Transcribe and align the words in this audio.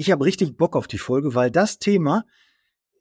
Ich 0.00 0.12
habe 0.12 0.24
richtig 0.24 0.56
Bock 0.56 0.76
auf 0.76 0.86
die 0.86 0.96
Folge, 0.96 1.34
weil 1.34 1.50
das 1.50 1.80
Thema 1.80 2.24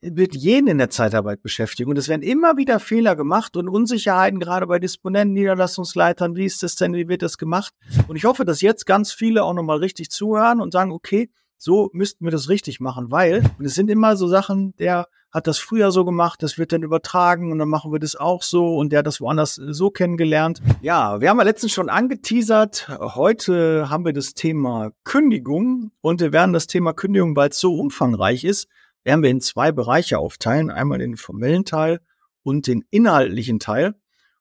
wird 0.02 0.36
jeden 0.36 0.68
in 0.68 0.80
der 0.80 0.90
Zeitarbeit 0.90 1.44
beschäftigen. 1.44 1.92
Und 1.92 1.98
es 1.98 2.08
werden 2.08 2.24
immer 2.24 2.58
wieder 2.58 2.80
Fehler 2.80 3.16
gemacht 3.16 3.56
und 3.56 3.70
Unsicherheiten, 3.70 4.40
gerade 4.40 4.66
bei 4.66 4.80
Disponenten, 4.80 5.36
Niederlassungsleitern. 5.36 6.36
Wie 6.36 6.46
ist 6.46 6.64
das 6.64 6.76
denn? 6.76 6.96
Wie 6.96 7.08
wird 7.08 7.22
das 7.22 7.38
gemacht? 7.38 7.76
Und 8.08 8.16
ich 8.16 8.26
hoffe, 8.26 8.46
dass 8.46 8.62
jetzt 8.62 8.88
ganz 8.88 9.12
viele 9.12 9.44
auch 9.44 9.54
nochmal 9.54 9.78
richtig 9.78 10.10
zuhören 10.10 10.60
und 10.60 10.74
sagen, 10.74 10.92
okay, 10.92 11.30
so 11.58 11.90
müssten 11.94 12.26
wir 12.26 12.32
das 12.32 12.50
richtig 12.50 12.80
machen, 12.80 13.12
weil, 13.12 13.44
und 13.58 13.66
es 13.66 13.76
sind 13.76 13.90
immer 13.90 14.16
so 14.16 14.28
Sachen, 14.28 14.76
der 14.78 15.08
hat 15.32 15.48
das 15.48 15.60
früher 15.60 15.92
so 15.92 16.06
gemacht, 16.06 16.42
das 16.42 16.58
wird 16.58 16.72
dann 16.72 16.84
übertragen 16.84 17.52
und 17.52 17.60
dann 17.60 17.70
machen 17.70 17.92
wir 17.92 18.00
das 18.00 18.16
auch 18.16 18.44
so 18.44 18.78
und 18.78 18.92
der 18.92 19.00
hat 19.00 19.08
das 19.08 19.20
woanders 19.20 19.56
so 19.56 19.90
kennengelernt. 19.90 20.62
Ja, 20.82 21.20
wir 21.20 21.30
haben 21.30 21.38
ja 21.38 21.44
letztens 21.44 21.74
schon 21.74 21.90
angeteasert. 21.90 22.88
Heute 23.00 23.90
haben 23.90 24.06
wir 24.06 24.14
das 24.14 24.34
Thema 24.34 24.92
Kündigung 25.04 25.92
und 26.02 26.22
wir 26.22 26.32
werden 26.32 26.54
das 26.54 26.68
Thema 26.68 26.94
Kündigung, 26.94 27.36
weil 27.36 27.50
es 27.50 27.60
so 27.60 27.76
umfangreich 27.76 28.44
ist, 28.46 28.68
werden 29.04 29.22
wir 29.22 29.30
in 29.30 29.42
zwei 29.42 29.72
Bereiche 29.72 30.18
aufteilen. 30.20 30.72
Einmal 30.72 31.00
den 31.00 31.18
formellen 31.18 31.66
Teil 31.66 32.00
und 32.44 32.68
den 32.68 32.86
inhaltlichen 32.90 33.60
Teil. 33.60 33.96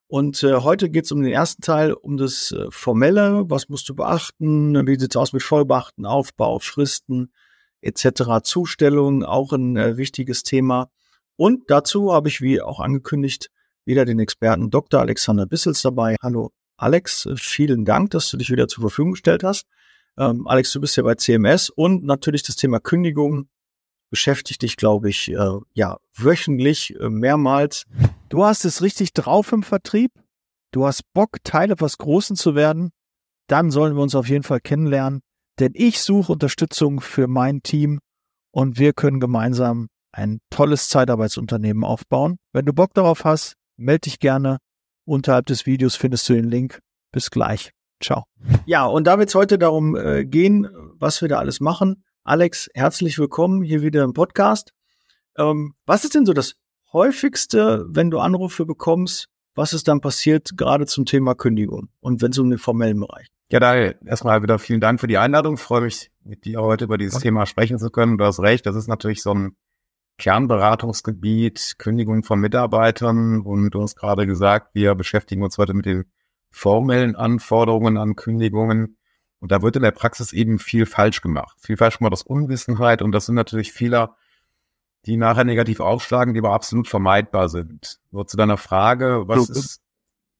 Und 0.08 0.42
äh, 0.44 0.54
heute 0.54 0.88
geht 0.88 1.06
es 1.06 1.12
um 1.12 1.22
den 1.22 1.32
ersten 1.32 1.62
Teil, 1.62 1.92
um 1.92 2.16
das 2.16 2.52
äh, 2.52 2.66
Formelle. 2.70 3.44
Was 3.48 3.68
musst 3.68 3.88
du 3.88 3.94
beachten? 3.94 4.86
Wie 4.86 4.98
sieht's 4.98 5.16
aus 5.16 5.32
mit 5.32 5.42
Vollbeachten, 5.42 6.06
Aufbau, 6.06 6.60
Fristen 6.60 7.32
etc. 7.80 8.42
Zustellung, 8.42 9.24
auch 9.24 9.52
ein 9.52 9.76
äh, 9.76 9.96
wichtiges 9.96 10.42
Thema. 10.42 10.90
Und 11.36 11.70
dazu 11.70 12.12
habe 12.12 12.28
ich, 12.28 12.40
wie 12.40 12.60
auch 12.60 12.80
angekündigt, 12.80 13.50
wieder 13.84 14.04
den 14.04 14.18
Experten 14.18 14.70
Dr. 14.70 15.00
Alexander 15.00 15.46
Bissels 15.46 15.82
dabei. 15.82 16.16
Hallo 16.22 16.50
Alex, 16.76 17.28
vielen 17.36 17.84
Dank, 17.84 18.10
dass 18.10 18.30
du 18.30 18.36
dich 18.36 18.50
wieder 18.50 18.68
zur 18.68 18.82
Verfügung 18.82 19.12
gestellt 19.12 19.44
hast. 19.44 19.66
Ähm, 20.18 20.46
Alex, 20.46 20.72
du 20.72 20.80
bist 20.80 20.96
ja 20.96 21.02
bei 21.02 21.14
CMS 21.14 21.70
und 21.70 22.04
natürlich 22.04 22.42
das 22.42 22.56
Thema 22.56 22.80
Kündigung 22.80 23.48
beschäftigt 24.10 24.62
dich, 24.62 24.76
glaube 24.76 25.08
ich, 25.08 25.30
äh, 25.30 25.58
ja, 25.74 25.98
wöchentlich 26.14 26.94
äh, 26.98 27.08
mehrmals. 27.08 27.84
Du 28.28 28.44
hast 28.44 28.64
es 28.64 28.82
richtig 28.82 29.12
drauf 29.12 29.52
im 29.52 29.62
Vertrieb. 29.62 30.12
Du 30.72 30.86
hast 30.86 31.02
Bock, 31.12 31.38
Teil 31.44 31.70
etwas 31.70 31.98
Großen 31.98 32.36
zu 32.36 32.54
werden. 32.54 32.90
Dann 33.46 33.70
sollen 33.70 33.94
wir 33.94 34.02
uns 34.02 34.14
auf 34.14 34.28
jeden 34.28 34.42
Fall 34.42 34.60
kennenlernen, 34.60 35.20
denn 35.58 35.72
ich 35.74 36.00
suche 36.02 36.32
Unterstützung 36.32 37.00
für 37.00 37.28
mein 37.28 37.62
Team 37.62 38.00
und 38.50 38.78
wir 38.78 38.92
können 38.92 39.20
gemeinsam 39.20 39.88
ein 40.12 40.40
tolles 40.50 40.88
Zeitarbeitsunternehmen 40.88 41.84
aufbauen. 41.84 42.38
Wenn 42.52 42.64
du 42.64 42.72
Bock 42.72 42.94
darauf 42.94 43.24
hast, 43.24 43.54
melde 43.76 44.02
dich 44.02 44.18
gerne. 44.18 44.58
Unterhalb 45.04 45.46
des 45.46 45.66
Videos 45.66 45.94
findest 45.94 46.28
du 46.28 46.34
den 46.34 46.48
Link. 46.48 46.80
Bis 47.12 47.30
gleich. 47.30 47.70
Ciao. 48.02 48.24
Ja, 48.66 48.86
und 48.86 49.06
da 49.06 49.18
wird 49.18 49.28
es 49.28 49.34
heute 49.34 49.58
darum 49.58 49.94
äh, 49.96 50.24
gehen, 50.24 50.68
was 50.98 51.20
wir 51.22 51.28
da 51.28 51.38
alles 51.38 51.60
machen. 51.60 52.02
Alex, 52.26 52.68
herzlich 52.74 53.20
willkommen 53.20 53.62
hier 53.62 53.82
wieder 53.82 54.02
im 54.02 54.12
Podcast. 54.12 54.72
Ähm, 55.38 55.74
was 55.86 56.02
ist 56.02 56.16
denn 56.16 56.26
so 56.26 56.32
das 56.32 56.56
häufigste, 56.92 57.86
wenn 57.88 58.10
du 58.10 58.18
Anrufe 58.18 58.66
bekommst? 58.66 59.28
Was 59.54 59.72
ist 59.72 59.86
dann 59.86 60.00
passiert, 60.00 60.56
gerade 60.56 60.86
zum 60.86 61.04
Thema 61.04 61.36
Kündigung 61.36 61.88
und 62.00 62.22
wenn 62.22 62.32
es 62.32 62.38
um 62.38 62.50
den 62.50 62.58
formellen 62.58 62.98
Bereich? 62.98 63.28
Ja, 63.52 63.60
da 63.60 63.76
erstmal 63.76 64.42
wieder 64.42 64.58
vielen 64.58 64.80
Dank 64.80 64.98
für 64.98 65.06
die 65.06 65.18
Einladung. 65.18 65.54
Ich 65.54 65.60
freue 65.60 65.82
mich, 65.82 66.10
mit 66.24 66.44
dir 66.44 66.62
heute 66.62 66.86
über 66.86 66.98
dieses 66.98 67.20
Thema 67.20 67.46
sprechen 67.46 67.78
zu 67.78 67.90
können. 67.90 68.18
Du 68.18 68.24
hast 68.24 68.40
recht, 68.40 68.66
das 68.66 68.74
ist 68.74 68.88
natürlich 68.88 69.22
so 69.22 69.32
ein 69.32 69.56
Kernberatungsgebiet, 70.18 71.76
Kündigung 71.78 72.24
von 72.24 72.40
Mitarbeitern. 72.40 73.42
Und 73.42 73.70
du 73.70 73.82
hast 73.82 73.94
gerade 73.94 74.26
gesagt, 74.26 74.74
wir 74.74 74.96
beschäftigen 74.96 75.44
uns 75.44 75.58
heute 75.58 75.74
mit 75.74 75.86
den 75.86 76.06
formellen 76.50 77.14
Anforderungen 77.14 77.96
an 77.96 78.16
Kündigungen. 78.16 78.96
Und 79.40 79.52
da 79.52 79.62
wird 79.62 79.76
in 79.76 79.82
der 79.82 79.90
Praxis 79.90 80.32
eben 80.32 80.58
viel 80.58 80.86
falsch 80.86 81.20
gemacht. 81.20 81.56
Viel 81.60 81.76
falsch 81.76 81.98
gemacht 81.98 82.12
aus 82.12 82.22
Unwissenheit. 82.22 83.02
Und 83.02 83.12
das 83.12 83.26
sind 83.26 83.34
natürlich 83.34 83.72
Fehler, 83.72 84.16
die 85.04 85.16
nachher 85.16 85.44
negativ 85.44 85.80
aufschlagen, 85.80 86.34
die 86.34 86.40
aber 86.40 86.52
absolut 86.52 86.88
vermeidbar 86.88 87.48
sind. 87.48 88.00
Nur 88.10 88.26
zu 88.26 88.36
deiner 88.36 88.56
Frage, 88.56 89.24
was 89.26 89.48
ist 89.48 89.80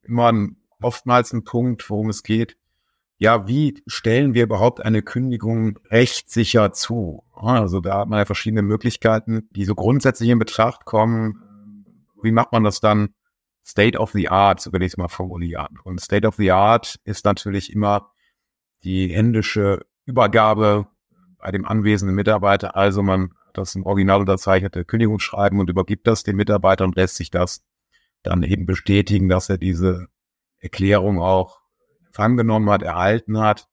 immer 0.02 0.32
ein, 0.32 0.56
oftmals 0.80 1.32
ein 1.32 1.44
Punkt, 1.44 1.88
worum 1.90 2.08
es 2.08 2.22
geht? 2.22 2.56
Ja, 3.18 3.46
wie 3.46 3.82
stellen 3.86 4.34
wir 4.34 4.42
überhaupt 4.42 4.84
eine 4.84 5.02
Kündigung 5.02 5.78
rechtssicher 5.90 6.72
zu? 6.72 7.22
Also 7.32 7.80
da 7.80 8.00
hat 8.00 8.08
man 8.08 8.18
ja 8.18 8.24
verschiedene 8.24 8.62
Möglichkeiten, 8.62 9.48
die 9.52 9.64
so 9.64 9.74
grundsätzlich 9.74 10.28
in 10.28 10.38
Betracht 10.38 10.84
kommen. 10.84 11.86
Wie 12.22 12.32
macht 12.32 12.52
man 12.52 12.64
das 12.64 12.80
dann 12.80 13.14
State 13.66 13.98
of 13.98 14.12
the 14.12 14.28
Art, 14.28 14.60
so 14.60 14.72
will 14.72 14.82
ich 14.82 14.92
es 14.92 14.96
mal 14.96 15.08
formulieren. 15.08 15.78
Und 15.82 16.00
State 16.00 16.26
of 16.26 16.36
the 16.36 16.52
Art 16.52 17.00
ist 17.04 17.24
natürlich 17.24 17.72
immer 17.72 18.12
die 18.86 19.08
händische 19.08 19.84
Übergabe 20.04 20.86
bei 21.38 21.50
dem 21.50 21.66
anwesenden 21.66 22.14
Mitarbeiter. 22.14 22.76
Also 22.76 23.02
man 23.02 23.32
das 23.52 23.74
im 23.74 23.84
Original 23.84 24.20
unterzeichnete 24.20 24.84
Kündigungsschreiben 24.84 25.58
und 25.58 25.68
übergibt 25.68 26.06
das 26.06 26.22
dem 26.22 26.36
Mitarbeiter 26.36 26.84
und 26.84 26.94
lässt 26.94 27.16
sich 27.16 27.30
das 27.30 27.64
dann 28.22 28.42
eben 28.42 28.64
bestätigen, 28.64 29.28
dass 29.28 29.48
er 29.48 29.58
diese 29.58 30.06
Erklärung 30.58 31.20
auch 31.20 31.60
empfangen 32.06 32.36
genommen 32.36 32.70
hat, 32.70 32.82
erhalten 32.82 33.38
hat. 33.38 33.68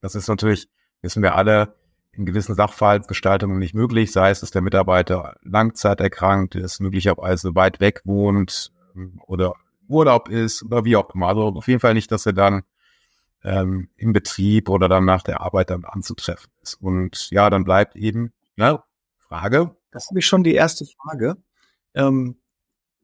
Das 0.00 0.14
ist 0.14 0.28
natürlich, 0.28 0.68
wissen 1.00 1.22
wir 1.22 1.34
alle, 1.34 1.74
in 2.12 2.26
gewissen 2.26 2.54
Sachverhaltsgestaltungen 2.54 3.58
nicht 3.58 3.74
möglich, 3.74 4.12
sei 4.12 4.30
es, 4.30 4.40
dass 4.40 4.50
der 4.50 4.62
Mitarbeiter 4.62 5.36
langzeiterkrankt 5.42 6.54
ist, 6.54 6.80
möglicherweise 6.80 7.54
weit 7.54 7.80
weg 7.80 8.02
wohnt 8.04 8.72
oder 9.26 9.54
Urlaub 9.88 10.28
ist 10.28 10.62
oder 10.62 10.84
wie 10.84 10.96
auch 10.96 11.14
immer. 11.14 11.28
Also 11.28 11.48
auf 11.48 11.68
jeden 11.68 11.80
Fall 11.80 11.94
nicht, 11.94 12.10
dass 12.10 12.26
er 12.26 12.32
dann 12.32 12.62
ähm, 13.42 13.88
im 13.96 14.12
Betrieb 14.12 14.68
oder 14.68 14.88
dann 14.88 15.04
nach 15.04 15.22
der 15.22 15.40
Arbeit 15.40 15.70
dann 15.70 15.84
anzutreffen 15.84 16.50
ist. 16.62 16.74
Und 16.74 17.30
ja, 17.30 17.50
dann 17.50 17.64
bleibt 17.64 17.96
eben, 17.96 18.32
ja, 18.56 18.84
Frage. 19.18 19.76
Das 19.90 20.04
ist 20.04 20.10
nämlich 20.12 20.26
schon 20.26 20.44
die 20.44 20.54
erste 20.54 20.84
Frage. 20.84 21.36
Ähm, 21.94 22.36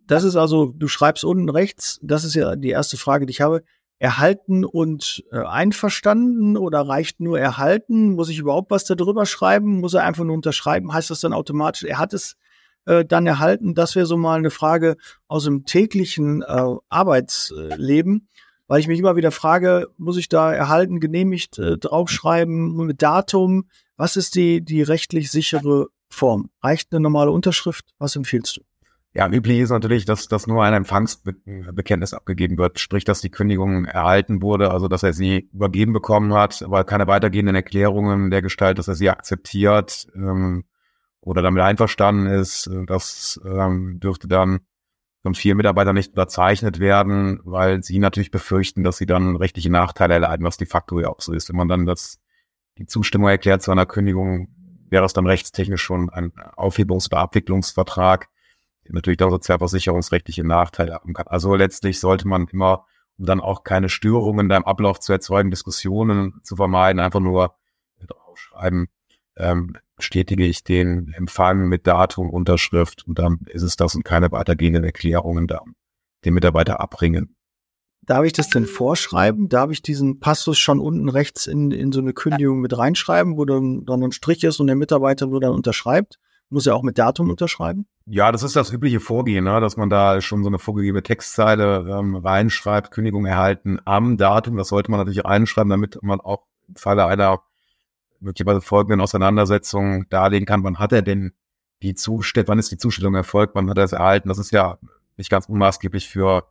das 0.07 0.25
ist 0.25 0.37
also, 0.37 0.67
du 0.67 0.89
schreibst 0.89 1.25
unten 1.25 1.49
rechts, 1.49 1.99
das 2.03 2.25
ist 2.25 2.35
ja 2.35 2.57
die 2.57 2.71
erste 2.71 2.97
Frage, 2.97 3.27
die 3.27 3.31
ich 3.31 3.41
habe. 3.41 3.63
Erhalten 3.99 4.65
und 4.65 5.23
äh, 5.31 5.39
einverstanden 5.39 6.57
oder 6.57 6.81
reicht 6.81 7.21
nur 7.21 7.39
erhalten? 7.39 8.15
Muss 8.15 8.31
ich 8.31 8.39
überhaupt 8.39 8.73
was 8.73 8.85
darüber 8.85 9.27
schreiben? 9.27 9.79
Muss 9.79 9.95
er 9.95 10.03
einfach 10.03 10.25
nur 10.25 10.35
unterschreiben? 10.35 10.93
Heißt 10.93 11.11
das 11.11 11.21
dann 11.21 11.33
automatisch, 11.33 11.85
er 11.85 11.99
hat 11.99 12.13
es 12.13 12.37
äh, 12.85 13.05
dann 13.05 13.29
erhalten? 13.29 13.75
Das 13.75 13.95
wäre 13.95 14.07
so 14.07 14.17
mal 14.17 14.39
eine 14.39 14.51
Frage 14.51 14.97
aus 15.29 15.45
dem 15.45 15.67
täglichen 15.67 16.43
äh, 16.43 16.75
Arbeitsleben 16.89 18.29
weil 18.73 18.81
ich 18.81 18.89
mich 18.89 19.01
immer 19.01 19.17
wieder 19.17 19.33
frage, 19.33 19.89
muss 19.99 20.17
ich 20.17 20.31
da 20.31 20.51
erhalten, 20.51 20.99
genehmigt 20.99 21.59
äh, 21.59 21.77
draufschreiben 21.77 22.75
mit 22.87 23.03
Datum? 23.03 23.67
Was 23.99 24.17
ist 24.17 24.35
die, 24.35 24.65
die 24.65 24.81
rechtlich 24.81 25.31
sichere 25.31 25.89
Form? 26.09 26.49
Reicht 26.63 26.91
eine 26.91 27.01
normale 27.01 27.33
Unterschrift? 27.33 27.85
Was 27.99 28.17
empfiehlst 28.17 28.57
du? 28.57 28.63
Ja, 29.13 29.29
üblich 29.29 29.59
ist 29.59 29.69
natürlich, 29.69 30.07
dass, 30.07 30.27
dass 30.27 30.47
nur 30.47 30.65
ein 30.65 30.73
Empfangsbekenntnis 30.73 32.15
abgegeben 32.15 32.57
wird, 32.57 32.81
sprich, 32.81 33.05
dass 33.05 33.21
die 33.21 33.29
Kündigung 33.29 33.85
erhalten 33.85 34.41
wurde, 34.41 34.71
also 34.71 34.89
dass 34.89 35.03
er 35.03 35.13
sie 35.13 35.51
übergeben 35.53 35.93
bekommen 35.93 36.33
hat, 36.33 36.63
aber 36.63 36.85
keine 36.85 37.07
weitergehenden 37.07 37.55
Erklärungen 37.55 38.31
der 38.31 38.41
Gestalt, 38.41 38.79
dass 38.79 38.89
er 38.89 38.95
sie 38.95 39.11
akzeptiert 39.11 40.07
ähm, 40.15 40.65
oder 41.21 41.43
damit 41.43 41.63
einverstanden 41.63 42.25
ist. 42.25 42.71
Das 42.87 43.39
ähm, 43.45 44.01
dürfte 44.01 44.29
dann 44.29 44.61
von 45.23 45.35
vielen 45.35 45.57
Mitarbeitern 45.57 45.95
nicht 45.95 46.11
unterzeichnet 46.11 46.81
werden, 46.81 47.41
weil 47.45 47.83
sie 47.83 47.99
natürlich 47.99 48.31
befürchten, 48.31 48.83
dass 48.83 48.97
sie 48.97 49.07
dann 49.07 49.37
rechtliche 49.37 49.71
Nachteile 49.71 50.15
erleiden, 50.15 50.45
was 50.45 50.57
de 50.57 50.67
facto 50.67 50.99
ja 51.01 51.09
auch 51.09 51.21
so 51.21 51.33
ist. 51.33 51.49
Wenn 51.49 51.57
man 51.57 51.69
dann 51.69 51.87
das, 51.87 52.21
die 52.79 52.87
Zustimmung 52.87 53.29
erklärt 53.29 53.63
zu 53.63 53.71
einer 53.71 53.87
Kündigung, 53.87 54.49
wäre 54.91 55.05
es 55.05 55.13
dann 55.13 55.27
rechtstechnisch 55.27 55.83
schon 55.83 56.11
ein 56.11 56.33
Aufhebungs- 56.57 57.07
oder 57.07 57.19
Abwicklungsvertrag, 57.19 58.29
der 58.85 58.95
natürlich 58.95 59.17
dann 59.17 59.31
sozialversicherungsrechtliche 59.31 60.45
Nachteile 60.45 60.95
haben 60.95 61.15
kann. 61.15 61.29
Also 61.29 61.55
letztlich 61.55 62.01
sollte 62.01 62.27
man 62.27 62.49
immer, 62.49 62.87
um 63.17 63.27
dann 63.27 63.41
auch 63.41 63.63
keine 63.63 63.89
Störungen 63.89 64.49
da 64.49 64.57
im 64.57 64.65
Ablauf 64.65 64.99
zu 64.99 65.13
erzeugen, 65.13 65.51
Diskussionen 65.51 66.41
zu 66.43 66.57
vermeiden, 66.57 67.01
einfach 67.01 67.21
nur 67.21 67.55
draufschreiben, 68.01 68.89
ähm, 69.37 69.77
bestätige 70.03 70.45
ich 70.45 70.65
den 70.65 71.13
Empfang 71.17 71.69
mit 71.69 71.87
Datum, 71.87 72.29
Unterschrift 72.29 73.07
und 73.07 73.21
dann 73.21 73.39
ist 73.47 73.63
es 73.63 73.77
das 73.77 73.95
und 73.95 74.05
keine 74.05 74.33
weitergehenden 74.33 74.83
Erklärungen 74.83 75.47
da 75.47 75.63
dem 76.25 76.35
Mitarbeiter 76.35 76.81
abbringen. 76.81 77.37
Darf 78.05 78.25
ich 78.25 78.33
das 78.33 78.49
denn 78.49 78.67
vorschreiben? 78.67 79.49
Darf 79.49 79.71
ich 79.71 79.81
diesen 79.81 80.19
Passus 80.19 80.59
schon 80.59 80.81
unten 80.81 81.09
rechts 81.09 81.47
in, 81.47 81.71
in 81.71 81.93
so 81.93 82.01
eine 82.01 82.13
Kündigung 82.13 82.61
mit 82.61 82.77
reinschreiben, 82.77 83.37
wo 83.37 83.45
dann, 83.45 83.85
dann 83.85 84.03
ein 84.03 84.11
Strich 84.11 84.43
ist 84.43 84.59
und 84.59 84.67
der 84.67 84.75
Mitarbeiter 84.75 85.29
nur 85.29 85.41
dann 85.41 85.53
unterschreibt? 85.53 86.19
Muss 86.51 86.67
er 86.67 86.75
auch 86.75 86.83
mit 86.83 86.99
Datum 86.99 87.31
unterschreiben? 87.31 87.87
Ja, 88.07 88.33
das 88.33 88.43
ist 88.43 88.57
das 88.57 88.73
übliche 88.73 88.99
Vorgehen, 88.99 89.45
ne? 89.45 89.61
dass 89.61 89.77
man 89.77 89.89
da 89.89 90.21
schon 90.21 90.43
so 90.43 90.49
eine 90.49 90.59
vorgegebene 90.59 91.05
Textzeile 91.05 91.87
ähm, 91.89 92.17
reinschreibt, 92.17 92.91
Kündigung 92.91 93.25
erhalten 93.25 93.79
am 93.85 94.17
Datum. 94.17 94.57
Das 94.57 94.69
sollte 94.69 94.91
man 94.91 94.99
natürlich 94.99 95.25
reinschreiben, 95.25 95.71
damit 95.71 96.03
man 96.03 96.21
auch 96.21 96.43
im 96.67 96.75
Falle 96.75 97.07
einer 97.07 97.41
möglicherweise 98.23 98.61
folgenden 98.61 99.01
Auseinandersetzungen 99.01 100.07
darlegen 100.09 100.47
kann, 100.47 100.65
wann 100.65 100.79
hat 100.79 100.93
er 100.93 101.03
denn 101.03 101.33
die 101.83 101.95
Zustellung, 101.95 102.49
wann 102.49 102.59
ist 102.59 102.71
die 102.71 102.79
Zustellung 102.79 103.15
erfolgt, 103.15 103.55
wann 103.55 103.69
hat 103.69 103.79
er 103.79 103.85
es 103.85 103.93
erhalten. 103.93 104.29
Das 104.29 104.39
ist 104.39 104.53
ja 104.53 104.79
nicht 105.17 105.31
ganz 105.31 105.47
unmaßgeblich 105.47 106.09
für 106.09 106.49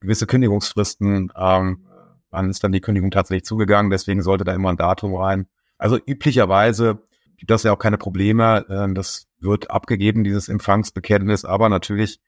gewisse 0.00 0.26
Kündigungsfristen, 0.26 1.32
ähm, 1.36 1.86
wann 2.30 2.50
ist 2.50 2.64
dann 2.64 2.72
die 2.72 2.80
Kündigung 2.80 3.10
tatsächlich 3.10 3.44
zugegangen. 3.44 3.90
Deswegen 3.90 4.22
sollte 4.22 4.44
da 4.44 4.54
immer 4.54 4.70
ein 4.70 4.76
Datum 4.76 5.14
rein. 5.14 5.46
Also 5.78 5.98
üblicherweise 5.98 7.02
gibt 7.36 7.50
das 7.50 7.62
ja 7.62 7.72
auch 7.72 7.78
keine 7.78 7.98
Probleme. 7.98 8.64
Äh, 8.68 8.94
das 8.94 9.28
wird 9.40 9.70
abgegeben, 9.70 10.24
dieses 10.24 10.48
Empfangsbekenntnis, 10.48 11.44
aber 11.44 11.68
natürlich, 11.68 12.20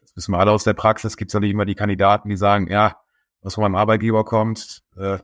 das 0.00 0.16
wissen 0.16 0.32
wir 0.32 0.38
alle 0.38 0.52
aus 0.52 0.64
der 0.64 0.74
Praxis, 0.74 1.16
gibt 1.16 1.30
es 1.30 1.34
natürlich 1.34 1.54
immer 1.54 1.64
die 1.64 1.74
Kandidaten, 1.74 2.28
die 2.28 2.36
sagen, 2.36 2.68
ja, 2.70 2.98
was 3.40 3.54
von 3.54 3.62
meinem 3.62 3.76
Arbeitgeber 3.76 4.24
kommt, 4.24 4.82
äh, 4.96 5.18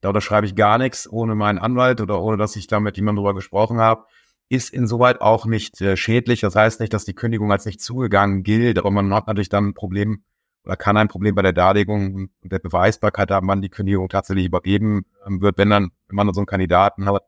da 0.00 0.08
unterschreibe 0.08 0.46
ich 0.46 0.54
gar 0.54 0.78
nichts 0.78 1.10
ohne 1.10 1.34
meinen 1.34 1.58
Anwalt 1.58 2.00
oder 2.00 2.22
ohne, 2.22 2.36
dass 2.36 2.56
ich 2.56 2.66
da 2.66 2.80
mit 2.80 2.96
jemandem 2.96 3.22
drüber 3.22 3.34
gesprochen 3.34 3.78
habe, 3.78 4.04
ist 4.48 4.72
insoweit 4.72 5.20
auch 5.20 5.46
nicht 5.46 5.80
äh, 5.80 5.96
schädlich. 5.96 6.40
Das 6.40 6.54
heißt 6.54 6.80
nicht, 6.80 6.92
dass 6.92 7.04
die 7.04 7.14
Kündigung 7.14 7.52
als 7.52 7.66
nicht 7.66 7.80
zugegangen 7.80 8.42
gilt, 8.42 8.78
aber 8.78 8.90
man 8.90 9.12
hat 9.12 9.26
natürlich 9.26 9.48
dann 9.48 9.68
ein 9.68 9.74
Problem 9.74 10.22
oder 10.64 10.76
kann 10.76 10.96
ein 10.96 11.08
Problem 11.08 11.34
bei 11.34 11.42
der 11.42 11.52
Darlegung 11.52 12.30
und 12.42 12.52
der 12.52 12.58
Beweisbarkeit 12.58 13.30
haben, 13.30 13.48
wann 13.48 13.62
die 13.62 13.70
Kündigung 13.70 14.08
tatsächlich 14.08 14.46
übergeben 14.46 15.06
ähm, 15.26 15.40
wird, 15.40 15.58
wenn 15.58 15.70
dann, 15.70 15.90
wenn 16.08 16.16
man 16.16 16.32
so 16.32 16.40
einen 16.40 16.46
Kandidaten 16.46 17.06
hat, 17.06 17.24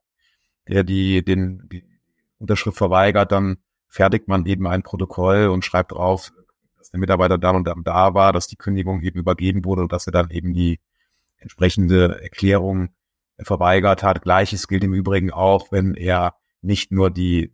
der 0.69 0.85
die, 0.85 1.25
den, 1.25 1.69
die 1.71 1.85
Unterschrift 2.39 2.77
verweigert, 2.79 3.33
dann 3.33 3.59
fertigt 3.89 4.29
man 4.29 4.47
eben 4.47 4.67
ein 4.67 4.83
Protokoll 4.83 5.49
und 5.49 5.65
schreibt 5.65 5.93
drauf, 5.93 6.33
dass 6.79 6.91
der 6.91 7.01
Mitarbeiter 7.01 7.39
dann 7.39 7.57
und 7.57 7.65
dann 7.65 7.83
da 7.83 8.15
war, 8.15 8.33
dass 8.33 8.47
die 8.47 8.57
Kündigung 8.57 9.03
eben 9.03 9.19
übergeben 9.19 9.65
wurde 9.65 9.83
und 9.83 9.93
dass 9.93 10.07
er 10.07 10.13
dann 10.13 10.31
eben 10.31 10.55
die 10.55 10.79
entsprechende 11.41 12.21
Erklärung 12.23 12.91
verweigert 13.39 14.03
hat. 14.03 14.23
Gleiches 14.23 14.69
gilt 14.69 14.85
im 14.85 14.95
Übrigen 14.95 15.31
auch, 15.31 15.73
wenn 15.73 15.95
er 15.95 16.35
nicht 16.63 16.93
nur 16.93 17.11
die 17.11 17.53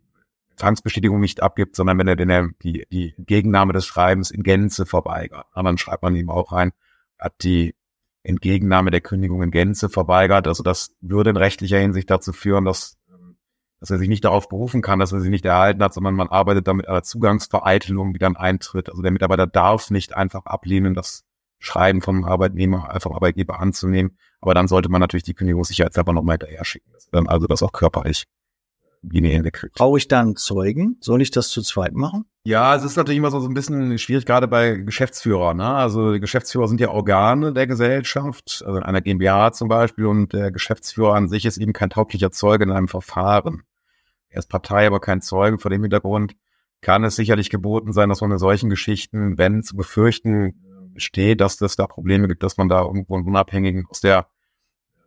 Empfangsbestätigung 0.51 1.19
nicht 1.19 1.41
abgibt, 1.41 1.75
sondern 1.75 1.97
wenn 1.97 2.07
er 2.07 2.15
den, 2.15 2.55
die, 2.63 2.85
die 2.91 3.13
Entgegennahme 3.17 3.73
des 3.73 3.85
Schreibens 3.85 4.31
in 4.31 4.43
Gänze 4.43 4.85
verweigert. 4.85 5.45
Und 5.53 5.65
dann 5.65 5.77
schreibt 5.77 6.03
man 6.03 6.15
ihm 6.15 6.29
auch 6.29 6.51
rein, 6.51 6.71
hat 7.19 7.43
die 7.43 7.75
Entgegennahme 8.23 8.91
der 8.91 9.01
Kündigung 9.01 9.41
in 9.43 9.51
Gänze 9.51 9.87
verweigert. 9.87 10.47
Also 10.47 10.63
das 10.63 10.95
würde 10.99 11.29
in 11.29 11.37
rechtlicher 11.37 11.79
Hinsicht 11.79 12.09
dazu 12.09 12.33
führen, 12.33 12.65
dass, 12.65 12.97
dass 13.79 13.91
er 13.91 13.99
sich 13.99 14.09
nicht 14.09 14.25
darauf 14.25 14.49
berufen 14.49 14.81
kann, 14.81 14.99
dass 14.99 15.11
er 15.11 15.21
sie 15.21 15.29
nicht 15.29 15.45
erhalten 15.45 15.83
hat, 15.83 15.93
sondern 15.93 16.15
man 16.15 16.27
arbeitet 16.27 16.67
damit 16.67 16.87
einer 16.87 17.03
Zugangsvereitelung, 17.03 18.13
die 18.13 18.19
dann 18.19 18.35
eintritt. 18.35 18.89
Also 18.89 19.03
der 19.03 19.11
Mitarbeiter 19.11 19.47
darf 19.47 19.91
nicht 19.91 20.15
einfach 20.15 20.45
ablehnen, 20.45 20.95
das 20.95 21.26
Schreiben 21.59 22.01
vom 22.01 22.23
Arbeitnehmer, 22.23 22.91
einfach 22.91 23.11
Arbeitgeber 23.11 23.59
anzunehmen. 23.59 24.17
Aber 24.41 24.53
dann 24.53 24.67
sollte 24.67 24.89
man 24.89 25.01
natürlich 25.01 25.23
die 25.23 25.33
Kündigungssicherheitshalber 25.33 26.13
nochmal 26.13 26.33
hinterher 26.33 26.65
schicken. 26.65 26.91
Dann 27.11 27.27
also 27.27 27.47
das 27.47 27.63
auch 27.63 27.71
körperlich 27.71 28.25
Linie 29.01 29.51
kriegt. 29.51 29.75
Brauche 29.75 29.97
ich 29.97 30.07
dann 30.07 30.35
Zeugen? 30.35 30.97
Soll 31.01 31.21
ich 31.21 31.31
das 31.31 31.49
zu 31.49 31.61
zweit 31.61 31.93
machen? 31.93 32.25
Ja, 32.43 32.75
es 32.75 32.83
ist 32.83 32.95
natürlich 32.95 33.17
immer 33.17 33.31
so, 33.31 33.39
so 33.39 33.47
ein 33.47 33.53
bisschen 33.53 33.97
schwierig, 33.97 34.25
gerade 34.25 34.47
bei 34.47 34.75
Geschäftsführern. 34.75 35.57
Ne? 35.57 35.67
Also 35.67 36.13
die 36.13 36.19
Geschäftsführer 36.19 36.67
sind 36.67 36.79
ja 36.79 36.89
Organe 36.89 37.53
der 37.53 37.67
Gesellschaft, 37.67 38.63
also 38.65 38.77
in 38.77 38.83
einer 38.83 39.01
GmbH 39.01 39.51
zum 39.51 39.67
Beispiel, 39.67 40.05
und 40.05 40.33
der 40.33 40.51
Geschäftsführer 40.51 41.15
an 41.15 41.27
sich 41.27 41.45
ist 41.45 41.57
eben 41.57 41.73
kein 41.73 41.89
tauglicher 41.89 42.31
Zeuge 42.31 42.63
in 42.63 42.71
einem 42.71 42.87
Verfahren. 42.87 43.63
Er 44.29 44.39
ist 44.39 44.49
Partei, 44.49 44.87
aber 44.87 44.99
kein 44.99 45.21
Zeuge. 45.21 45.57
Vor 45.57 45.71
dem 45.71 45.81
Hintergrund 45.81 46.35
kann 46.81 47.03
es 47.03 47.15
sicherlich 47.15 47.49
geboten 47.49 47.91
sein, 47.91 48.09
dass 48.09 48.21
man 48.21 48.31
in 48.31 48.37
solchen 48.37 48.69
Geschichten, 48.69 49.37
wenn 49.37 49.63
zu 49.63 49.75
befürchten 49.75 50.66
steht, 50.97 51.41
dass 51.41 51.59
es 51.61 51.75
da 51.75 51.87
Probleme 51.87 52.27
gibt, 52.27 52.43
dass 52.43 52.57
man 52.57 52.69
da 52.69 52.81
irgendwo 52.81 53.15
einen 53.15 53.27
Unabhängigen 53.27 53.85
aus 53.89 54.01
der 54.01 54.27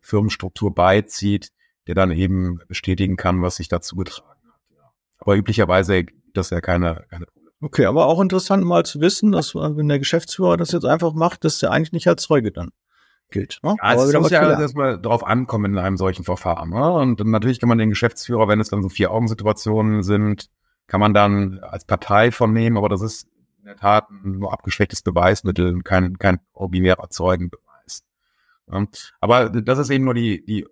Firmenstruktur 0.00 0.74
beizieht, 0.74 1.50
der 1.86 1.94
dann 1.94 2.10
eben 2.10 2.60
bestätigen 2.68 3.16
kann, 3.16 3.42
was 3.42 3.56
sich 3.56 3.68
dazu 3.68 3.96
getragen 3.96 4.28
hat. 4.28 4.60
Ja. 4.70 4.92
Aber 5.18 5.36
üblicherweise 5.36 6.04
gibt 6.04 6.36
das 6.36 6.50
ja 6.50 6.60
keine, 6.60 7.04
keine 7.10 7.26
Probleme. 7.26 7.50
Okay, 7.62 7.84
aber 7.86 8.06
auch 8.06 8.20
interessant 8.20 8.64
mal 8.64 8.84
zu 8.84 9.00
wissen, 9.00 9.32
dass 9.32 9.54
wenn 9.54 9.88
der 9.88 9.98
Geschäftsführer 9.98 10.56
das 10.56 10.72
jetzt 10.72 10.86
einfach 10.86 11.12
macht, 11.12 11.44
dass 11.44 11.58
der 11.58 11.70
eigentlich 11.70 11.92
nicht 11.92 12.08
als 12.08 12.22
Zeuge 12.22 12.52
dann 12.52 12.70
gilt. 13.30 13.60
Ne? 13.62 13.76
Ja, 13.82 13.94
es 13.94 14.12
muss 14.14 14.30
ja 14.30 14.60
erstmal 14.60 15.00
drauf 15.00 15.24
ankommen 15.24 15.72
in 15.72 15.78
einem 15.78 15.96
solchen 15.96 16.24
Verfahren. 16.24 16.70
Ne? 16.70 16.92
Und 16.92 17.24
natürlich 17.24 17.60
kann 17.60 17.68
man 17.68 17.78
den 17.78 17.90
Geschäftsführer, 17.90 18.48
wenn 18.48 18.60
es 18.60 18.70
dann 18.70 18.82
so 18.82 18.88
Vier-Augen-Situationen 18.88 20.02
sind, 20.02 20.48
kann 20.86 21.00
man 21.00 21.14
dann 21.14 21.60
als 21.60 21.84
Partei 21.84 22.32
von 22.32 22.52
nehmen, 22.52 22.76
aber 22.76 22.88
das 22.88 23.02
ist 23.02 23.28
in 23.60 23.66
der 23.66 23.76
Tat 23.76 24.10
ein 24.10 24.38
nur 24.38 24.52
abgeschwächtes 24.52 25.02
Beweismittel, 25.02 25.82
kein, 25.82 26.18
kein 26.18 26.40
originärer 26.52 27.10
Zeugenbeweis. 27.10 28.04
Aber 29.20 29.50
das 29.50 29.78
ist 29.78 29.90
eben 29.90 30.04
nur 30.04 30.14
die, 30.14 30.44
die 30.44 30.66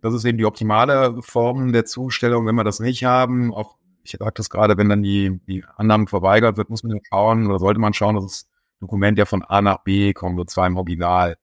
das 0.00 0.14
ist 0.14 0.24
eben 0.24 0.38
die 0.38 0.44
optimale 0.44 1.20
Form 1.22 1.72
der 1.72 1.84
Zustellung. 1.84 2.46
Wenn 2.46 2.54
wir 2.54 2.64
das 2.64 2.80
nicht 2.80 3.04
haben, 3.04 3.52
auch 3.52 3.76
ich 4.04 4.12
sage 4.12 4.32
das 4.34 4.48
gerade, 4.48 4.78
wenn 4.78 4.88
dann 4.88 5.02
die, 5.02 5.40
die 5.46 5.64
Annahme 5.76 6.06
verweigert 6.06 6.56
wird, 6.56 6.70
muss 6.70 6.82
man 6.82 7.00
schauen 7.08 7.46
oder 7.46 7.58
sollte 7.58 7.80
man 7.80 7.92
schauen, 7.92 8.14
dass 8.14 8.24
das 8.24 8.48
Dokument 8.80 9.18
ja 9.18 9.26
von 9.26 9.42
A 9.42 9.60
nach 9.60 9.82
B 9.82 10.12
kommt, 10.14 10.38
so 10.38 10.44
zwar 10.44 10.66
im 10.66 10.76
Original. 10.76 11.36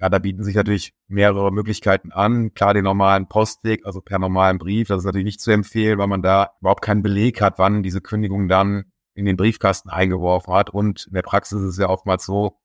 Ja, 0.00 0.08
da 0.08 0.18
bieten 0.18 0.44
sich 0.44 0.54
natürlich 0.54 0.94
mehrere 1.08 1.50
Möglichkeiten 1.50 2.12
an. 2.12 2.54
Klar, 2.54 2.74
den 2.74 2.84
normalen 2.84 3.28
Postweg, 3.28 3.84
also 3.84 4.00
per 4.00 4.18
normalen 4.18 4.58
Brief, 4.58 4.88
das 4.88 4.98
ist 4.98 5.04
natürlich 5.04 5.24
nicht 5.24 5.40
zu 5.40 5.50
empfehlen, 5.50 5.98
weil 5.98 6.06
man 6.06 6.22
da 6.22 6.50
überhaupt 6.60 6.82
keinen 6.82 7.02
Beleg 7.02 7.40
hat, 7.40 7.58
wann 7.58 7.82
diese 7.82 8.00
Kündigung 8.00 8.48
dann 8.48 8.92
in 9.16 9.24
den 9.24 9.36
Briefkasten 9.36 9.88
eingeworfen 9.88 10.52
hat. 10.52 10.70
Und 10.70 11.06
in 11.06 11.14
der 11.14 11.22
Praxis 11.22 11.60
ist 11.60 11.70
es 11.70 11.78
ja 11.78 11.88
oftmals 11.88 12.24
so, 12.24 12.58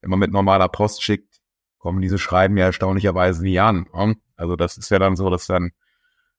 wenn 0.00 0.10
man 0.10 0.18
mit 0.18 0.32
normaler 0.32 0.68
Post 0.68 1.02
schickt, 1.02 1.40
kommen 1.78 2.00
diese 2.00 2.18
Schreiben 2.18 2.56
ja 2.56 2.66
erstaunlicherweise 2.66 3.42
nie 3.42 3.58
an. 3.58 3.86
Also 4.36 4.54
das 4.56 4.76
ist 4.76 4.90
ja 4.90 4.98
dann 4.98 5.16
so, 5.16 5.30
dass 5.30 5.46
dann, 5.46 5.72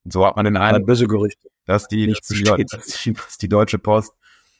so 0.05 0.25
hat 0.25 0.35
man 0.35 0.45
den 0.45 0.57
Eindruck, 0.57 0.85
böse 0.85 1.07
Gerüchte. 1.07 1.49
dass 1.65 1.87
die, 1.87 2.07
dass 2.07 2.27
die, 2.27 3.13
dass 3.13 3.37
die, 3.37 3.49
Deutsche 3.49 3.79
Post 3.79 4.13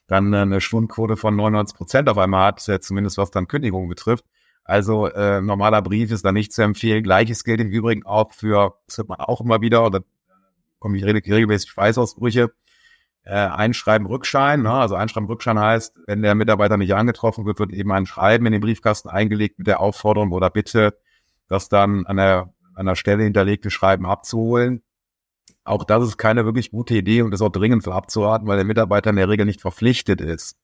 dann 0.07 0.34
eine 0.34 0.60
Schwundquote 0.60 1.18
von 1.18 1.36
99 1.36 1.78
Prozent 1.78 2.10
auf 2.10 2.18
einmal 2.18 2.48
hat, 2.48 2.62
zumindest 2.84 3.18
was 3.18 3.31
dann 3.31 3.48
Kündigungen 3.48 3.90
betrifft. 3.90 4.25
Also 4.63 5.08
äh, 5.08 5.42
normaler 5.42 5.84
Brief 5.84 6.12
ist 6.12 6.25
da 6.25 6.31
nicht 6.31 6.51
zu 6.51 6.63
empfehlen. 6.63 7.04
Gleiches 7.04 7.44
gilt 7.44 7.62
im 7.62 7.69
Übrigen 7.69 8.04
auch 8.06 8.34
für, 8.34 8.80
das 8.88 8.98
hört 8.98 9.10
man 9.10 9.19
auch 9.19 9.42
immer 9.42 9.62
wieder, 9.62 9.86
oder 9.86 10.04
komme 10.80 10.98
ich 10.98 11.06
regelmäßig 11.06 11.69
Schweißausbrüche, 11.69 12.42
äh, 12.42 12.65
Einschreiben 13.31 14.07
Rückschein. 14.07 14.62
Ne? 14.62 14.72
Also 14.72 14.95
Einschreiben 14.95 15.27
Rückschein 15.27 15.60
heißt, 15.60 15.98
wenn 16.06 16.22
der 16.22 16.36
Mitarbeiter 16.36 16.77
nicht 16.77 16.94
angetroffen 16.94 17.45
wird, 17.45 17.60
wird 17.60 17.74
eben 17.74 17.92
ein 17.92 18.06
Schreiben 18.06 18.45
in 18.45 18.51
den 18.51 18.62
Briefkasten 18.62 19.10
eingelegt 19.10 19.57
mit 19.57 19.68
der 19.68 19.80
Aufforderung 19.80 20.31
oder 20.31 20.50
Bitte, 20.50 20.98
das 21.48 21.69
dann 21.69 22.06
an 22.06 22.18
der 22.18 22.54
an 22.75 22.86
der 22.86 22.95
Stelle 22.95 23.24
hinterlegte 23.24 23.72
Schreiben 23.72 24.06
abzuholen. 24.06 24.83
Auch 25.63 25.83
das 25.83 26.04
ist 26.04 26.18
keine 26.18 26.45
wirklich 26.45 26.72
gute 26.72 26.95
Idee 26.95 27.22
und 27.22 27.33
ist 27.33 27.42
auch 27.42 27.50
dringend 27.50 27.83
für 27.83 27.94
abzuraten, 27.94 28.48
weil 28.48 28.57
der 28.57 28.66
Mitarbeiter 28.66 29.10
in 29.10 29.16
der 29.16 29.30
Regel 29.30 29.45
nicht 29.45 29.62
verpflichtet 29.62 30.22
ist, 30.22 30.57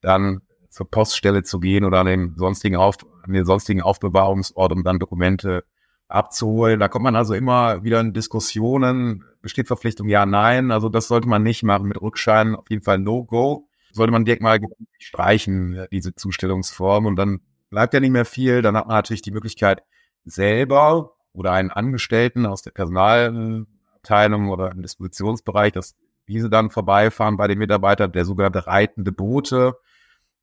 dann 0.00 0.40
zur 0.68 0.90
Poststelle 0.90 1.42
zu 1.42 1.60
gehen 1.60 1.84
oder 1.84 2.00
an 2.00 2.06
den 2.06 2.34
sonstigen, 2.36 2.76
Auf, 2.76 2.96
an 3.22 3.32
den 3.32 3.44
sonstigen 3.44 3.82
Aufbewahrungsort, 3.82 4.72
um 4.72 4.82
dann 4.82 4.98
Dokumente 4.98 5.64
abzuholen. 6.12 6.80
Da 6.80 6.88
kommt 6.88 7.04
man 7.04 7.16
also 7.16 7.34
immer 7.34 7.82
wieder 7.84 8.00
in 8.00 8.12
Diskussionen. 8.12 9.24
Besteht 9.40 9.66
Verpflichtung? 9.66 10.08
Ja, 10.08 10.26
nein. 10.26 10.70
Also 10.70 10.88
das 10.88 11.08
sollte 11.08 11.28
man 11.28 11.42
nicht 11.42 11.62
machen 11.62 11.88
mit 11.88 12.00
Rückschein. 12.00 12.54
Auf 12.54 12.68
jeden 12.70 12.82
Fall 12.82 12.98
No-Go. 12.98 13.68
Sollte 13.92 14.12
man 14.12 14.24
direkt 14.24 14.42
mal 14.42 14.58
streichen, 14.98 15.86
diese 15.90 16.14
Zustellungsform. 16.14 17.06
Und 17.06 17.16
dann 17.16 17.40
bleibt 17.70 17.94
ja 17.94 18.00
nicht 18.00 18.10
mehr 18.10 18.24
viel. 18.24 18.62
Dann 18.62 18.76
hat 18.76 18.86
man 18.86 18.96
natürlich 18.96 19.22
die 19.22 19.32
Möglichkeit, 19.32 19.82
selber 20.24 21.14
oder 21.32 21.52
einen 21.52 21.70
Angestellten 21.70 22.46
aus 22.46 22.62
der 22.62 22.70
Personalabteilung 22.70 24.50
oder 24.50 24.70
im 24.70 24.82
Distributionsbereich, 24.82 25.72
dass 25.72 25.96
diese 26.28 26.48
dann 26.48 26.70
vorbeifahren 26.70 27.36
bei 27.36 27.48
den 27.48 27.58
Mitarbeitern, 27.58 28.12
der 28.12 28.24
sogenannte 28.24 28.66
reitende 28.66 29.12
Boote. 29.12 29.74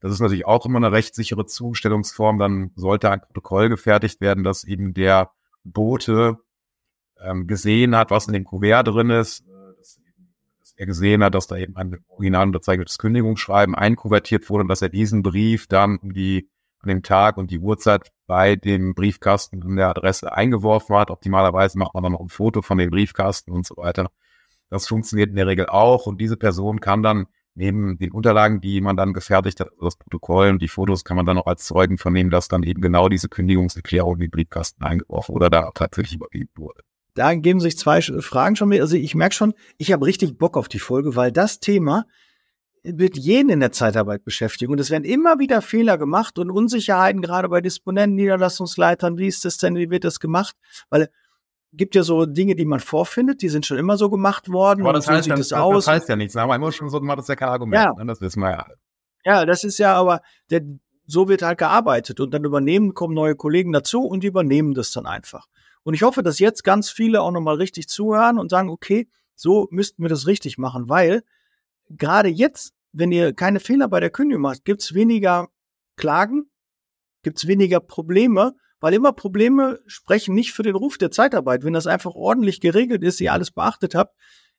Das 0.02 0.12
ist 0.12 0.20
natürlich 0.20 0.46
auch 0.46 0.66
immer 0.66 0.78
eine 0.78 0.92
rechtssichere 0.92 1.46
Zustellungsform. 1.46 2.40
Dann 2.40 2.72
sollte 2.76 3.10
ein 3.12 3.22
Protokoll 3.22 3.70
gefertigt 3.70 4.22
werden, 4.22 4.44
dass 4.44 4.64
eben 4.64 4.94
der 4.94 5.32
Bote 5.72 6.38
ähm, 7.22 7.48
gesehen 7.48 7.96
hat, 7.96 8.12
was 8.12 8.28
in 8.28 8.34
dem 8.34 8.44
Kuvert 8.44 8.88
drin 8.88 9.10
ist, 9.10 9.42
äh, 9.42 9.76
dass, 10.60 10.74
er 10.76 10.86
gesehen 10.86 11.24
hat, 11.24 11.36
dass 11.36 11.48
da 11.48 11.58
eben 11.58 11.76
ein 11.76 11.98
original 12.08 12.48
unterzeichnetes 12.48 12.98
Kündigungsschreiben 12.98 13.76
einkuvertiert 13.76 14.50
wurde 14.50 14.64
und 14.64 14.68
dass 14.70 14.82
er 14.82 14.90
diesen 14.90 15.24
Brief 15.24 15.68
dann 15.68 16.00
die 16.02 16.50
an 16.82 16.90
dem 16.90 17.04
Tag 17.04 17.38
und 17.38 17.52
die 17.52 17.60
Uhrzeit 17.60 18.12
bei 18.26 18.56
dem 18.56 18.94
Briefkasten 18.96 19.62
in 19.62 19.76
der 19.76 19.90
Adresse 19.90 20.32
eingeworfen 20.32 20.96
hat. 20.96 21.12
Optimalerweise 21.12 21.78
macht 21.78 21.94
man 21.94 22.04
dann 22.04 22.14
noch 22.14 22.22
ein 22.22 22.30
Foto 22.30 22.62
von 22.62 22.78
dem 22.78 22.90
Briefkasten 22.90 23.52
und 23.52 23.66
so 23.66 23.76
weiter. 23.78 24.10
Das 24.70 24.88
funktioniert 24.88 25.30
in 25.30 25.36
der 25.36 25.48
Regel 25.48 25.66
auch 25.66 26.06
und 26.06 26.22
diese 26.22 26.38
Person 26.38 26.80
kann 26.80 27.04
dann 27.04 27.28
neben 27.60 27.98
den 27.98 28.12
Unterlagen, 28.12 28.62
die 28.62 28.82
man 28.82 28.98
dann 28.98 29.14
gefertigt 29.14 29.60
hat, 29.60 29.70
also 29.74 29.86
das 29.86 29.98
Protokoll 29.98 30.50
und 30.50 30.62
die 30.62 30.68
Fotos, 30.68 31.04
kann 31.04 31.18
man 31.18 31.26
dann 31.26 31.38
auch 31.38 31.46
als 31.46 31.66
Zeugen 31.66 31.98
vernehmen, 31.98 32.32
dass 32.32 32.48
dann 32.48 32.64
eben 32.64 32.82
genau 32.82 33.10
diese 33.10 33.30
Kündigungserklärung 33.30 34.16
in 34.16 34.22
den 34.22 34.32
Briefkasten 34.32 34.84
eingeworfen 34.84 35.36
oder 35.36 35.50
da 35.50 35.70
tatsächlich 35.76 36.16
übergeben 36.16 36.50
wurde. 36.56 36.82
Da 37.14 37.36
geben 37.36 37.60
sich 37.60 37.78
zwei 37.78 38.02
Fragen 38.02 38.56
schon 38.56 38.70
mehr. 38.70 38.82
Also 38.82 38.96
ich 38.96 39.14
merke 39.14 39.36
schon, 39.36 39.54
ich 39.78 39.92
habe 39.92 40.06
richtig 40.06 40.38
Bock 40.38 40.56
auf 40.56 40.70
die 40.70 40.80
Folge, 40.80 41.16
weil 41.16 41.32
das 41.32 41.60
Thema 41.60 42.06
wird 42.82 43.18
jeden 43.18 43.50
in 43.50 43.60
der 43.60 43.74
Zeitarbeit 43.74 44.24
beschäftigen. 44.24 44.72
Und 44.72 44.80
es 44.80 44.90
werden 44.90 45.04
immer 45.04 45.38
wieder 45.38 45.62
Fehler 45.62 45.98
gemacht 45.98 46.40
und 46.40 46.50
Unsicherheiten, 46.50 47.22
gerade 47.22 47.50
bei 47.50 47.60
Disponenten, 47.60 48.16
Niederlassungsleitern. 48.16 49.18
Wie 49.18 49.28
ist 49.28 49.44
das 49.44 49.58
denn? 49.58 49.76
Wie 49.76 49.90
wird 49.90 50.06
das 50.06 50.22
gemacht? 50.22 50.56
Weil 50.90 51.10
gibt 51.72 51.96
ja 51.96 52.04
so 52.04 52.26
Dinge, 52.26 52.56
die 52.56 52.66
man 52.66 52.80
vorfindet, 52.80 53.42
die 53.42 53.50
sind 53.50 53.66
schon 53.66 53.78
immer 53.78 53.98
so 53.98 54.10
gemacht 54.10 54.52
worden. 54.52 54.82
Aber 54.82 54.94
das, 54.94 55.08
heißt, 55.08 55.26
so 55.26 55.36
das, 55.36 55.50
das, 55.50 55.70
das 55.74 55.88
heißt 55.88 56.10
ja 56.10 56.16
nichts. 56.16 56.36
Aber 56.36 56.56
immer 56.56 56.72
schon 56.72 56.90
so 56.90 57.00
gemacht, 57.00 57.20
das 57.20 57.26
ist 57.26 57.30
ja 57.30 57.36
kein 57.36 57.50
Argument. 57.50 57.84
Ja. 57.84 57.94
Ne? 57.94 58.06
Das 58.06 58.22
wissen 58.22 58.42
wir 58.42 58.52
ja 58.52 58.60
alle. 58.60 58.78
Ja, 59.26 59.46
das 59.46 59.64
ist 59.64 59.78
ja 59.78 59.94
aber, 59.94 60.22
der, 60.50 60.62
so 61.06 61.28
wird 61.28 61.42
halt 61.42 61.58
gearbeitet. 61.58 62.20
Und 62.20 62.34
dann 62.34 62.44
übernehmen, 62.44 62.94
kommen 62.94 63.14
neue 63.14 63.36
Kollegen 63.36 63.72
dazu 63.72 64.02
und 64.02 64.24
die 64.24 64.28
übernehmen 64.28 64.74
das 64.74 64.92
dann 64.92 65.06
einfach. 65.06 65.48
Und 65.84 65.94
ich 65.94 66.04
hoffe, 66.04 66.24
dass 66.24 66.40
jetzt 66.40 66.64
ganz 66.64 66.90
viele 66.90 67.22
auch 67.22 67.32
nochmal 67.32 67.56
richtig 67.56 67.88
zuhören 67.88 68.38
und 68.38 68.50
sagen, 68.50 68.70
okay, 68.70 69.08
So 69.36 69.68
müssten 69.72 70.04
wir 70.04 70.10
das 70.10 70.28
richtig 70.28 70.58
machen, 70.58 70.90
weil 70.90 71.24
gerade 71.90 72.28
jetzt, 72.28 72.74
wenn 72.92 73.12
ihr 73.12 73.34
keine 73.34 73.62
Fehler 73.62 73.88
bei 73.88 74.02
der 74.02 74.10
Kündigung 74.10 74.42
macht, 74.42 74.66
gibt's 74.66 74.94
weniger 74.94 75.48
Klagen, 75.96 76.50
gibt's 77.24 77.48
weniger 77.48 77.80
Probleme, 77.80 78.54
weil 78.80 78.94
immer 78.94 79.14
Probleme 79.14 79.80
sprechen 79.88 80.36
nicht 80.36 80.54
für 80.54 80.64
den 80.64 80.76
Ruf 80.76 80.98
der 80.98 81.12
Zeitarbeit. 81.12 81.64
Wenn 81.64 81.74
das 81.74 81.88
einfach 81.88 82.16
ordentlich 82.16 82.62
geregelt 82.62 83.04
ist, 83.04 83.22
ihr 83.22 83.34
alles 83.34 83.52
beachtet 83.52 83.96
habt, 83.96 84.16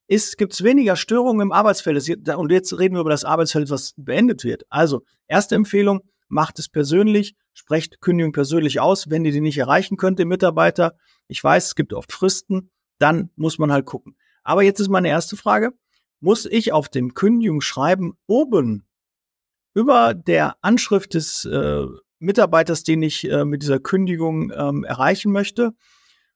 ist, 0.07 0.37
gibt's 0.39 0.65
weniger 0.65 0.97
Störungen 0.97 1.41
im 1.41 1.53
Arbeitsfeld. 1.53 2.29
Und 2.37 2.53
jetzt 2.53 2.79
reden 2.79 2.97
wir 2.97 3.01
über 3.01 3.11
das 3.11 3.25
Arbeitsfeld, 3.25 3.71
was 3.71 3.95
beendet 3.97 4.45
wird. 4.45 4.65
Also, 4.69 5.03
erste 5.29 5.55
Empfehlung, 5.55 6.03
macht 6.29 6.59
es 6.59 6.69
persönlich, 6.69 7.35
sprecht 7.53 8.01
Kündigung 8.01 8.33
persönlich 8.33 8.81
aus. 8.81 9.11
Wenn 9.11 9.25
ihr 9.25 9.33
die 9.33 9.41
nicht 9.41 9.59
erreichen 9.59 9.97
könnt, 9.97 10.19
den 10.19 10.29
Mitarbeiter, 10.29 10.95
ich 11.29 11.43
weiß, 11.43 11.67
es 11.67 11.75
gibt 11.75 11.93
oft 11.93 12.13
Fristen, 12.13 12.71
dann 12.99 13.31
muss 13.37 13.59
man 13.59 13.73
halt 13.73 13.87
gucken. 13.87 14.17
Aber 14.43 14.63
jetzt 14.63 14.81
ist 14.81 14.89
meine 14.89 15.09
erste 15.09 15.37
Frage. 15.37 15.73
Muss 16.21 16.45
ich 16.47 16.73
auf 16.73 16.89
dem 16.89 17.15
Kündigungsschreiben 17.15 18.13
oben 18.27 18.87
über 19.75 20.15
der 20.15 20.57
Anschrift 20.61 21.15
des 21.15 21.45
äh, 21.45 21.87
Mitarbeiters, 22.21 22.85
den 22.85 23.03
ich 23.03 23.29
äh, 23.31 23.45
mit 23.45 23.63
dieser 23.63 23.81
Kündigung 23.81 24.53
ähm, 24.55 24.85
erreichen 24.85 25.33
möchte, 25.33 25.73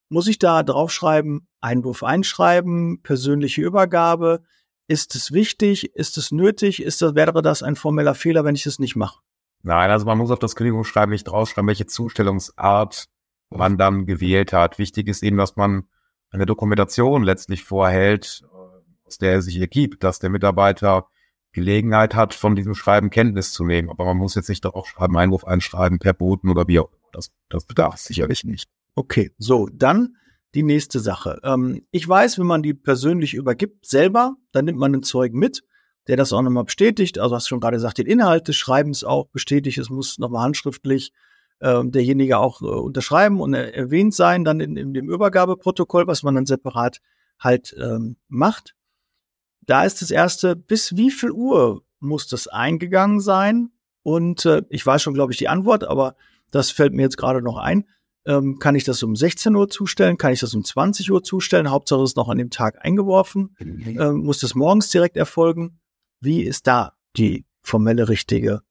muss 0.09 0.27
ich 0.27 0.39
da 0.39 0.63
draufschreiben, 0.63 1.47
Einwurf 1.61 2.03
einschreiben, 2.03 3.03
persönliche 3.03 3.63
Übergabe. 3.63 4.43
Ist 4.87 5.15
es 5.15 5.33
wichtig? 5.33 5.95
Ist 5.95 6.19
es 6.19 6.33
nötig? 6.33 6.83
Ist 6.83 7.01
das, 7.03 7.15
wäre 7.15 7.41
das 7.43 7.63
ein 7.63 7.77
formeller 7.77 8.15
Fehler, 8.15 8.45
wenn 8.45 8.55
ich 8.55 8.67
es 8.67 8.79
nicht 8.79 8.97
mache? 8.97 9.21
Nein, 9.63 9.91
also 9.91 10.05
man 10.05 10.19
muss 10.19 10.31
auf 10.31 10.39
das 10.39 10.57
Kündigungsschreiben 10.57 11.11
nicht 11.11 11.25
draufschreiben, 11.25 11.69
welche 11.69 11.87
Zustellungsart 11.87 13.07
man 13.49 13.79
dann 13.79 14.05
gewählt 14.05 14.53
hat. 14.53 14.79
Wichtig 14.79 15.09
ist 15.09 15.23
eben, 15.23 15.39
dass 15.39 15.57
man 15.57 15.85
eine 16.31 16.47
Dokumentation 16.47 17.23
letztlich 17.23 17.65
vorhält, 17.65 18.45
aus 19.05 19.19
der 19.19 19.33
er 19.33 19.43
sich 19.43 19.59
ergibt, 19.59 20.05
dass 20.05 20.19
der 20.19 20.31
Mitarbeiter 20.31 21.07
Gelegenheit 21.55 22.15
hat, 22.15 22.35
von 22.35 22.55
diesem 22.55 22.75
Schreiben 22.75 23.09
Kenntnis 23.09 23.53
zu 23.53 23.65
nehmen. 23.65 23.89
Aber 23.89 24.05
man 24.05 24.19
muss 24.19 24.35
jetzt 24.35 24.51
nicht 24.51 24.65
darauf 24.65 24.87
schreiben, 24.87 25.17
Einwurf 25.17 25.45
einschreiben, 25.45 25.99
per 25.99 26.13
Boten 26.13 26.51
oder 26.51 26.69
wie 26.69 26.81
auch 26.81 26.91
immer. 26.91 27.11
Das, 27.13 27.31
das 27.49 27.65
bedarf 27.65 27.97
sicherlich 27.97 28.45
nicht. 28.45 28.69
Okay, 28.95 29.33
so, 29.39 29.69
dann 29.73 30.17
die 30.55 30.63
nächste 30.63 31.01
Sache. 31.01 31.41
Ähm, 31.43 31.87
ich 31.91 32.09
weiß, 32.09 32.39
wenn 32.39 32.47
man 32.47 32.63
die 32.63 32.75
persönlich 32.75 33.35
übergibt, 33.35 33.87
selber, 33.87 34.37
dann 34.53 34.67
nimmt 34.67 34.79
man 34.79 34.93
einen 34.93 35.03
Zeugen 35.03 35.39
mit, 35.39 35.63
der 36.07 36.17
das 36.17 36.33
auch 36.33 36.43
nochmal 36.43 36.65
bestätigt. 36.65 37.19
Also 37.19 37.35
hast 37.35 37.47
du 37.47 37.51
schon 37.51 37.61
gerade 37.61 37.77
gesagt, 37.77 37.99
den 37.99 38.07
Inhalt 38.07 38.49
des 38.49 38.57
Schreibens 38.57 39.05
auch 39.05 39.29
bestätigt. 39.29 39.79
Es 39.79 39.91
muss 39.91 40.19
nochmal 40.19 40.45
handschriftlich 40.45 41.13
äh, 41.61 41.83
derjenige 41.85 42.39
auch 42.39 42.63
äh, 42.63 42.67
unterschreiben 42.67 43.41
und 43.41 43.55
erwähnt 43.55 44.15
sein, 44.15 44.45
dann 44.45 44.61
in, 44.61 44.77
in, 44.77 44.95
dem 44.95 45.09
Übergabeprotokoll, 45.09 46.07
was 46.07 46.23
man 46.23 46.35
dann 46.35 46.47
separat 46.47 47.01
halt 47.41 47.75
ähm, 47.81 48.17
macht. 48.29 48.75
Da 49.67 49.85
ist 49.85 50.03
das 50.03 50.11
erste, 50.11 50.57
bis 50.57 50.97
wie 50.97 51.11
viel 51.11 51.31
Uhr 51.31 51.83
muss 52.01 52.27
das 52.29 52.49
eingegangen 52.49 53.21
sein? 53.21 53.71
Und 54.03 54.45
äh, 54.45 54.63
ich 54.69 54.85
weiß 54.85 55.03
schon, 55.03 55.15
glaube 55.15 55.33
ich, 55.33 55.39
die 55.39 55.49
Antwort, 55.49 55.85
aber 55.85 56.17
das 56.51 56.71
fällt 56.71 56.93
mir 56.93 57.03
jetzt 57.03 57.17
gerade 57.17 57.43
noch 57.43 57.57
ein. 57.57 57.85
Ähm, 58.27 58.59
kann 58.59 58.75
ich 58.75 58.85
das 58.85 59.03
um 59.03 59.17
16 59.17 59.55
Uhr 59.55 59.69
zustellen? 59.69 60.17
Kann 60.17 60.33
ich 60.33 60.41
das 60.41 60.55
um 60.55 60.65
20 60.65 61.11
Uhr 61.11 61.23
zustellen? 61.23 61.71
Hauptsache 61.71 62.03
es 62.03 62.11
ist 62.11 62.17
noch 62.17 62.29
an 62.29 62.39
dem 62.39 62.51
Tag 62.51 62.85
eingeworfen. 62.85 63.55
Mhm. 63.59 64.01
Ähm, 64.01 64.17
muss 64.19 64.41
das 64.41 64.55
morgens 64.55 64.91
direkt 64.91 65.17
erfolgen? 65.17 65.81
Wie 66.21 66.43
ist 66.43 66.67
da 66.67 66.95
die 67.17 67.45
formelle 67.63 68.09
richtige 68.09 68.63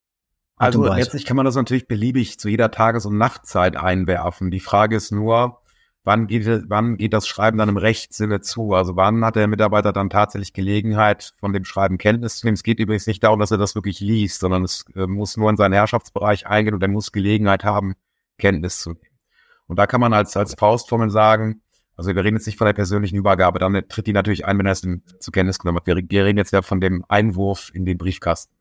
Also 0.56 0.84
letztlich 0.86 1.26
kann 1.26 1.38
man 1.38 1.46
das 1.46 1.56
natürlich 1.56 1.88
beliebig 1.88 2.40
zu 2.40 2.50
jeder 2.50 2.72
Tages- 2.72 3.06
und 3.06 3.18
Nachtzeit 3.18 3.76
einwerfen. 3.76 4.50
Die 4.50 4.60
Frage 4.60 4.96
ist 4.96 5.12
nur, 5.12 5.63
wann 6.04 6.28
geht, 6.28 6.46
wann 6.70 6.98
geht 6.98 7.14
das 7.14 7.28
Schreiben 7.28 7.58
dann 7.58 7.70
im 7.70 7.78
Rechtssinne 7.78 8.42
zu? 8.42 8.74
Also 8.74 8.96
wann 8.96 9.24
hat 9.24 9.36
der 9.36 9.48
Mitarbeiter 9.48 9.94
dann 9.94 10.10
tatsächlich 10.10 10.54
Gelegenheit, 10.54 11.34
von 11.40 11.54
dem 11.54 11.66
Schreiben 11.66 11.98
Kenntnis 11.98 12.38
zu 12.38 12.46
nehmen? 12.48 12.56
Es 12.56 12.64
geht 12.64 12.80
übrigens 12.80 13.08
nicht 13.08 13.24
darum, 13.24 13.40
dass 13.40 13.52
er 13.52 13.58
das 13.58 13.76
wirklich 13.76 14.00
liest, 14.00 14.40
sondern 14.40 14.64
es 14.64 14.86
äh, 14.96 15.08
muss 15.08 15.38
nur 15.38 15.50
in 15.50 15.58
seinen 15.58 15.74
Herrschaftsbereich 15.74 16.48
eingehen 16.48 16.74
und 16.74 16.82
er 16.82 16.90
muss 16.90 17.12
Gelegenheit 17.12 17.64
haben, 17.64 17.96
Kenntnis 18.38 18.80
zu 18.80 18.92
nehmen. 18.92 19.20
Und 19.68 19.80
da 19.80 19.88
kann 19.88 20.02
man 20.02 20.14
als, 20.14 20.36
als 20.36 20.56
Faustformel 20.56 21.10
sagen, 21.10 21.62
also 21.96 22.14
wir 22.16 22.24
reden 22.24 22.38
jetzt 22.38 22.48
nicht 22.48 22.58
von 22.58 22.66
der 22.66 22.74
persönlichen 22.74 23.18
Übergabe, 23.18 23.60
dann 23.60 23.82
tritt 23.88 24.08
die 24.08 24.14
natürlich 24.14 24.46
ein, 24.46 24.58
wenn 24.58 24.66
er 24.66 24.72
es 24.72 24.82
zur 24.82 25.32
Kenntnis 25.32 25.60
genommen 25.60 25.78
hat. 25.78 25.88
Wir, 25.88 25.96
wir 25.96 26.26
reden 26.26 26.38
jetzt 26.38 26.52
ja 26.52 26.62
von 26.62 26.82
dem 26.82 27.06
Einwurf 27.08 27.72
in 27.74 27.86
den 27.86 27.98
Briefkasten. 27.98 28.54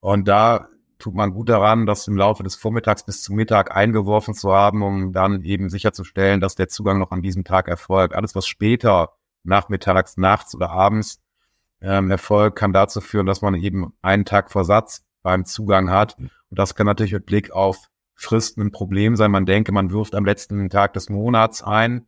Und 0.00 0.28
da 0.28 0.68
tut 1.04 1.14
man 1.14 1.34
gut 1.34 1.50
daran, 1.50 1.84
das 1.84 2.08
im 2.08 2.16
Laufe 2.16 2.42
des 2.42 2.56
Vormittags 2.56 3.04
bis 3.04 3.22
zum 3.22 3.36
Mittag 3.36 3.76
eingeworfen 3.76 4.32
zu 4.32 4.54
haben, 4.54 4.82
um 4.82 5.12
dann 5.12 5.42
eben 5.42 5.68
sicherzustellen, 5.68 6.40
dass 6.40 6.54
der 6.54 6.68
Zugang 6.68 6.98
noch 6.98 7.10
an 7.10 7.20
diesem 7.20 7.44
Tag 7.44 7.68
erfolgt. 7.68 8.14
Alles, 8.14 8.34
was 8.34 8.46
später, 8.46 9.12
nachmittags, 9.42 10.16
nachts 10.16 10.54
oder 10.54 10.70
abends 10.70 11.20
ähm, 11.82 12.10
erfolgt, 12.10 12.56
kann 12.56 12.72
dazu 12.72 13.02
führen, 13.02 13.26
dass 13.26 13.42
man 13.42 13.54
eben 13.54 13.92
einen 14.00 14.24
Tag 14.24 14.50
vor 14.50 14.64
Satz 14.64 15.04
beim 15.22 15.44
Zugang 15.44 15.90
hat. 15.90 16.16
Und 16.18 16.58
das 16.58 16.74
kann 16.74 16.86
natürlich 16.86 17.12
mit 17.12 17.26
Blick 17.26 17.50
auf 17.50 17.90
Fristen 18.14 18.62
ein 18.62 18.72
Problem 18.72 19.14
sein. 19.14 19.30
Man 19.30 19.44
denke, 19.44 19.72
man 19.72 19.90
wirft 19.90 20.14
am 20.14 20.24
letzten 20.24 20.70
Tag 20.70 20.94
des 20.94 21.10
Monats 21.10 21.62
ein 21.62 22.06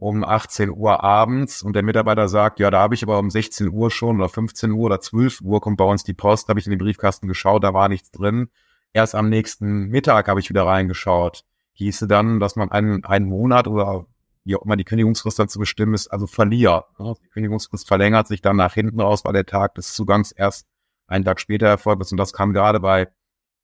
um 0.00 0.24
18 0.24 0.70
Uhr 0.70 1.04
abends 1.04 1.62
und 1.62 1.74
der 1.74 1.82
Mitarbeiter 1.82 2.26
sagt, 2.26 2.58
ja, 2.58 2.70
da 2.70 2.80
habe 2.80 2.94
ich 2.94 3.02
aber 3.02 3.18
um 3.18 3.30
16 3.30 3.68
Uhr 3.68 3.90
schon 3.90 4.16
oder 4.16 4.30
15 4.30 4.72
Uhr 4.72 4.86
oder 4.86 5.00
12 5.00 5.42
Uhr 5.42 5.60
kommt 5.60 5.76
bei 5.76 5.84
uns 5.84 6.04
die 6.04 6.14
Post, 6.14 6.48
habe 6.48 6.58
ich 6.58 6.66
in 6.66 6.70
den 6.70 6.78
Briefkasten 6.78 7.28
geschaut, 7.28 7.62
da 7.62 7.74
war 7.74 7.88
nichts 7.90 8.10
drin. 8.10 8.48
Erst 8.94 9.14
am 9.14 9.28
nächsten 9.28 9.88
Mittag 9.88 10.28
habe 10.28 10.40
ich 10.40 10.48
wieder 10.48 10.66
reingeschaut. 10.66 11.44
Hieße 11.74 12.08
dann, 12.08 12.40
dass 12.40 12.56
man 12.56 12.70
einen, 12.70 13.04
einen 13.04 13.28
Monat 13.28 13.68
oder 13.68 14.06
wie 14.44 14.56
auch 14.56 14.62
immer 14.62 14.76
die 14.76 14.84
Kündigungsfrist 14.84 15.38
dann 15.38 15.48
zu 15.48 15.58
bestimmen 15.58 15.92
ist, 15.92 16.08
also 16.08 16.26
verliert. 16.26 16.84
Die 16.98 17.28
Kündigungsfrist 17.28 17.86
verlängert 17.86 18.26
sich 18.26 18.40
dann 18.40 18.56
nach 18.56 18.72
hinten 18.72 19.00
raus, 19.00 19.24
weil 19.24 19.34
der 19.34 19.46
Tag 19.46 19.74
des 19.74 19.92
Zugangs 19.92 20.32
erst 20.32 20.66
einen 21.06 21.26
Tag 21.26 21.40
später 21.40 21.66
erfolgt 21.66 22.00
ist. 22.02 22.12
Und 22.12 22.18
das 22.18 22.32
kann 22.32 22.54
gerade 22.54 22.80
bei 22.80 23.08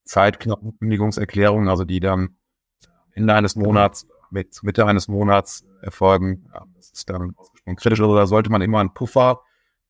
zeitknappen 0.05 0.79
Kündigungserklärungen, 0.79 1.69
also 1.69 1.85
die 1.85 2.01
dann 2.01 2.37
Ende 3.13 3.33
eines 3.33 3.57
Monats 3.57 4.07
mit 4.31 4.63
Mitte 4.63 4.87
eines 4.87 5.09
Monats 5.09 5.65
erfolgen. 5.83 6.51
Das 6.75 6.91
ist 6.91 7.09
dann 7.11 7.35
ausgesprochen 7.37 7.77
kritisch. 7.77 8.01
Also 8.01 8.17
da 8.17 8.27
sollte 8.27 8.51
man 8.51 8.63
immer 8.63 8.81
einen 8.81 8.95
Puffer 8.95 9.43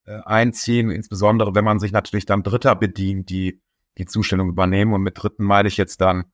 äh, 0.05 0.19
einziehen, 0.25 0.90
insbesondere 0.90 1.55
wenn 1.55 1.64
man 1.64 1.78
sich 1.78 1.93
natürlich 1.93 2.26
dann 2.26 2.43
Dritter 2.43 2.75
bedient, 2.75 3.31
die 3.31 3.61
die 3.99 4.07
Zustellung 4.07 4.49
übernehmen. 4.49 4.93
Und 4.93 5.02
mit 5.02 5.23
Dritten 5.23 5.45
meine 5.45 5.69
ich 5.69 5.76
jetzt 5.76 6.00
dann 6.00 6.25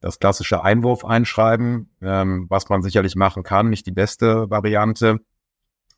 das 0.00 0.18
klassische 0.18 0.64
Einwurf 0.64 1.04
einschreiben, 1.04 1.90
ähm, 2.02 2.46
was 2.48 2.68
man 2.68 2.82
sicherlich 2.82 3.14
machen 3.14 3.44
kann. 3.44 3.70
Nicht 3.70 3.86
die 3.86 3.92
beste 3.92 4.50
Variante, 4.50 5.20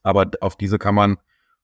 aber 0.02 0.30
auf 0.40 0.56
diese 0.56 0.78
kann 0.78 0.94
man 0.94 1.16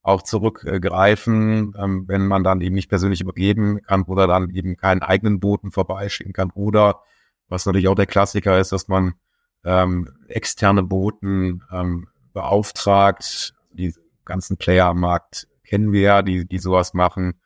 auch 0.02 0.22
zurückgreifen, 0.22 1.74
ähm, 1.78 2.04
wenn 2.08 2.26
man 2.26 2.42
dann 2.42 2.62
eben 2.62 2.74
nicht 2.74 2.88
persönlich 2.88 3.20
übergeben 3.20 3.82
kann 3.82 4.04
oder 4.04 4.26
dann 4.26 4.48
eben 4.50 4.76
keinen 4.76 5.02
eigenen 5.02 5.40
Boten 5.40 5.70
vorbeischicken 5.70 6.32
kann 6.32 6.50
oder 6.54 7.02
was 7.48 7.66
natürlich 7.66 7.88
auch 7.88 7.94
der 7.94 8.06
Klassiker 8.06 8.58
ist, 8.58 8.72
dass 8.72 8.88
man 8.88 9.14
ähm, 9.64 10.08
externe 10.28 10.82
Boten 10.82 11.62
ähm, 11.72 12.08
beauftragt. 12.32 13.54
Die 13.72 13.94
ganzen 14.24 14.56
Player 14.56 14.86
am 14.86 15.00
Markt 15.00 15.48
kennen 15.64 15.92
wir 15.92 16.00
ja, 16.00 16.22
die, 16.22 16.46
die 16.46 16.58
sowas 16.58 16.94
machen. 16.94 17.40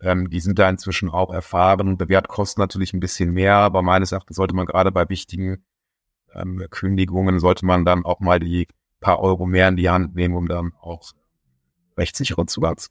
Ähm, 0.00 0.30
die 0.30 0.40
sind 0.40 0.58
da 0.58 0.68
inzwischen 0.68 1.10
auch 1.10 1.32
erfahren. 1.32 1.96
Bewährt 1.96 2.28
kosten 2.28 2.60
natürlich 2.60 2.92
ein 2.92 3.00
bisschen 3.00 3.32
mehr, 3.32 3.56
aber 3.56 3.82
meines 3.82 4.12
Erachtens 4.12 4.36
sollte 4.36 4.54
man 4.54 4.66
gerade 4.66 4.92
bei 4.92 5.08
wichtigen 5.08 5.64
ähm, 6.34 6.64
Kündigungen, 6.70 7.40
sollte 7.40 7.66
man 7.66 7.84
dann 7.84 8.04
auch 8.04 8.20
mal 8.20 8.38
die 8.38 8.68
paar 9.00 9.20
Euro 9.20 9.46
mehr 9.46 9.68
in 9.68 9.76
die 9.76 9.90
Hand 9.90 10.14
nehmen, 10.14 10.34
um 10.34 10.48
dann 10.48 10.72
auch 10.80 11.12
rechtssicheren 11.96 12.48
Zugang 12.48 12.76
zu 12.76 12.90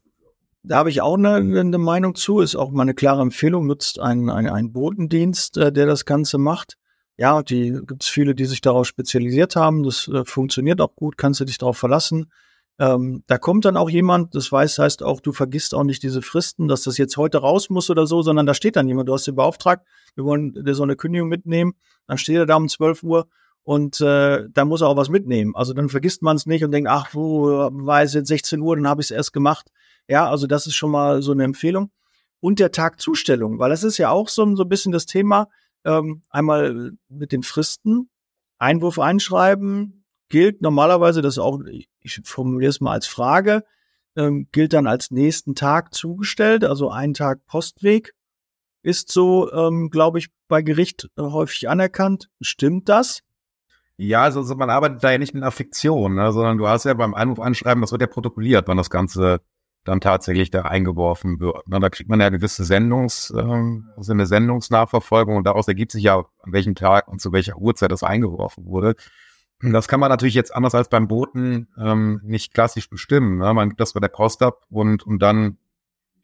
da 0.68 0.78
habe 0.78 0.90
ich 0.90 1.02
auch 1.02 1.18
eine, 1.18 1.36
eine 1.36 1.78
Meinung 1.78 2.16
zu, 2.16 2.40
ist 2.40 2.56
auch 2.56 2.72
meine 2.72 2.94
klare 2.94 3.22
Empfehlung, 3.22 3.68
nutzt 3.68 4.00
einen, 4.00 4.30
einen, 4.30 4.50
einen 4.50 4.74
Botendienst, 4.74 5.58
äh, 5.58 5.72
der 5.72 5.86
das 5.86 6.06
Ganze 6.06 6.38
macht. 6.38 6.78
Ja, 7.17 7.41
die 7.41 7.71
gibt 7.86 8.03
es 8.03 8.09
viele, 8.09 8.36
die 8.36 8.45
sich 8.45 8.62
darauf 8.62 8.86
spezialisiert 8.86 9.55
haben. 9.55 9.83
Das 9.83 10.07
äh, 10.07 10.24
funktioniert 10.24 10.79
auch 10.81 10.95
gut, 10.95 11.17
kannst 11.17 11.39
du 11.39 11.45
dich 11.45 11.57
darauf 11.57 11.77
verlassen. 11.77 12.31
Ähm, 12.79 13.24
da 13.25 13.39
kommt 13.39 13.65
dann 13.65 13.75
auch 13.75 13.89
jemand, 13.89 14.36
das 14.36 14.51
weiß, 14.51 14.77
heißt 14.77 15.01
auch, 15.01 15.19
du 15.19 15.31
vergisst 15.31 15.74
auch 15.74 15.83
nicht 15.83 16.03
diese 16.03 16.21
Fristen, 16.21 16.67
dass 16.67 16.83
das 16.83 17.00
jetzt 17.00 17.17
heute 17.17 17.39
raus 17.39 17.71
muss 17.71 17.89
oder 17.89 18.05
so, 18.05 18.21
sondern 18.21 18.45
da 18.45 18.53
steht 18.53 18.75
dann 18.75 18.88
jemand, 18.88 19.09
du 19.09 19.13
hast 19.13 19.25
den 19.25 19.36
beauftragt, 19.36 19.83
wir 20.13 20.25
wollen 20.25 20.53
dir 20.53 20.75
so 20.75 20.83
eine 20.83 20.95
Kündigung 20.95 21.27
mitnehmen, 21.27 21.74
dann 22.05 22.19
steht 22.19 22.36
er 22.36 22.45
da 22.45 22.55
um 22.55 22.69
12 22.69 23.01
Uhr 23.01 23.27
und 23.63 24.00
äh, 24.00 24.47
da 24.51 24.65
muss 24.65 24.81
er 24.81 24.89
auch 24.89 24.95
was 24.95 25.09
mitnehmen. 25.09 25.55
Also 25.55 25.74
dann 25.74 25.89
vergisst 25.89 26.21
man 26.21 26.36
es 26.36 26.45
nicht 26.45 26.63
und 26.63 26.71
denkt, 26.71 26.88
ach, 26.88 27.15
wo 27.15 27.47
war 27.71 28.03
es 28.03 28.13
jetzt 28.13 28.27
16 28.27 28.62
Uhr, 28.62 28.75
dann 28.75 28.88
habe 28.88 29.01
ich 29.01 29.07
es 29.07 29.12
erst 29.12 29.33
gemacht. 29.33 29.71
Ja, 30.07 30.29
also 30.29 30.45
das 30.45 30.67
ist 30.67 30.75
schon 30.75 30.91
mal 30.91 31.24
so 31.24 31.31
eine 31.31 31.43
Empfehlung. 31.45 31.89
Und 32.39 32.59
der 32.59 32.71
Tag 32.71 33.01
Zustellung, 33.01 33.57
weil 33.57 33.71
das 33.71 33.83
ist 33.83 33.97
ja 33.97 34.12
auch 34.12 34.29
so, 34.29 34.55
so 34.55 34.63
ein 34.63 34.69
bisschen 34.69 34.91
das 34.91 35.07
Thema, 35.07 35.47
ähm, 35.86 36.24
einmal 36.29 36.91
mit 37.10 37.31
den 37.31 37.43
Fristen, 37.43 38.10
Einwurf 38.60 39.00
einschreiben, 39.00 40.05
gilt 40.29 40.62
normalerweise, 40.62 41.22
das 41.22 41.38
auch, 41.38 41.60
ich 42.01 42.22
formuliere 42.24 42.69
es 42.69 42.81
mal 42.81 42.93
als 42.93 43.07
Frage, 43.07 43.63
ähm, 44.15 44.48
gilt 44.51 44.74
dann 44.74 44.88
als 44.88 45.12
nächsten 45.12 45.55
Tag 45.55 45.93
zugestellt, 45.93 46.63
also 46.63 46.89
ein 46.89 47.13
Tag 47.13 47.46
Postweg 47.46 48.13
ist 48.84 49.12
so, 49.12 49.51
ähm, 49.51 49.89
glaube 49.89 50.19
ich, 50.19 50.29
bei 50.48 50.62
Gericht 50.62 51.10
äh, 51.17 51.22
häufig 51.22 51.67
anerkannt. 51.67 52.29
Stimmt 52.39 52.88
das? 52.88 53.22
Ja, 53.98 54.24
also, 54.24 54.39
also 54.39 54.55
man 54.55 54.69
arbeitet 54.69 55.03
da 55.03 55.12
ja 55.12 55.17
nicht 55.17 55.34
mit 55.34 55.43
einer 55.43 55.51
Fiktion, 55.51 56.15
ne, 56.15 56.31
sondern 56.31 56.57
du 56.57 56.67
hast 56.67 56.86
ja 56.86 56.93
beim 56.93 57.13
Einruf 57.13 57.39
anschreiben, 57.39 57.81
das 57.81 57.91
wird 57.91 58.01
ja 58.01 58.07
protokolliert, 58.07 58.67
wann 58.67 58.77
das 58.77 58.89
Ganze 58.89 59.41
dann 59.88 60.01
tatsächlich 60.01 60.51
da 60.51 60.63
eingeworfen 60.63 61.39
wird. 61.39 61.67
Ne, 61.67 61.79
da 61.79 61.89
kriegt 61.89 62.10
man 62.10 62.20
ja 62.20 62.27
eine 62.27 62.38
gewisse 62.38 62.63
Sendungs, 62.63 63.34
ähm, 63.38 63.89
also 63.96 64.12
eine 64.12 64.25
Sendungsnachverfolgung 64.25 65.38
und 65.38 65.46
daraus 65.46 65.67
ergibt 65.67 65.91
sich 65.91 66.03
ja, 66.03 66.17
an 66.17 66.53
welchem 66.53 66.75
Tag 66.75 67.08
und 67.08 67.22
zu 67.22 67.32
welcher 67.32 67.58
Uhrzeit 67.58 67.91
das 67.91 68.03
eingeworfen 68.03 68.65
wurde. 68.65 68.96
Das 69.62 69.88
kann 69.88 70.00
man 70.00 70.10
natürlich 70.10 70.36
jetzt 70.36 70.53
anders 70.53 70.75
als 70.75 70.89
beim 70.89 71.08
Booten 71.08 71.67
ähm, 71.79 72.20
nicht 72.24 72.53
klassisch 72.53 72.89
bestimmen. 72.89 73.39
Ne? 73.39 73.53
Man 73.53 73.70
gibt 73.70 73.82
das 73.82 73.94
bei 73.94 74.00
der 74.00 74.10
Post 74.10 74.44
ab 74.44 74.65
und, 74.70 75.03
und 75.03 75.20
dann, 75.20 75.58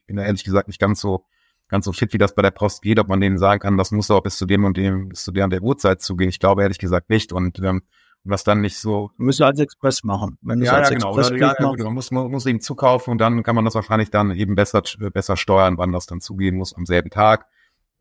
ich 0.00 0.06
bin 0.06 0.16
da 0.16 0.22
ehrlich 0.22 0.44
gesagt 0.44 0.68
nicht 0.68 0.80
ganz 0.80 1.00
so 1.00 1.24
ganz 1.68 1.86
so 1.86 1.92
fit, 1.92 2.12
wie 2.12 2.18
das 2.18 2.34
bei 2.34 2.42
der 2.42 2.50
Post 2.50 2.82
geht, 2.82 2.98
ob 2.98 3.08
man 3.08 3.20
denen 3.20 3.38
sagen 3.38 3.60
kann, 3.60 3.78
das 3.78 3.90
muss 3.90 4.10
auch 4.10 4.22
bis 4.22 4.36
zu 4.36 4.46
dem 4.46 4.64
und 4.64 4.76
dem, 4.76 5.08
bis 5.08 5.24
zu 5.24 5.32
der 5.32 5.44
und 5.44 5.50
der 5.50 5.62
Uhrzeit 5.62 6.02
zugehen. 6.02 6.28
Ich 6.28 6.38
glaube 6.38 6.62
ehrlich 6.62 6.78
gesagt 6.78 7.10
nicht. 7.10 7.32
Und 7.32 7.58
ähm, 7.60 7.82
was 8.24 8.42
dann 8.42 8.60
nicht 8.60 8.78
so. 8.78 9.10
Müsste 9.16 9.46
als 9.46 9.60
Express 9.60 10.02
machen. 10.02 10.38
Wenn 10.40 10.62
ja, 10.62 10.80
ja, 10.80 10.88
genau. 10.88 11.12
Oder, 11.12 11.36
ja, 11.36 11.54
ja, 11.58 11.84
man 11.84 11.94
muss, 11.94 12.10
man 12.10 12.30
muss 12.30 12.46
eben 12.46 12.60
zukaufen 12.60 13.12
und 13.12 13.18
dann 13.18 13.42
kann 13.42 13.54
man 13.54 13.64
das 13.64 13.74
wahrscheinlich 13.74 14.10
dann 14.10 14.30
eben 14.30 14.54
besser, 14.54 14.82
besser 15.12 15.36
steuern, 15.36 15.78
wann 15.78 15.92
das 15.92 16.06
dann 16.06 16.20
zugehen 16.20 16.56
muss 16.56 16.74
am 16.74 16.86
selben 16.86 17.10
Tag, 17.10 17.46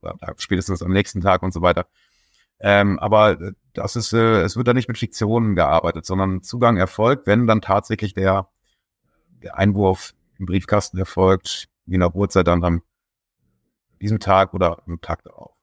oder 0.01 0.15
spätestens 0.38 0.82
am 0.82 0.92
nächsten 0.92 1.22
Tag 1.22 1.44
und 1.44 1.53
so 1.53 1.62
weiter. 1.62 1.88
Ähm, 2.60 2.98
aber 3.00 3.42
äh, 3.42 3.51
das 3.74 3.96
ist, 3.96 4.13
äh, 4.13 4.42
es 4.42 4.56
wird 4.56 4.68
da 4.68 4.74
nicht 4.74 4.88
mit 4.88 4.98
Fiktionen 4.98 5.56
gearbeitet, 5.56 6.06
sondern 6.06 6.44
Zugang 6.44 6.77
erfolgt, 6.77 7.27
wenn 7.27 7.46
dann 7.46 7.62
tatsächlich 7.62 8.13
der, 8.13 8.48
der 9.42 9.58
Einwurf 9.58 10.13
im 10.39 10.46
Briefkasten 10.46 10.98
erfolgt, 10.98 11.68
je 11.86 11.98
nach 11.98 12.13
Uhrzeit 12.13 12.48
dann 12.48 12.63
am 12.63 12.82
diesem 14.00 14.20
Tag 14.20 14.53
oder 14.53 14.84
am 14.86 15.01
Tag 15.01 15.24
darauf. 15.24 15.56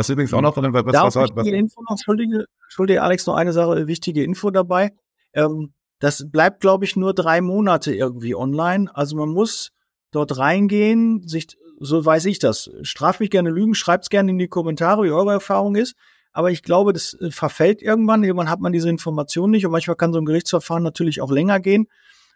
Was 0.00 0.08
übrigens 0.08 0.32
auch 0.32 0.40
noch, 0.40 0.56
was, 0.56 0.92
da 0.94 1.04
was, 1.04 1.14
was, 1.14 1.28
was 1.34 1.46
Info 1.46 1.82
noch, 1.82 1.90
Entschuldige, 1.90 2.46
Entschuldige, 2.64 3.02
Alex, 3.02 3.26
noch 3.26 3.34
eine 3.34 3.52
Sache, 3.52 3.86
wichtige 3.86 4.24
Info 4.24 4.50
dabei. 4.50 4.92
Ähm, 5.34 5.74
das 5.98 6.24
bleibt, 6.30 6.62
glaube 6.62 6.86
ich, 6.86 6.96
nur 6.96 7.12
drei 7.12 7.42
Monate 7.42 7.94
irgendwie 7.94 8.34
online. 8.34 8.90
Also 8.96 9.14
man 9.14 9.28
muss 9.28 9.72
dort 10.10 10.38
reingehen, 10.38 11.28
sich, 11.28 11.48
so 11.80 12.02
weiß 12.02 12.24
ich 12.24 12.38
das. 12.38 12.70
Straf 12.80 13.20
mich 13.20 13.28
gerne 13.28 13.50
Lügen, 13.50 13.74
schreibt's 13.74 14.08
gerne 14.08 14.30
in 14.30 14.38
die 14.38 14.48
Kommentare, 14.48 15.02
wie 15.02 15.10
eure 15.10 15.32
Erfahrung 15.32 15.76
ist. 15.76 15.96
Aber 16.32 16.50
ich 16.50 16.62
glaube, 16.62 16.94
das 16.94 17.12
äh, 17.20 17.30
verfällt 17.30 17.82
irgendwann. 17.82 18.24
Irgendwann 18.24 18.48
hat 18.48 18.60
man 18.60 18.72
diese 18.72 18.88
Information 18.88 19.50
nicht 19.50 19.66
und 19.66 19.72
manchmal 19.72 19.96
kann 19.96 20.14
so 20.14 20.18
ein 20.18 20.24
Gerichtsverfahren 20.24 20.82
natürlich 20.82 21.20
auch 21.20 21.30
länger 21.30 21.60
gehen. 21.60 21.88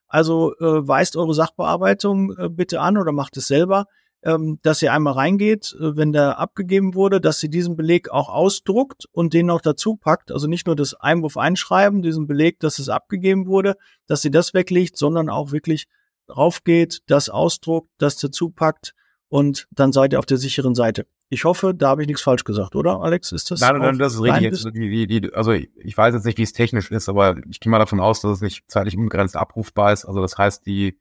Also 0.07 0.55
äh, 0.59 0.87
weist 0.87 1.17
eure 1.17 1.33
Sachbearbeitung 1.33 2.37
äh, 2.37 2.51
bitte 2.51 2.83
an 2.83 2.99
oder 2.99 3.13
macht 3.13 3.39
es 3.39 3.47
selber 3.47 3.87
ähm, 4.25 4.59
dass 4.63 4.79
sie 4.79 4.89
einmal 4.89 5.13
reingeht, 5.13 5.77
äh, 5.79 5.97
wenn 5.97 6.13
der 6.13 6.39
abgegeben 6.39 6.95
wurde, 6.95 7.21
dass 7.21 7.41
sie 7.41 7.51
diesen 7.51 7.77
Beleg 7.77 8.11
auch 8.11 8.29
ausdruckt 8.29 9.05
und 9.13 9.35
den 9.35 9.47
noch 9.47 9.61
dazu 9.61 9.97
packt. 9.97 10.33
Also 10.33 10.47
nicht 10.47 10.67
nur 10.67 10.77
das 10.77 10.95
Einwurf 10.95 11.37
einschreiben, 11.37 12.03
diesen 12.03 12.27
Beleg, 12.27 12.59
dass 12.61 12.79
es 12.79 12.89
abgegeben 12.89 13.47
wurde, 13.47 13.77
dass 14.07 14.23
sie 14.23 14.31
das 14.31 14.55
weglegt, 14.55 14.97
sondern 14.97 15.29
auch 15.29 15.53
wirklich 15.53 15.87
draufgeht, 16.27 17.03
das 17.07 17.29
ausdruckt, 17.29 17.91
das 17.99 18.17
dazu 18.17 18.49
packt 18.51 18.95
und 19.29 19.67
dann 19.71 19.93
seid 19.93 20.13
ihr 20.13 20.19
auf 20.19 20.27
der 20.27 20.39
sicheren 20.39 20.75
Seite. 20.75 21.07
Ich 21.29 21.45
hoffe, 21.45 21.75
da 21.75 21.89
habe 21.89 22.03
ich 22.03 22.07
nichts 22.07 22.23
falsch 22.23 22.45
gesagt, 22.45 22.77
oder, 22.77 23.01
Alex? 23.01 23.33
Ist 23.33 23.51
das? 23.51 23.61
Nein, 23.61 23.79
nein, 23.79 23.99
das 23.99 24.15
ist 24.15 24.23
richtig. 24.23 24.43
Jetzt, 24.43 24.65
die, 24.75 25.07
die, 25.07 25.35
also 25.35 25.53
ich 25.53 25.97
weiß 25.97 26.15
jetzt 26.15 26.25
nicht, 26.25 26.39
wie 26.39 26.43
es 26.43 26.53
technisch 26.53 26.91
ist, 26.91 27.09
aber 27.09 27.37
ich 27.51 27.61
gehe 27.61 27.71
mal 27.71 27.79
davon 27.79 28.01
aus, 28.01 28.21
dass 28.21 28.33
es 28.33 28.41
nicht 28.41 28.65
zeitlich 28.69 28.97
unbegrenzt 28.97 29.37
abrufbar 29.37 29.93
ist. 29.93 30.05
Also 30.05 30.21
das 30.21 30.39
heißt, 30.39 30.65
die 30.67 30.99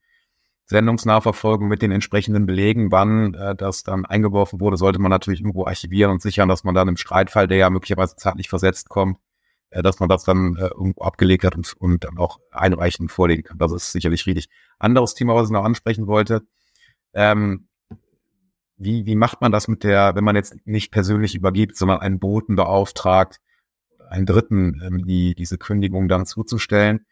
Sendungsnachverfolgung 0.66 1.68
mit 1.68 1.82
den 1.82 1.92
entsprechenden 1.92 2.46
Belegen, 2.46 2.92
wann 2.92 3.34
äh, 3.34 3.56
das 3.56 3.84
dann 3.84 4.06
eingeworfen 4.06 4.60
wurde, 4.62 4.78
sollte 4.78 5.00
man 5.00 5.10
natürlich 5.10 5.42
irgendwo 5.42 5.66
archivieren 5.66 6.12
und 6.12 6.22
sichern, 6.22 6.48
dass 6.50 6.64
man 6.64 6.74
dann 6.74 6.88
im 6.88 6.98
Streitfall, 6.98 7.48
der 7.48 7.58
ja 7.58 7.70
möglicherweise 7.70 8.16
zeitlich 8.16 8.50
versetzt 8.50 8.90
kommt, 8.90 9.18
äh, 9.72 9.84
dass 9.84 10.00
man 10.00 10.10
das 10.10 10.24
dann 10.24 10.56
äh, 10.56 10.68
irgendwo 10.68 11.02
abgelegt 11.02 11.44
hat 11.44 11.56
und, 11.56 11.74
und 11.80 12.04
dann 12.06 12.18
auch 12.18 12.40
einreichen 12.52 13.10
vorlegen 13.10 13.44
kann. 13.44 13.58
Das 13.58 13.72
ist 13.72 13.92
sicherlich 13.92 14.26
richtig. 14.26 14.50
Anderes 14.80 15.16
Thema, 15.16 15.36
was 15.36 15.48
ich 15.48 15.54
noch 15.54 15.66
ansprechen 15.66 16.08
wollte, 16.08 16.44
ähm, 17.14 17.68
wie, 18.78 19.06
wie 19.06 19.16
macht 19.16 19.42
man 19.42 19.52
das 19.52 19.68
mit 19.68 19.84
der, 19.84 20.16
wenn 20.16 20.24
man 20.24 20.36
jetzt 20.36 20.56
nicht 20.66 20.92
persönlich 20.92 21.36
übergibt, 21.36 21.78
sondern 21.78 22.00
einen 22.00 22.20
Boten 22.20 22.56
beauftragt, 22.56 23.40
einen 24.10 24.26
Dritten, 24.26 24.82
ähm, 24.84 25.06
die, 25.06 25.36
diese 25.36 25.58
Kündigung 25.58 26.08
dann 26.08 26.26
zuzustellen? 26.26 27.06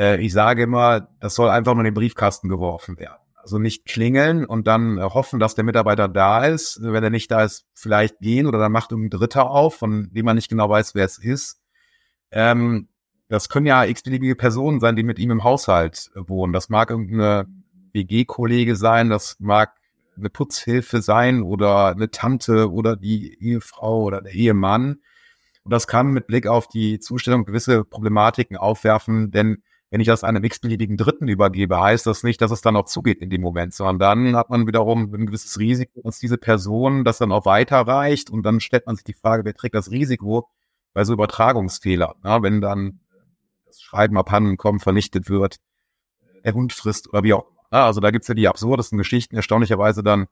Äh, 0.00 0.20
ich 0.20 0.32
sage 0.32 0.62
immer, 0.62 1.08
das 1.20 1.34
soll 1.34 1.50
einfach 1.50 1.74
nur 1.74 1.82
in 1.82 1.92
den 1.92 1.94
Briefkasten 1.94 2.48
geworfen 2.48 2.98
werden. 2.98 3.18
Also 3.36 3.58
nicht 3.58 3.84
klingeln 3.84 4.46
und 4.46 4.66
dann 4.66 4.98
äh, 4.98 5.02
hoffen, 5.02 5.38
dass 5.38 5.54
der 5.54 5.64
Mitarbeiter 5.64 6.08
da 6.08 6.44
ist. 6.46 6.80
Wenn 6.82 7.04
er 7.04 7.10
nicht 7.10 7.30
da 7.30 7.44
ist, 7.44 7.66
vielleicht 7.74 8.18
gehen 8.20 8.46
oder 8.46 8.58
dann 8.58 8.72
macht 8.72 8.92
irgendein 8.92 9.18
Dritter 9.18 9.50
auf, 9.50 9.76
von 9.76 10.10
dem 10.12 10.24
man 10.24 10.36
nicht 10.36 10.48
genau 10.48 10.70
weiß, 10.70 10.94
wer 10.94 11.04
es 11.04 11.18
ist. 11.18 11.60
Ähm, 12.30 12.88
das 13.28 13.48
können 13.48 13.66
ja 13.66 13.84
x-beliebige 13.84 14.36
Personen 14.36 14.80
sein, 14.80 14.96
die 14.96 15.02
mit 15.02 15.18
ihm 15.18 15.30
im 15.30 15.44
Haushalt 15.44 16.10
äh, 16.14 16.20
wohnen. 16.26 16.54
Das 16.54 16.70
mag 16.70 16.90
irgendeine 16.90 17.46
WG-Kollege 17.92 18.76
sein, 18.76 19.10
das 19.10 19.36
mag 19.38 19.74
eine 20.16 20.30
Putzhilfe 20.30 21.02
sein 21.02 21.42
oder 21.42 21.88
eine 21.88 22.10
Tante 22.10 22.70
oder 22.70 22.96
die 22.96 23.38
Ehefrau 23.40 24.02
oder 24.02 24.22
der 24.22 24.32
Ehemann. 24.32 25.00
Und 25.62 25.72
das 25.72 25.86
kann 25.86 26.08
mit 26.08 26.26
Blick 26.26 26.46
auf 26.46 26.68
die 26.68 27.00
Zustellung 27.00 27.44
gewisse 27.44 27.84
Problematiken 27.84 28.56
aufwerfen, 28.56 29.30
denn 29.30 29.62
wenn 29.90 30.00
ich 30.00 30.06
das 30.06 30.22
einem 30.22 30.44
x-beliebigen 30.44 30.96
Dritten 30.96 31.26
übergebe, 31.26 31.80
heißt 31.80 32.06
das 32.06 32.22
nicht, 32.22 32.40
dass 32.40 32.52
es 32.52 32.60
dann 32.60 32.76
auch 32.76 32.84
zugeht 32.84 33.20
in 33.20 33.28
dem 33.28 33.40
Moment, 33.40 33.74
sondern 33.74 33.98
dann 33.98 34.36
hat 34.36 34.48
man 34.48 34.66
wiederum 34.66 35.12
ein 35.12 35.26
gewisses 35.26 35.58
Risiko, 35.58 36.00
dass 36.04 36.20
diese 36.20 36.38
Person 36.38 37.04
das 37.04 37.18
dann 37.18 37.32
auch 37.32 37.44
weiterreicht 37.44 38.30
und 38.30 38.44
dann 38.44 38.60
stellt 38.60 38.86
man 38.86 38.94
sich 38.94 39.04
die 39.04 39.14
Frage, 39.14 39.44
wer 39.44 39.54
trägt 39.54 39.74
das 39.74 39.90
Risiko 39.90 40.48
bei 40.92 41.04
so 41.04 41.12
Übertragungsfehlern, 41.12 42.14
ja, 42.24 42.42
wenn 42.42 42.60
dann 42.60 43.00
das 43.66 43.80
Schreiben 43.80 44.16
abhanden 44.16 44.56
kommt, 44.56 44.82
vernichtet 44.82 45.28
wird, 45.28 45.56
der 46.44 46.54
Hund 46.54 46.72
frisst 46.72 47.08
oder 47.08 47.24
wie 47.24 47.34
auch 47.34 47.46
immer. 47.70 47.84
Also 47.84 48.00
da 48.00 48.10
gibt's 48.12 48.28
ja 48.28 48.34
die 48.34 48.48
absurdesten 48.48 48.96
Geschichten, 48.96 49.36
erstaunlicherweise 49.36 50.02
dann 50.02 50.28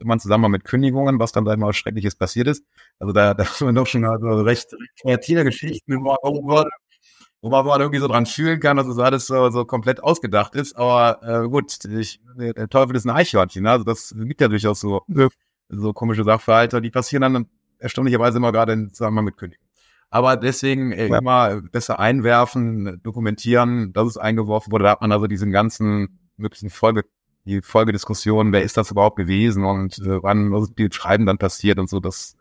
immer 0.00 0.14
im 0.14 0.20
Zusammenhang 0.20 0.52
mit 0.52 0.64
Kündigungen, 0.64 1.18
was 1.18 1.32
dann 1.32 1.44
da 1.44 1.52
immer 1.52 1.72
Schreckliches 1.72 2.14
passiert 2.14 2.46
ist. 2.46 2.64
Also 2.98 3.12
da, 3.12 3.34
da 3.34 3.44
muss 3.44 3.60
man 3.60 3.74
doch 3.74 3.86
schon 3.86 4.04
also 4.04 4.40
recht 4.42 4.74
kreative 5.00 5.44
Geschichten 5.44 5.92
immer 5.92 6.16
wo 6.22 6.42
man, 6.42 6.66
wo 7.40 7.50
man 7.50 7.80
irgendwie 7.80 8.00
so 8.00 8.08
dran 8.08 8.26
fühlen 8.26 8.60
kann, 8.60 8.76
dass 8.76 8.86
es 8.86 8.98
alles 8.98 9.26
so, 9.26 9.50
so 9.50 9.64
komplett 9.64 10.02
ausgedacht 10.02 10.54
ist. 10.54 10.76
Aber 10.76 11.22
äh, 11.22 11.48
gut, 11.48 11.84
ich, 11.84 12.20
der 12.36 12.68
Teufel 12.68 12.96
ist 12.96 13.04
ein 13.04 13.10
Eichhörnchen. 13.10 13.62
Ne? 13.62 13.70
Also 13.70 13.84
das 13.84 14.14
gibt 14.16 14.40
ja 14.40 14.48
durchaus 14.48 14.80
so, 14.80 15.02
so 15.68 15.92
komische 15.92 16.24
Sachverhalte, 16.24 16.80
die 16.80 16.90
passieren 16.90 17.22
dann 17.22 17.46
erstaunlicherweise 17.78 18.38
immer 18.38 18.52
gerade 18.52 18.72
in 18.72 18.92
Zusammenhang 18.92 19.26
mit 19.26 19.36
Kündigung. 19.36 19.64
Aber 20.10 20.36
deswegen 20.36 20.92
äh, 20.92 21.08
ja. 21.08 21.18
immer 21.18 21.60
besser 21.60 21.98
einwerfen, 21.98 23.00
dokumentieren, 23.02 23.92
dass 23.92 24.08
es 24.08 24.16
eingeworfen 24.16 24.72
wurde. 24.72 24.84
Da 24.84 24.90
hat 24.90 25.00
man 25.00 25.12
also 25.12 25.26
diesen 25.26 25.52
ganzen 25.52 26.18
möglichen 26.36 26.70
Folge, 26.70 27.04
die 27.44 27.60
Folgediskussion, 27.60 28.52
wer 28.52 28.62
ist 28.62 28.76
das 28.76 28.90
überhaupt 28.90 29.16
gewesen 29.16 29.64
und 29.64 29.98
äh, 29.98 30.22
wann 30.22 30.50
was 30.50 30.72
die 30.74 30.88
Schreiben 30.90 31.26
dann 31.26 31.38
passiert 31.38 31.78
und 31.78 31.90
so. 31.90 32.00
Das, 32.00 32.36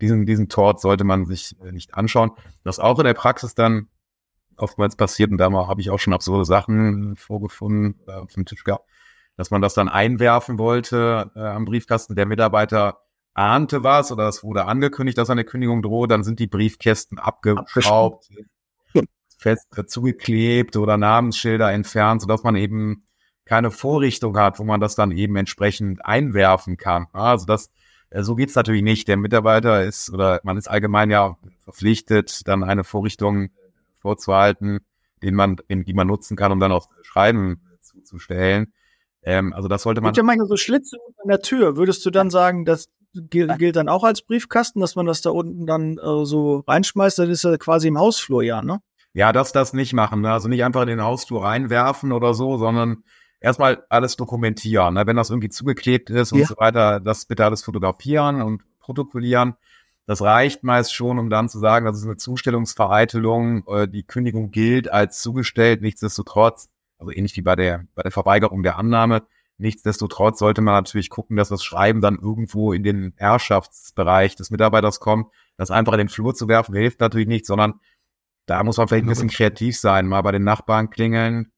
diesen, 0.00 0.24
diesen 0.24 0.48
Tort 0.48 0.80
sollte 0.80 1.04
man 1.04 1.26
sich 1.26 1.56
äh, 1.64 1.72
nicht 1.72 1.94
anschauen. 1.94 2.30
Das 2.62 2.78
auch 2.78 2.98
in 2.98 3.04
der 3.04 3.14
Praxis 3.14 3.54
dann 3.54 3.88
oftmals 4.56 4.96
passiert 4.96 5.30
und 5.30 5.38
da 5.38 5.50
habe 5.50 5.80
ich 5.80 5.90
auch 5.90 5.98
schon 5.98 6.12
absurde 6.12 6.44
Sachen 6.44 7.16
vorgefunden, 7.16 8.00
äh, 8.06 8.12
auf 8.12 8.32
dem 8.32 8.46
Tisch 8.46 8.64
gehabt, 8.64 8.88
dass 9.36 9.50
man 9.50 9.62
das 9.62 9.74
dann 9.74 9.88
einwerfen 9.88 10.58
wollte 10.58 11.30
äh, 11.34 11.40
am 11.40 11.64
Briefkasten. 11.64 12.14
Der 12.14 12.26
Mitarbeiter 12.26 12.98
ahnte 13.34 13.82
was 13.82 14.12
oder 14.12 14.28
es 14.28 14.44
wurde 14.44 14.64
angekündigt, 14.64 15.18
dass 15.18 15.30
eine 15.30 15.44
Kündigung 15.44 15.82
droht, 15.82 16.10
dann 16.10 16.24
sind 16.24 16.38
die 16.38 16.46
Briefkästen 16.46 17.18
abgeschraubt, 17.18 18.28
fest 19.36 19.66
zugeklebt 19.86 20.76
oder 20.76 20.96
Namensschilder 20.96 21.72
entfernt, 21.72 22.22
sodass 22.22 22.44
man 22.44 22.56
eben 22.56 23.04
keine 23.44 23.70
Vorrichtung 23.70 24.38
hat, 24.38 24.58
wo 24.58 24.64
man 24.64 24.80
das 24.80 24.94
dann 24.94 25.10
eben 25.10 25.36
entsprechend 25.36 26.04
einwerfen 26.04 26.76
kann. 26.76 27.08
Also 27.12 27.44
das, 27.44 27.70
äh, 28.10 28.22
so 28.22 28.34
geht's 28.36 28.54
natürlich 28.54 28.82
nicht. 28.82 29.08
Der 29.08 29.16
Mitarbeiter 29.16 29.84
ist 29.84 30.10
oder 30.10 30.40
man 30.44 30.56
ist 30.56 30.68
allgemein 30.68 31.10
ja 31.10 31.36
verpflichtet, 31.58 32.46
dann 32.48 32.64
eine 32.64 32.84
Vorrichtung 32.84 33.50
vorzuhalten, 34.04 34.80
den 35.22 35.34
man, 35.34 35.56
den, 35.70 35.84
die 35.84 35.94
man 35.94 36.06
nutzen 36.06 36.36
kann, 36.36 36.52
um 36.52 36.60
dann 36.60 36.72
auch 36.72 36.90
Schreiben 37.00 37.62
zuzustellen. 37.80 38.74
Ähm, 39.22 39.54
also 39.54 39.66
das 39.66 39.82
sollte 39.82 40.02
man. 40.02 40.12
Ja 40.12 40.22
manchmal 40.22 40.46
so 40.46 40.58
Schlitze 40.58 40.98
an 41.22 41.28
der 41.28 41.40
Tür. 41.40 41.78
Würdest 41.78 42.04
du 42.04 42.10
dann 42.10 42.28
sagen, 42.28 42.66
das 42.66 42.90
gilt, 43.14 43.58
gilt 43.58 43.76
dann 43.76 43.88
auch 43.88 44.04
als 44.04 44.20
Briefkasten, 44.20 44.80
dass 44.80 44.94
man 44.94 45.06
das 45.06 45.22
da 45.22 45.30
unten 45.30 45.66
dann 45.66 45.96
äh, 45.96 46.26
so 46.26 46.64
reinschmeißt? 46.68 47.18
Das 47.18 47.28
ist 47.30 47.44
ja 47.44 47.56
quasi 47.56 47.88
im 47.88 47.98
Hausflur, 47.98 48.42
ja, 48.42 48.60
ne? 48.60 48.80
Ja, 49.14 49.32
das 49.32 49.52
das 49.52 49.72
nicht 49.72 49.94
machen. 49.94 50.20
Ne? 50.20 50.32
Also 50.32 50.48
nicht 50.48 50.64
einfach 50.64 50.82
in 50.82 50.88
den 50.88 51.02
Hausflur 51.02 51.44
reinwerfen 51.44 52.12
oder 52.12 52.34
so, 52.34 52.58
sondern 52.58 53.04
erstmal 53.40 53.84
alles 53.88 54.16
dokumentieren. 54.16 54.94
Ne? 54.94 55.06
Wenn 55.06 55.16
das 55.16 55.30
irgendwie 55.30 55.48
zugeklebt 55.48 56.10
ist 56.10 56.32
ja. 56.32 56.38
und 56.38 56.46
so 56.48 56.56
weiter, 56.58 57.00
das 57.00 57.24
bitte 57.24 57.44
alles 57.44 57.62
fotografieren 57.62 58.42
und 58.42 58.62
protokollieren. 58.80 59.54
Das 60.06 60.20
reicht 60.20 60.62
meist 60.64 60.94
schon, 60.94 61.18
um 61.18 61.30
dann 61.30 61.48
zu 61.48 61.58
sagen, 61.58 61.86
das 61.86 61.98
ist 61.98 62.04
eine 62.04 62.16
Zustellungsvereitelung, 62.16 63.66
äh, 63.68 63.88
die 63.88 64.02
Kündigung 64.02 64.50
gilt 64.50 64.90
als 64.90 65.20
zugestellt, 65.20 65.80
nichtsdestotrotz, 65.80 66.68
also 66.98 67.10
ähnlich 67.10 67.36
wie 67.36 67.42
bei 67.42 67.56
der, 67.56 67.86
bei 67.94 68.02
der 68.02 68.12
Verweigerung 68.12 68.62
der 68.62 68.76
Annahme, 68.76 69.22
Nichtsdestotrotz 69.56 70.40
sollte 70.40 70.62
man 70.62 70.74
natürlich 70.74 71.10
gucken, 71.10 71.36
dass 71.36 71.48
das 71.48 71.62
Schreiben 71.62 72.00
dann 72.00 72.18
irgendwo 72.20 72.72
in 72.72 72.82
den 72.82 73.14
Herrschaftsbereich 73.16 74.34
des 74.34 74.50
Mitarbeiters 74.50 74.98
kommt. 74.98 75.28
Das 75.56 75.70
einfach 75.70 75.92
in 75.92 75.98
den 75.98 76.08
Flur 76.08 76.34
zu 76.34 76.48
werfen, 76.48 76.74
hilft 76.74 76.98
natürlich 77.00 77.28
nicht, 77.28 77.46
sondern 77.46 77.74
da 78.46 78.62
muss 78.64 78.76
man 78.76 78.88
vielleicht 78.88 79.04
ein 79.04 79.08
bisschen 79.08 79.30
kreativ 79.30 79.78
sein, 79.78 80.06
mal 80.08 80.22
bei 80.22 80.32
den 80.32 80.42
Nachbarn 80.42 80.90
klingeln, 80.90 81.52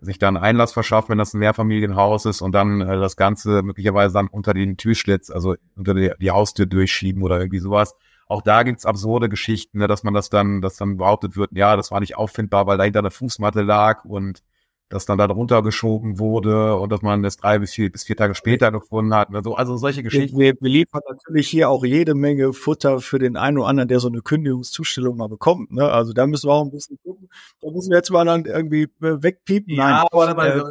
sich 0.00 0.18
dann 0.18 0.36
Einlass 0.36 0.72
verschaffen, 0.72 1.10
wenn 1.10 1.18
das 1.18 1.34
ein 1.34 1.38
Mehrfamilienhaus 1.38 2.24
ist 2.24 2.40
und 2.40 2.52
dann 2.52 2.80
äh, 2.80 2.98
das 2.98 3.16
Ganze 3.16 3.62
möglicherweise 3.62 4.14
dann 4.14 4.28
unter 4.28 4.54
den 4.54 4.76
Türschlitz, 4.76 5.30
also 5.30 5.56
unter 5.76 5.94
die, 5.94 6.12
die 6.20 6.30
Haustür 6.30 6.66
durchschieben 6.66 7.22
oder 7.22 7.38
irgendwie 7.38 7.58
sowas. 7.58 7.94
Auch 8.26 8.42
da 8.42 8.62
gibt's 8.62 8.86
absurde 8.86 9.28
Geschichten, 9.28 9.78
ne, 9.78 9.88
dass 9.88 10.04
man 10.04 10.14
das 10.14 10.30
dann, 10.30 10.60
dass 10.60 10.76
dann 10.76 10.96
behauptet 10.96 11.36
wird, 11.36 11.50
ja, 11.52 11.76
das 11.76 11.90
war 11.90 12.00
nicht 12.00 12.16
auffindbar, 12.16 12.66
weil 12.66 12.78
dahinter 12.78 13.00
eine 13.00 13.10
Fußmatte 13.10 13.62
lag 13.62 14.04
und 14.04 14.42
das 14.90 15.06
dann 15.06 15.18
da 15.18 15.28
drunter 15.28 15.62
geschoben 15.62 16.18
wurde 16.18 16.74
und 16.74 16.90
dass 16.90 17.00
man 17.00 17.22
das 17.22 17.36
drei 17.36 17.60
bis 17.60 17.72
vier, 17.72 17.90
bis 17.90 18.04
vier 18.04 18.16
Tage 18.16 18.34
später 18.34 18.72
gefunden 18.72 19.14
hat. 19.14 19.32
Also, 19.32 19.54
also 19.54 19.76
solche 19.76 20.02
Geschichten. 20.02 20.36
Wir, 20.36 20.54
wir 20.60 20.68
liefern 20.68 21.00
natürlich 21.08 21.48
hier 21.48 21.70
auch 21.70 21.84
jede 21.84 22.14
Menge 22.14 22.52
Futter 22.52 22.98
für 22.98 23.20
den 23.20 23.36
einen 23.36 23.58
oder 23.58 23.68
anderen, 23.68 23.88
der 23.88 24.00
so 24.00 24.08
eine 24.08 24.20
Kündigungszustellung 24.20 25.16
mal 25.16 25.28
bekommt. 25.28 25.70
Ne? 25.70 25.88
Also 25.88 26.12
da 26.12 26.26
müssen 26.26 26.48
wir 26.48 26.54
auch 26.54 26.64
ein 26.64 26.72
bisschen 26.72 26.98
gucken. 27.04 27.28
Da 27.60 27.70
müssen 27.70 27.90
wir 27.90 27.98
jetzt 27.98 28.10
mal 28.10 28.24
dann 28.24 28.44
irgendwie 28.46 28.82
äh, 28.82 29.22
wegpiepen. 29.22 29.76
Nein. 29.76 29.90
Ja, 29.90 30.06
aber, 30.10 30.56
äh, 30.56 30.64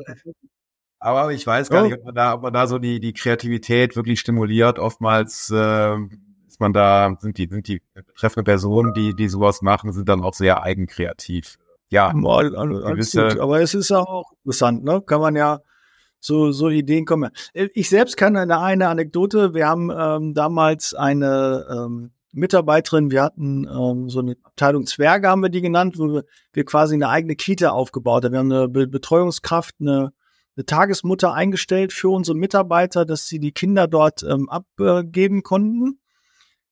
aber 0.99 1.31
ich 1.31 1.47
weiß 1.47 1.69
gar 1.69 1.83
oh. 1.83 1.85
nicht, 1.85 1.97
ob 1.97 2.03
man 2.03 2.15
da, 2.15 2.33
ob 2.33 2.41
man 2.41 2.53
da 2.53 2.67
so 2.67 2.77
die, 2.77 2.99
die 2.99 3.13
Kreativität 3.13 3.95
wirklich 3.95 4.19
stimuliert. 4.19 4.79
Oftmals 4.79 5.49
äh, 5.49 5.95
ist 6.45 6.59
man 6.59 6.73
da, 6.73 7.15
sind 7.21 7.37
die, 7.37 7.47
sind 7.47 7.69
die 7.69 7.81
betreffende 7.93 8.43
Personen, 8.43 8.93
die, 8.93 9.15
die 9.15 9.29
sowas 9.29 9.61
machen, 9.61 9.93
sind 9.93 10.09
dann 10.09 10.23
auch 10.23 10.33
sehr 10.33 10.61
eigenkreativ 10.61 11.57
ja, 11.89 12.13
mal, 12.13 12.55
alles 12.55 13.11
gut. 13.11 13.39
Aber 13.39 13.61
es 13.61 13.73
ist 13.73 13.91
auch 13.91 14.31
interessant, 14.43 14.83
ne? 14.83 15.01
Kann 15.01 15.21
man 15.21 15.35
ja 15.35 15.59
so, 16.19 16.51
so 16.51 16.69
Ideen 16.69 17.05
kommen. 17.05 17.31
Äh, 17.53 17.69
ich 17.73 17.89
selbst 17.89 18.17
kann 18.17 18.35
eine, 18.35 18.59
eine 18.59 18.89
Anekdote. 18.89 19.53
Wir 19.53 19.67
haben 19.67 19.91
ähm, 19.95 20.33
damals 20.33 20.93
eine 20.93 21.65
ähm, 21.71 22.11
Mitarbeiterin, 22.31 23.09
wir 23.09 23.23
hatten 23.23 23.65
ähm, 23.65 24.09
so 24.09 24.19
eine 24.19 24.35
Abteilung 24.43 24.85
Zwerge, 24.85 25.29
haben 25.29 25.41
wir 25.41 25.49
die 25.49 25.61
genannt, 25.61 25.97
wo 25.97 26.13
wir, 26.13 26.25
wir 26.53 26.65
quasi 26.65 26.93
eine 26.93 27.09
eigene 27.09 27.35
Kita 27.35 27.69
aufgebaut 27.69 28.23
haben. 28.23 28.33
Wir 28.33 28.39
haben 28.39 28.51
eine 28.51 28.67
Be 28.67 28.87
Betreuungskraft, 28.87 29.75
eine, 29.79 30.11
eine 30.55 30.65
Tagesmutter 30.65 31.33
eingestellt 31.33 31.91
für 31.91 32.09
unsere 32.09 32.37
Mitarbeiter, 32.37 33.05
dass 33.05 33.27
sie 33.27 33.39
die 33.39 33.51
Kinder 33.51 33.87
dort 33.87 34.23
ähm, 34.23 34.47
abgeben 34.49 35.41
konnten. 35.41 35.99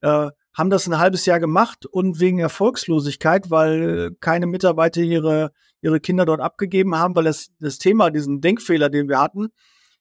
Äh, 0.01 0.29
haben 0.57 0.71
das 0.71 0.87
ein 0.87 0.97
halbes 0.97 1.25
Jahr 1.27 1.39
gemacht 1.39 1.85
und 1.85 2.19
wegen 2.19 2.39
Erfolgslosigkeit, 2.39 3.51
weil 3.51 4.15
keine 4.19 4.47
Mitarbeiter 4.47 5.01
ihre, 5.01 5.51
ihre 5.81 5.99
Kinder 5.99 6.25
dort 6.25 6.41
abgegeben 6.41 6.95
haben, 6.95 7.15
weil 7.15 7.25
das, 7.25 7.51
das 7.59 7.77
Thema, 7.77 8.09
diesen 8.09 8.41
Denkfehler, 8.41 8.89
den 8.89 9.07
wir 9.07 9.19
hatten, 9.19 9.49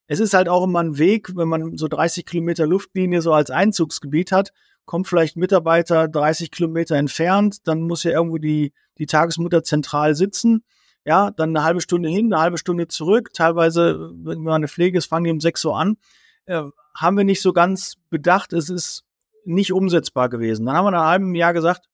es 0.07 0.19
ist 0.19 0.35
halt 0.35 0.49
auch 0.49 0.65
immer 0.65 0.81
ein 0.81 0.99
Weg, 0.99 1.37
wenn 1.37 1.49
man 1.49 1.77
so 1.77 1.89
30 1.89 2.25
Kilometer 2.25 2.67
Luftlinie 2.67 3.21
so 3.21 3.35
als 3.35 3.51
Einzugsgebiet 3.51 4.33
hat, 4.33 4.53
kommt 4.87 5.09
vielleicht 5.09 5.37
Mitarbeiter 5.37 6.09
30 6.09 6.51
Kilometer 6.51 6.97
entfernt, 6.97 7.67
dann 7.67 7.83
muss 7.83 8.05
ja 8.05 8.13
irgendwo 8.13 8.39
die, 8.39 8.73
die 8.99 9.07
Tagesmutter 9.07 9.63
zentral 9.63 10.15
sitzen. 10.15 10.65
Ja, 11.05 11.31
dann 11.33 11.51
eine 11.51 11.65
halbe 11.65 11.81
Stunde 11.81 12.09
hin, 12.09 12.33
eine 12.33 12.43
halbe 12.43 12.59
Stunde 12.59 12.89
zurück. 12.89 13.33
Teilweise, 13.33 14.11
wenn 14.15 14.43
man 14.43 14.55
eine 14.55 14.69
Pflege 14.69 14.99
ist, 14.99 15.07
fangen 15.07 15.25
die 15.25 15.31
um 15.31 15.41
sechs 15.41 15.65
Uhr 15.65 15.77
an. 15.77 15.99
Äh, 16.47 16.63
haben 16.95 17.17
wir 17.17 17.25
nicht 17.25 17.43
so 17.43 17.53
ganz 17.53 17.97
bedacht. 18.11 18.53
Es 18.53 18.71
ist 18.71 19.06
nicht 19.47 19.73
umsetzbar 19.73 20.29
gewesen. 20.29 20.67
Dann 20.67 20.77
haben 20.77 20.87
wir 20.87 20.91
nach 20.91 21.09
einem 21.09 21.35
Jahr 21.35 21.53
gesagt, 21.53 21.87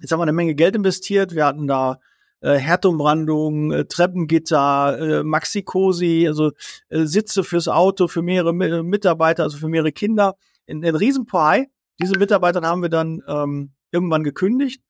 jetzt 0.00 0.12
haben 0.12 0.20
wir 0.20 0.24
eine 0.24 0.32
Menge 0.32 0.54
Geld 0.54 0.76
investiert. 0.76 1.34
Wir 1.34 1.46
hatten 1.46 1.66
da 1.66 1.98
äh, 2.40 2.56
Herdumbrandung, 2.56 3.72
äh, 3.72 3.84
Treppengitter, 3.84 4.98
äh, 4.98 5.24
Maxi-Cosi, 5.24 6.26
also 6.28 6.52
äh, 6.88 7.04
Sitze 7.04 7.44
fürs 7.44 7.68
Auto, 7.68 8.08
für 8.08 8.22
mehrere 8.22 8.52
Mitarbeiter, 8.52 9.44
also 9.44 9.58
für 9.58 9.68
mehrere 9.68 9.92
Kinder. 9.92 10.36
In, 10.66 10.82
in 10.82 10.94
Riesenpohai. 10.94 11.68
Diese 12.00 12.18
Mitarbeiter 12.18 12.60
haben 12.62 12.82
wir 12.82 12.88
dann 12.88 13.22
ähm, 13.26 13.72
irgendwann 13.90 14.24
gekündigt. 14.24 14.82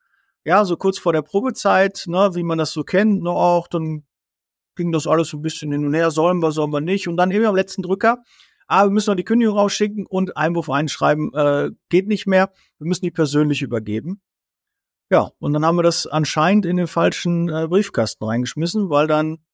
Ja, 0.45 0.65
so 0.65 0.77
kurz 0.77 0.99
vor 0.99 1.13
der 1.13 1.23
Probezeit, 1.23 2.05
ne, 2.07 2.31
wie 2.35 2.43
man 2.43 2.59
das 2.59 2.73
so 2.73 2.83
kennt, 2.83 3.23
ne, 3.23 3.31
auch, 3.31 3.69
dann 3.69 4.05
ging 4.77 4.91
das 4.91 5.07
alles 5.07 5.29
so 5.29 5.37
ein 5.37 5.43
bisschen 5.43 5.71
hin 5.73 5.87
und 5.87 5.95
her, 5.95 6.11
sollen 6.11 6.41
wir, 6.41 6.53
sollen 6.53 6.73
wir 6.73 6.81
nicht. 6.81 7.07
Und 7.07 7.17
dann 7.17 7.31
eben 7.31 7.45
am 7.45 7.55
letzten 7.55 7.83
Drücker 7.83 8.23
ah, 8.73 8.87
wir 8.87 8.91
müssen 8.91 9.11
noch 9.11 9.17
die 9.17 9.25
Kündigung 9.25 9.57
rausschicken 9.57 10.07
und 10.07 10.37
Einwurf 10.37 10.71
einschreiben, 10.71 11.33
äh, 11.35 11.71
geht 11.91 12.09
nicht 12.09 12.27
mehr, 12.27 12.51
wir 12.79 12.87
müssen 12.87 13.05
die 13.05 13.11
persönlich 13.11 13.63
übergeben. 13.63 14.23
Ja, 15.11 15.31
und 15.39 15.53
dann 15.53 15.67
haben 15.67 15.77
wir 15.77 15.83
das 15.83 16.07
anscheinend 16.07 16.65
in 16.65 16.79
den 16.79 16.87
falschen 16.87 17.51
äh, 17.51 17.69
Briefkasten 17.69 18.25
reingeschmissen, 18.25 18.89
weil 18.89 19.07
dann 19.07 19.45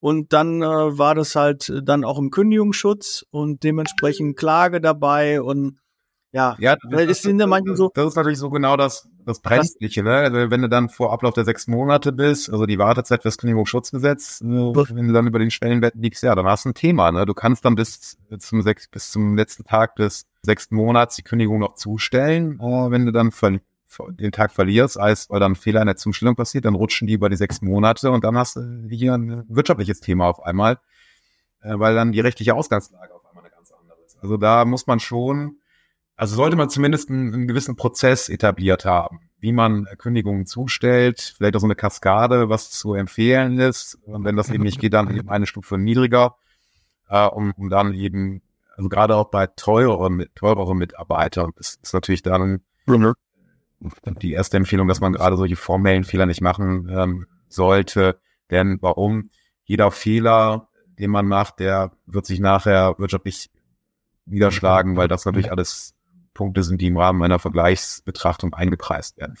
und 0.00 0.32
dann 0.32 0.62
äh, 0.62 0.66
war 0.66 1.14
das 1.14 1.34
halt 1.34 1.72
dann 1.82 2.04
auch 2.04 2.18
im 2.18 2.30
Kündigungsschutz 2.30 3.24
und 3.30 3.64
dementsprechend 3.64 4.36
Klage 4.36 4.80
dabei 4.80 5.40
und 5.40 5.80
ja, 6.32 6.56
ja 6.58 6.76
das, 6.90 7.06
das, 7.06 7.22
sind 7.22 7.40
ja 7.40 7.46
manchmal 7.46 7.76
so. 7.76 7.90
Das 7.94 8.06
ist 8.06 8.16
natürlich 8.16 8.38
so 8.38 8.50
genau 8.50 8.76
das, 8.76 9.08
das 9.24 9.40
Brenzliche, 9.40 10.02
ne? 10.02 10.16
Also 10.16 10.50
wenn 10.50 10.60
du 10.60 10.68
dann 10.68 10.90
vor 10.90 11.12
Ablauf 11.12 11.34
der 11.34 11.44
sechs 11.44 11.66
Monate 11.66 12.12
bist, 12.12 12.50
also 12.50 12.66
die 12.66 12.78
Wartezeit 12.78 13.22
fürs 13.22 13.38
Kündigungsschutzgesetz, 13.38 14.42
äh, 14.42 14.44
wenn 14.44 15.08
du 15.08 15.14
dann 15.14 15.26
über 15.26 15.38
den 15.38 15.50
Schwellenwerten 15.50 16.02
liegst, 16.02 16.22
ja, 16.22 16.34
dann 16.34 16.46
hast 16.46 16.66
du 16.66 16.70
ein 16.70 16.74
Thema, 16.74 17.10
ne? 17.12 17.24
Du 17.24 17.32
kannst 17.32 17.64
dann 17.64 17.76
bis 17.76 18.18
zum 18.38 18.62
sechs, 18.62 18.88
bis 18.88 19.10
zum 19.10 19.36
letzten 19.36 19.64
Tag 19.64 19.96
des 19.96 20.26
sechsten 20.42 20.76
Monats 20.76 21.16
die 21.16 21.22
Kündigung 21.22 21.60
noch 21.60 21.74
zustellen. 21.74 22.60
Äh, 22.60 22.90
wenn 22.90 23.06
du 23.06 23.12
dann 23.12 23.32
den 24.10 24.32
Tag 24.32 24.52
verlierst, 24.52 24.98
als 24.98 25.30
weil 25.30 25.40
dann 25.40 25.52
ein 25.52 25.56
Fehler 25.56 25.80
in 25.80 25.86
der 25.86 25.96
Zustellung 25.96 26.36
passiert, 26.36 26.66
dann 26.66 26.74
rutschen 26.74 27.06
die 27.06 27.14
über 27.14 27.30
die 27.30 27.36
sechs 27.36 27.62
Monate 27.62 28.10
und 28.10 28.22
dann 28.22 28.36
hast 28.36 28.56
du 28.56 28.86
hier 28.90 29.14
ein 29.14 29.44
wirtschaftliches 29.48 30.00
Thema 30.00 30.26
auf 30.26 30.42
einmal, 30.42 30.78
äh, 31.62 31.78
weil 31.78 31.94
dann 31.94 32.12
die 32.12 32.20
rechtliche 32.20 32.54
Ausgangslage 32.54 33.14
auf 33.14 33.24
einmal 33.24 33.44
eine 33.44 33.50
ganz 33.50 33.72
andere 33.72 33.98
ist. 34.04 34.18
Also 34.20 34.36
da 34.36 34.66
muss 34.66 34.86
man 34.86 35.00
schon 35.00 35.57
also 36.18 36.34
sollte 36.34 36.56
man 36.56 36.68
zumindest 36.68 37.10
einen, 37.10 37.32
einen, 37.32 37.46
gewissen 37.46 37.76
Prozess 37.76 38.28
etabliert 38.28 38.84
haben, 38.84 39.20
wie 39.38 39.52
man 39.52 39.86
Kündigungen 39.98 40.46
zustellt, 40.46 41.34
vielleicht 41.38 41.54
auch 41.54 41.60
so 41.60 41.66
eine 41.68 41.76
Kaskade, 41.76 42.48
was 42.48 42.72
zu 42.72 42.94
empfehlen 42.94 43.60
ist. 43.60 43.94
Und 44.02 44.24
wenn 44.24 44.34
das 44.34 44.50
eben 44.50 44.64
nicht 44.64 44.80
geht, 44.80 44.94
dann 44.94 45.08
eben 45.16 45.30
eine 45.30 45.46
Stufe 45.46 45.78
niedriger, 45.78 46.34
äh, 47.08 47.24
um, 47.24 47.52
um 47.52 47.70
dann 47.70 47.94
eben, 47.94 48.42
also 48.76 48.88
gerade 48.88 49.14
auch 49.14 49.30
bei 49.30 49.46
teureren, 49.46 50.26
teureren 50.34 50.76
Mitarbeitern 50.76 51.52
ist, 51.56 51.80
ist 51.84 51.94
natürlich 51.94 52.22
dann 52.22 52.62
die 54.20 54.32
erste 54.32 54.56
Empfehlung, 54.56 54.88
dass 54.88 55.00
man 55.00 55.12
gerade 55.12 55.36
solche 55.36 55.54
formellen 55.54 56.02
Fehler 56.02 56.26
nicht 56.26 56.40
machen 56.40 56.88
ähm, 56.90 57.26
sollte. 57.48 58.18
Denn 58.50 58.78
warum? 58.80 59.30
Jeder 59.62 59.92
Fehler, 59.92 60.68
den 60.98 61.12
man 61.12 61.26
macht, 61.26 61.60
der 61.60 61.92
wird 62.06 62.26
sich 62.26 62.40
nachher 62.40 62.96
wirtschaftlich 62.98 63.50
niederschlagen, 64.26 64.96
weil 64.96 65.06
das 65.06 65.24
natürlich 65.24 65.52
alles 65.52 65.94
Punkte 66.38 66.62
sind, 66.62 66.80
die 66.80 66.86
im 66.86 66.96
Rahmen 66.96 67.22
einer 67.24 67.40
Vergleichsbetrachtung 67.40 68.54
eingepreist 68.54 69.18
werden. 69.18 69.34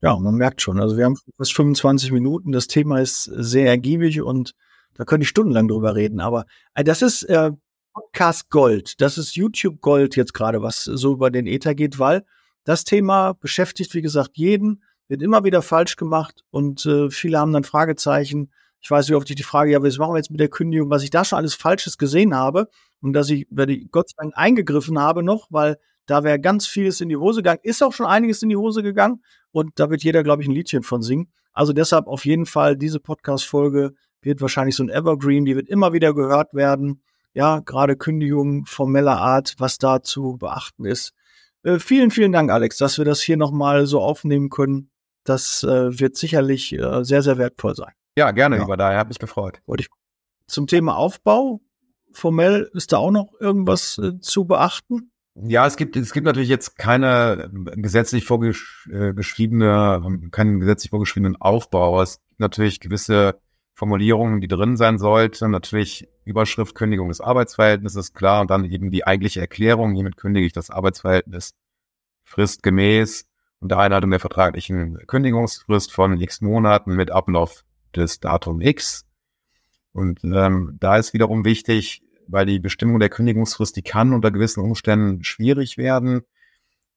Ja, 0.00 0.18
man 0.18 0.36
merkt 0.36 0.62
schon. 0.62 0.80
Also 0.80 0.96
wir 0.96 1.04
haben 1.04 1.16
fast 1.36 1.54
25 1.54 2.12
Minuten. 2.12 2.50
Das 2.50 2.66
Thema 2.66 2.98
ist 2.98 3.24
sehr 3.24 3.66
ergiebig 3.66 4.22
und 4.22 4.54
da 4.94 5.04
könnte 5.04 5.24
ich 5.24 5.28
stundenlang 5.28 5.68
drüber 5.68 5.94
reden. 5.94 6.20
Aber 6.20 6.46
äh, 6.74 6.82
das 6.82 7.02
ist 7.02 7.24
äh, 7.24 7.52
Podcast 7.92 8.48
Gold. 8.48 9.02
Das 9.02 9.18
ist 9.18 9.36
YouTube 9.36 9.82
Gold 9.82 10.16
jetzt 10.16 10.32
gerade, 10.32 10.62
was 10.62 10.84
so 10.84 11.12
über 11.12 11.30
den 11.30 11.46
Ether 11.46 11.74
geht, 11.74 11.98
weil 11.98 12.24
das 12.64 12.84
Thema 12.84 13.34
beschäftigt, 13.34 13.94
wie 13.94 14.02
gesagt, 14.02 14.38
jeden, 14.38 14.82
wird 15.08 15.20
immer 15.20 15.44
wieder 15.44 15.60
falsch 15.60 15.96
gemacht 15.96 16.44
und 16.50 16.86
äh, 16.86 17.10
viele 17.10 17.38
haben 17.38 17.52
dann 17.52 17.64
Fragezeichen. 17.64 18.50
Ich 18.80 18.90
weiß, 18.90 19.10
wie 19.10 19.14
oft 19.14 19.28
ich 19.28 19.36
die 19.36 19.42
Frage, 19.42 19.72
ja, 19.72 19.82
was 19.82 19.98
machen 19.98 20.14
wir 20.14 20.18
jetzt 20.18 20.30
mit 20.30 20.40
der 20.40 20.48
Kündigung, 20.48 20.88
was 20.88 21.02
ich 21.02 21.10
da 21.10 21.22
schon 21.22 21.36
alles 21.36 21.54
Falsches 21.54 21.98
gesehen 21.98 22.34
habe 22.34 22.70
und 23.02 23.12
dass 23.12 23.28
ich, 23.28 23.46
wenn 23.50 23.68
ich 23.68 23.90
Gott 23.90 24.08
sei 24.08 24.22
Dank 24.22 24.32
eingegriffen 24.36 24.98
habe 24.98 25.22
noch, 25.22 25.48
weil 25.50 25.76
da 26.10 26.24
wäre 26.24 26.40
ganz 26.40 26.66
vieles 26.66 27.00
in 27.00 27.08
die 27.08 27.16
Hose 27.16 27.40
gegangen. 27.40 27.60
Ist 27.62 27.82
auch 27.82 27.92
schon 27.92 28.06
einiges 28.06 28.42
in 28.42 28.48
die 28.48 28.56
Hose 28.56 28.82
gegangen. 28.82 29.22
Und 29.52 29.78
da 29.78 29.90
wird 29.90 30.02
jeder, 30.02 30.24
glaube 30.24 30.42
ich, 30.42 30.48
ein 30.48 30.54
Liedchen 30.54 30.82
von 30.82 31.02
singen. 31.02 31.30
Also 31.52 31.72
deshalb 31.72 32.08
auf 32.08 32.24
jeden 32.24 32.46
Fall 32.46 32.76
diese 32.76 32.98
Podcast-Folge 32.98 33.92
wird 34.20 34.40
wahrscheinlich 34.40 34.74
so 34.74 34.82
ein 34.82 34.88
Evergreen. 34.88 35.44
Die 35.44 35.54
wird 35.54 35.68
immer 35.68 35.92
wieder 35.92 36.12
gehört 36.12 36.52
werden. 36.52 37.02
Ja, 37.32 37.60
gerade 37.60 37.96
Kündigungen 37.96 38.66
formeller 38.66 39.18
Art, 39.18 39.54
was 39.58 39.78
da 39.78 40.02
zu 40.02 40.36
beachten 40.36 40.84
ist. 40.84 41.12
Äh, 41.62 41.78
vielen, 41.78 42.10
vielen 42.10 42.32
Dank, 42.32 42.50
Alex, 42.50 42.76
dass 42.78 42.98
wir 42.98 43.04
das 43.04 43.20
hier 43.20 43.36
nochmal 43.36 43.86
so 43.86 44.00
aufnehmen 44.00 44.50
können. 44.50 44.90
Das 45.22 45.62
äh, 45.62 45.96
wird 46.00 46.16
sicherlich 46.16 46.72
äh, 46.72 47.04
sehr, 47.04 47.22
sehr 47.22 47.38
wertvoll 47.38 47.76
sein. 47.76 47.92
Ja, 48.18 48.32
gerne, 48.32 48.56
ja. 48.56 48.64
über 48.64 48.76
daher 48.76 48.98
hat 48.98 49.08
mich 49.08 49.20
gefreut. 49.20 49.60
Zum 50.48 50.66
Thema 50.66 50.96
Aufbau, 50.96 51.60
formell 52.10 52.68
ist 52.74 52.92
da 52.92 52.98
auch 52.98 53.12
noch 53.12 53.32
irgendwas 53.38 53.98
äh, 53.98 54.18
zu 54.18 54.44
beachten? 54.44 55.09
Ja, 55.34 55.66
es 55.66 55.76
gibt, 55.76 55.96
es 55.96 56.12
gibt 56.12 56.26
natürlich 56.26 56.48
jetzt 56.48 56.76
keine 56.76 57.50
gesetzlich 57.76 58.24
vorgeschriebene, 58.24 60.02
ähm, 60.04 60.30
keinen 60.30 60.60
gesetzlich 60.60 60.90
vorgeschriebenen 60.90 61.36
Aufbau. 61.36 62.02
Es 62.02 62.20
gibt 62.28 62.40
natürlich 62.40 62.80
gewisse 62.80 63.40
Formulierungen, 63.74 64.40
die 64.40 64.48
drin 64.48 64.76
sein 64.76 64.98
sollten. 64.98 65.50
Natürlich 65.50 66.08
Überschrift 66.24 66.74
Kündigung 66.74 67.08
des 67.08 67.20
Arbeitsverhältnisses, 67.20 68.12
klar. 68.12 68.40
Und 68.42 68.50
dann 68.50 68.64
eben 68.64 68.90
die 68.90 69.06
eigentliche 69.06 69.40
Erklärung, 69.40 69.94
hiermit 69.94 70.16
kündige 70.16 70.46
ich 70.46 70.52
das 70.52 70.70
Arbeitsverhältnis 70.70 71.54
fristgemäß 72.24 73.26
unter 73.60 73.78
Einhaltung 73.78 74.10
der 74.10 74.20
vertraglichen 74.20 74.98
Kündigungsfrist 75.06 75.92
von 75.92 76.20
x 76.20 76.40
Monaten 76.40 76.94
mit 76.94 77.10
Ablauf 77.10 77.64
des 77.94 78.20
Datum 78.20 78.60
X. 78.60 79.06
Und 79.92 80.22
ähm, 80.24 80.76
da 80.80 80.96
ist 80.96 81.12
wiederum 81.12 81.44
wichtig, 81.44 82.02
weil 82.30 82.46
die 82.46 82.58
Bestimmung 82.58 83.00
der 83.00 83.08
Kündigungsfrist, 83.08 83.76
die 83.76 83.82
kann 83.82 84.12
unter 84.12 84.30
gewissen 84.30 84.62
Umständen 84.62 85.24
schwierig 85.24 85.78
werden, 85.78 86.22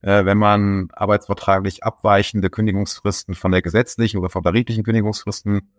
äh, 0.01 0.25
wenn 0.25 0.37
man 0.37 0.89
arbeitsvertraglich 0.93 1.83
abweichende 1.83 2.49
Kündigungsfristen 2.49 3.35
von 3.35 3.51
der 3.51 3.61
gesetzlichen 3.61 4.19
oder 4.19 4.29
von 4.29 4.43
tariflichen 4.43 4.83
Kündigungsfristen 4.83 5.73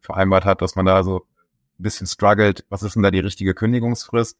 vereinbart 0.00 0.44
hat, 0.44 0.62
dass 0.62 0.76
man 0.76 0.86
da 0.86 1.02
so 1.02 1.26
ein 1.78 1.82
bisschen 1.82 2.06
struggelt. 2.06 2.64
Was 2.68 2.82
ist 2.82 2.94
denn 2.94 3.02
da 3.02 3.10
die 3.10 3.20
richtige 3.20 3.54
Kündigungsfrist? 3.54 4.38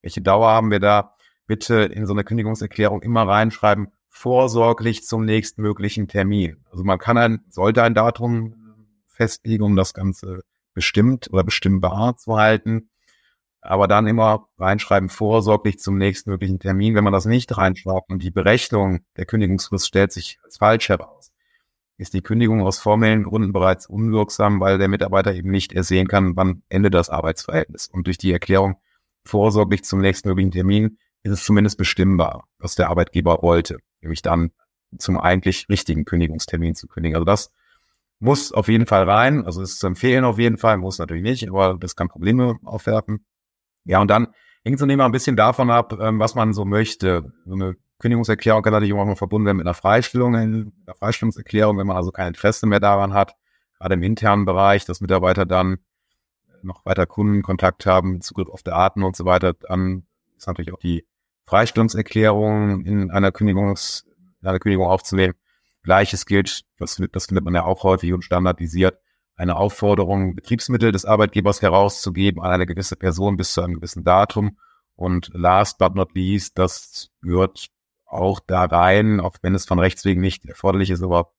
Welche 0.00 0.22
Dauer 0.22 0.50
haben 0.50 0.70
wir 0.70 0.80
da? 0.80 1.14
Bitte 1.46 1.82
in 1.82 2.06
so 2.06 2.12
eine 2.12 2.24
Kündigungserklärung 2.24 3.02
immer 3.02 3.26
reinschreiben, 3.26 3.88
vorsorglich 4.08 5.04
zum 5.04 5.24
nächstmöglichen 5.24 6.06
Termin. 6.06 6.64
Also 6.70 6.84
man 6.84 6.98
kann 6.98 7.18
ein, 7.18 7.44
sollte 7.48 7.82
ein 7.82 7.94
Datum 7.94 8.54
festlegen, 9.06 9.64
um 9.64 9.76
das 9.76 9.92
Ganze 9.92 10.42
bestimmt 10.74 11.28
oder 11.32 11.44
bestimmbar 11.44 12.16
zu 12.16 12.36
halten. 12.36 12.90
Aber 13.62 13.86
dann 13.86 14.06
immer 14.06 14.48
reinschreiben, 14.58 15.08
vorsorglich 15.08 15.78
zum 15.78 15.96
nächstmöglichen 15.96 16.58
Termin. 16.58 16.94
Wenn 16.94 17.04
man 17.04 17.12
das 17.12 17.26
nicht 17.26 17.56
reinschreibt 17.56 18.10
und 18.10 18.22
die 18.22 18.32
Berechnung 18.32 19.00
der 19.16 19.24
Kündigungsfrist 19.24 19.86
stellt 19.86 20.12
sich 20.12 20.38
als 20.44 20.58
falsch 20.58 20.88
heraus, 20.88 21.32
ist 21.96 22.14
die 22.14 22.22
Kündigung 22.22 22.62
aus 22.62 22.80
formellen 22.80 23.22
Gründen 23.22 23.52
bereits 23.52 23.86
unwirksam, 23.86 24.60
weil 24.60 24.78
der 24.78 24.88
Mitarbeiter 24.88 25.32
eben 25.32 25.50
nicht 25.50 25.72
ersehen 25.72 26.08
kann, 26.08 26.36
wann 26.36 26.62
endet 26.68 26.94
das 26.94 27.08
Arbeitsverhältnis. 27.08 27.86
Und 27.86 28.08
durch 28.08 28.18
die 28.18 28.32
Erklärung 28.32 28.76
vorsorglich 29.24 29.84
zum 29.84 30.00
nächstmöglichen 30.00 30.50
Termin 30.50 30.98
ist 31.22 31.32
es 31.32 31.44
zumindest 31.44 31.78
bestimmbar, 31.78 32.48
was 32.58 32.74
der 32.74 32.90
Arbeitgeber 32.90 33.38
wollte, 33.42 33.78
nämlich 34.00 34.22
dann 34.22 34.50
zum 34.98 35.18
eigentlich 35.18 35.68
richtigen 35.68 36.04
Kündigungstermin 36.04 36.74
zu 36.74 36.88
kündigen. 36.88 37.16
Also 37.16 37.24
das 37.24 37.52
muss 38.18 38.52
auf 38.52 38.68
jeden 38.68 38.86
Fall 38.86 39.08
rein. 39.08 39.44
Also 39.46 39.62
ist 39.62 39.78
zu 39.78 39.86
empfehlen 39.86 40.24
auf 40.24 40.38
jeden 40.38 40.58
Fall, 40.58 40.78
muss 40.78 40.98
natürlich 40.98 41.22
nicht, 41.22 41.48
aber 41.48 41.76
das 41.78 41.96
kann 41.96 42.08
Probleme 42.08 42.56
aufwerfen. 42.64 43.24
Ja, 43.84 44.00
und 44.00 44.08
dann 44.08 44.28
hängt 44.64 44.80
es 44.80 44.86
immer 44.86 45.04
ein 45.04 45.12
bisschen 45.12 45.36
davon 45.36 45.70
ab, 45.70 45.98
ähm, 46.00 46.18
was 46.18 46.34
man 46.34 46.52
so 46.52 46.64
möchte. 46.64 47.32
So 47.46 47.54
eine 47.54 47.76
Kündigungserklärung 47.98 48.62
kann 48.62 48.72
natürlich 48.72 48.94
auch 48.94 49.04
mal 49.04 49.16
verbunden 49.16 49.46
werden 49.46 49.58
mit 49.58 49.66
einer 49.66 49.74
Freistellung, 49.74 50.34
einer 50.34 50.94
Freistellungserklärung, 50.94 51.78
wenn 51.78 51.86
man 51.86 51.96
also 51.96 52.10
kein 52.10 52.28
Interesse 52.28 52.66
mehr 52.66 52.80
daran 52.80 53.12
hat, 53.12 53.34
gerade 53.78 53.94
im 53.94 54.02
internen 54.02 54.44
Bereich, 54.44 54.84
dass 54.84 55.00
Mitarbeiter 55.00 55.46
dann 55.46 55.78
noch 56.62 56.84
weiter 56.84 57.06
Kundenkontakt 57.06 57.86
haben, 57.86 58.20
Zugriff 58.20 58.48
auf 58.48 58.62
Daten 58.62 59.02
und 59.02 59.16
so 59.16 59.24
weiter, 59.24 59.54
dann 59.54 60.06
ist 60.36 60.46
natürlich 60.46 60.72
auch 60.72 60.78
die 60.78 61.06
Freistellungserklärung 61.46 62.84
in 62.84 63.10
einer 63.10 63.32
Kündigungs, 63.32 64.04
in 64.40 64.48
einer 64.48 64.58
Kündigung 64.58 64.86
aufzunehmen. 64.86 65.34
Gleiches 65.82 66.26
gilt, 66.26 66.62
das, 66.78 67.02
das 67.12 67.26
findet 67.26 67.44
man 67.44 67.54
ja 67.54 67.64
auch 67.64 67.82
häufig 67.82 68.12
und 68.12 68.22
standardisiert, 68.22 68.98
eine 69.36 69.56
Aufforderung, 69.56 70.34
Betriebsmittel 70.34 70.92
des 70.92 71.04
Arbeitgebers 71.04 71.62
herauszugeben 71.62 72.42
an 72.42 72.50
eine 72.50 72.66
gewisse 72.66 72.96
Person 72.96 73.36
bis 73.36 73.52
zu 73.52 73.62
einem 73.62 73.74
gewissen 73.74 74.04
Datum. 74.04 74.58
Und 74.94 75.30
last 75.32 75.78
but 75.78 75.94
not 75.94 76.14
least, 76.14 76.58
das 76.58 77.10
gehört 77.22 77.68
auch 78.06 78.40
da 78.40 78.64
rein, 78.64 79.20
auch 79.20 79.36
wenn 79.42 79.54
es 79.54 79.64
von 79.64 79.78
Rechts 79.78 80.04
wegen 80.04 80.20
nicht 80.20 80.44
erforderlich 80.44 80.90
ist, 80.90 81.02
aber 81.02 81.32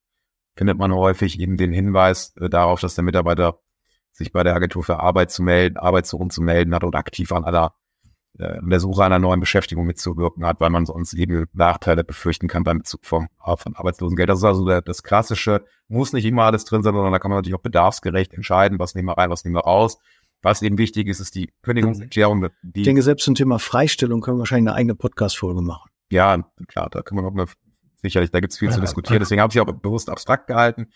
findet 0.56 0.78
man 0.78 0.94
häufig 0.94 1.40
eben 1.40 1.58
den 1.58 1.72
Hinweis 1.72 2.36
äh, 2.38 2.50
darauf, 2.50 2.82
dass 2.82 2.96
der 2.96 3.04
Mitarbeiter 3.04 3.60
sich 4.12 4.32
bei 4.32 4.44
der 4.44 4.56
Agentur 4.56 4.84
für 4.84 5.00
Arbeit 5.00 5.32
zu 5.32 5.44
melden, 5.44 5.78
Arbeitssuchen 5.78 6.30
zu 6.30 6.42
melden 6.42 6.74
hat 6.76 6.84
und 6.84 6.96
aktiv 6.96 7.32
an 7.32 7.44
aller 7.44 7.76
an 8.40 8.70
der 8.70 8.80
Suche 8.80 9.04
einer 9.04 9.20
neuen 9.20 9.40
Beschäftigung 9.40 9.86
mitzuwirken 9.86 10.46
hat, 10.46 10.60
weil 10.60 10.72
man 10.72 10.86
sonst 10.86 11.14
eben 11.14 11.46
Nachteile 11.54 12.04
befürchten 12.04 12.48
kann 12.48 12.64
beim 12.64 12.80
Bezug 12.80 13.06
vom, 13.06 13.28
von 13.58 13.76
Arbeitslosengeld. 13.76 14.30
Das 14.30 14.40
ist 14.40 14.44
also 14.44 14.66
der, 14.66 14.82
das 14.82 15.04
Klassische, 15.04 15.64
muss 15.88 16.14
nicht 16.14 16.26
immer 16.26 16.44
alles 16.44 16.66
drin 16.66 16.82
sein, 16.82 16.94
sondern 16.94 17.14
da 17.14 17.20
kann 17.20 17.30
man 17.30 17.38
natürlich 17.38 17.56
auch 17.56 17.62
bedarfsgerecht 17.62 18.34
entscheiden, 18.34 18.80
was 18.80 18.96
nehmen 18.96 19.08
wir 19.08 19.18
rein, 19.18 19.30
was 19.30 19.44
nehmen 19.44 19.56
wir 19.56 19.66
raus. 19.66 20.00
Was 20.42 20.62
eben 20.62 20.78
wichtig 20.78 21.08
ist, 21.08 21.20
ist 21.20 21.36
die 21.36 21.54
Kündigungserklärung. 21.62 22.50
Die 22.64 22.82
ich 22.82 22.86
denke, 22.86 23.02
selbst 23.02 23.24
zum 23.24 23.36
Thema 23.36 23.60
Freistellung 23.60 24.20
können 24.20 24.38
wir 24.38 24.40
wahrscheinlich 24.40 24.70
eine 24.70 24.78
eigene 24.78 24.96
Podcast-Folge 24.96 25.62
machen. 25.62 25.90
Ja, 26.10 26.44
klar, 26.68 26.90
da 26.90 27.02
können 27.02 27.20
wir 27.20 27.22
noch 27.24 27.34
eine, 27.34 27.46
sicherlich, 28.02 28.32
da 28.32 28.42
gibt 28.42 28.52
es 28.52 28.60
viel 28.60 28.68
ja, 28.68 28.74
zu 28.74 28.82
diskutieren. 28.82 29.20
Deswegen 29.20 29.42
habe 29.42 29.54
ich 29.54 29.60
auch 29.62 29.72
bewusst 29.72 30.10
abstrakt 30.10 30.48
gehalten. 30.48 30.88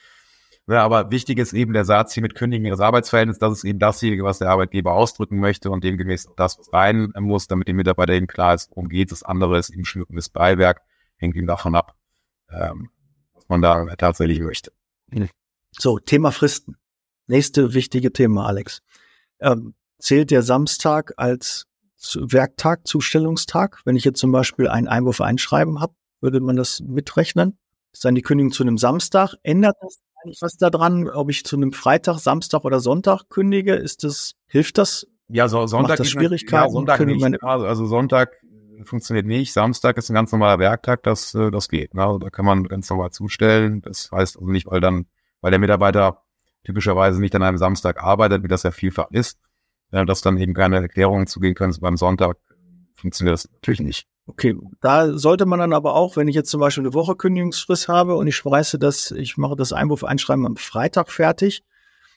Ja, 0.69 0.83
aber 0.83 1.11
wichtig 1.11 1.39
ist 1.39 1.53
eben 1.53 1.71
der 1.71 1.85
Satz 1.85 2.13
hier 2.13 2.21
mit 2.21 2.35
Kündigen 2.35 2.65
ihres 2.65 2.81
Arbeitsverhältnisses, 2.81 3.39
das 3.39 3.53
ist 3.53 3.63
eben 3.63 3.79
dasjenige, 3.79 4.25
was 4.25 4.39
der 4.39 4.49
Arbeitgeber 4.49 4.93
ausdrücken 4.93 5.39
möchte 5.39 5.71
und 5.71 5.83
demgemäß 5.85 6.27
das, 6.35 6.59
rein 6.73 7.13
muss, 7.17 7.47
damit 7.47 7.69
dem 7.69 7.77
Mitarbeiter 7.77 8.13
eben 8.13 8.27
klar 8.27 8.53
ist, 8.53 8.69
worum 8.71 8.89
geht 8.89 9.13
Das 9.13 9.23
andere 9.23 9.57
ist 9.57 9.69
eben 9.69 9.85
schmückendes 9.85 10.27
Beiwerk, 10.27 10.81
hängt 11.15 11.37
ihm 11.37 11.47
davon 11.47 11.73
ab, 11.73 11.95
ähm, 12.51 12.89
was 13.33 13.47
man 13.47 13.61
da 13.61 13.85
tatsächlich 13.95 14.41
möchte. 14.41 14.73
So, 15.71 15.99
Thema 15.99 16.31
Fristen. 16.31 16.75
Nächste 17.27 17.73
wichtige 17.73 18.11
Thema, 18.11 18.45
Alex. 18.47 18.81
Ähm, 19.39 19.73
zählt 19.99 20.31
der 20.31 20.41
Samstag 20.41 21.13
als 21.15 21.65
Werktag, 22.13 22.85
Zustellungstag? 22.85 23.81
Wenn 23.85 23.95
ich 23.95 24.03
jetzt 24.03 24.19
zum 24.19 24.33
Beispiel 24.33 24.67
einen 24.67 24.87
Einwurf 24.87 25.21
einschreiben 25.21 25.79
habe, 25.79 25.93
würde 26.19 26.41
man 26.41 26.57
das 26.57 26.81
mitrechnen? 26.81 27.57
Ist 27.93 28.03
dann 28.03 28.15
die 28.15 28.21
Kündigung 28.21 28.51
zu 28.51 28.63
einem 28.63 28.77
Samstag? 28.77 29.35
Ändert 29.43 29.75
das 29.81 29.99
eigentlich 30.23 30.41
was 30.41 30.57
daran, 30.57 31.09
ob 31.09 31.29
ich 31.29 31.43
zu 31.43 31.55
einem 31.55 31.71
Freitag, 31.71 32.19
Samstag 32.19 32.65
oder 32.65 32.79
Sonntag 32.79 33.29
kündige? 33.29 33.75
Ist 33.75 34.03
das, 34.03 34.33
hilft 34.47 34.77
das? 34.77 35.07
Ja, 35.29 35.47
so, 35.47 35.67
Sonntag 35.67 35.89
Macht 35.89 35.99
das 35.99 36.09
Schwierigkeiten. 36.09 36.65
Ja, 36.65 36.69
Sonntag 36.69 37.05
nicht. 37.05 37.21
Meine, 37.21 37.41
also 37.41 37.85
Sonntag 37.85 38.37
funktioniert 38.83 39.25
nicht. 39.25 39.53
Samstag 39.53 39.97
ist 39.97 40.09
ein 40.09 40.13
ganz 40.13 40.31
normaler 40.31 40.59
Werktag, 40.59 41.03
das, 41.03 41.33
äh, 41.35 41.51
das 41.51 41.69
geht. 41.69 41.93
Ne? 41.93 42.03
Also 42.03 42.19
da 42.19 42.29
kann 42.29 42.45
man 42.45 42.63
ganz 42.65 42.89
normal 42.89 43.11
zustellen. 43.11 43.81
Das 43.81 44.11
heißt 44.11 44.37
also 44.37 44.49
nicht, 44.49 44.67
weil 44.67 44.79
dann, 44.79 45.07
weil 45.41 45.51
der 45.51 45.59
Mitarbeiter 45.59 46.23
typischerweise 46.63 47.19
nicht 47.19 47.35
an 47.35 47.43
einem 47.43 47.57
Samstag 47.57 48.01
arbeitet, 48.01 48.43
wie 48.43 48.47
das 48.47 48.63
ja 48.63 48.71
vielfach 48.71 49.09
ist, 49.11 49.39
äh, 49.91 50.05
dass 50.05 50.21
dann 50.21 50.37
eben 50.37 50.53
keine 50.53 50.77
Erklärungen 50.77 51.27
zugehen 51.27 51.55
können. 51.55 51.75
Beim 51.79 51.97
Sonntag 51.97 52.37
funktioniert 52.95 53.33
das 53.33 53.49
natürlich 53.51 53.81
nicht. 53.81 54.07
Okay, 54.29 54.57
da 54.81 55.17
sollte 55.17 55.45
man 55.45 55.59
dann 55.59 55.73
aber 55.73 55.95
auch, 55.95 56.17
wenn 56.17 56.27
ich 56.27 56.35
jetzt 56.35 56.49
zum 56.49 56.59
Beispiel 56.59 56.83
eine 56.83 56.93
Woche 56.93 57.15
Kündigungsfrist 57.15 57.87
habe 57.87 58.17
und 58.17 58.27
ich 58.27 58.45
reiße 58.45 58.77
das, 58.77 59.11
ich 59.11 59.37
mache 59.37 59.55
das 59.55 59.71
Einwurf 59.71 60.03
einschreiben 60.03 60.45
am 60.45 60.57
Freitag 60.57 61.09
fertig, 61.09 61.63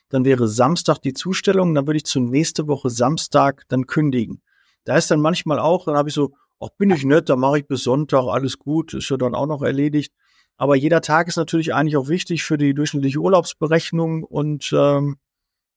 dann 0.09 0.25
wäre 0.25 0.49
Samstag 0.49 0.99
die 0.99 1.13
Zustellung, 1.13 1.73
dann 1.73 1.87
würde 1.87 1.97
ich 1.97 2.05
zu 2.05 2.19
nächste 2.19 2.67
Woche 2.67 2.89
Samstag 2.89 3.63
dann 3.69 3.87
kündigen. 3.87 4.41
Da 4.83 4.97
ist 4.97 5.09
dann 5.09 5.21
manchmal 5.21 5.59
auch, 5.59 5.85
dann 5.85 5.95
habe 5.95 6.09
ich 6.09 6.15
so, 6.15 6.33
ach, 6.59 6.69
bin 6.77 6.89
ich 6.89 7.05
nett, 7.05 7.29
dann 7.29 7.39
mache 7.39 7.59
ich 7.59 7.67
bis 7.67 7.83
Sonntag, 7.83 8.25
alles 8.27 8.59
gut, 8.59 8.93
ist 8.93 9.09
ja 9.09 9.15
dann 9.15 9.33
auch 9.33 9.47
noch 9.47 9.61
erledigt. 9.61 10.13
Aber 10.57 10.75
jeder 10.75 11.01
Tag 11.01 11.29
ist 11.29 11.37
natürlich 11.37 11.73
eigentlich 11.73 11.95
auch 11.95 12.09
wichtig 12.09 12.43
für 12.43 12.57
die 12.57 12.73
durchschnittliche 12.73 13.19
Urlaubsberechnung 13.19 14.23
und 14.23 14.71
ähm, 14.73 15.15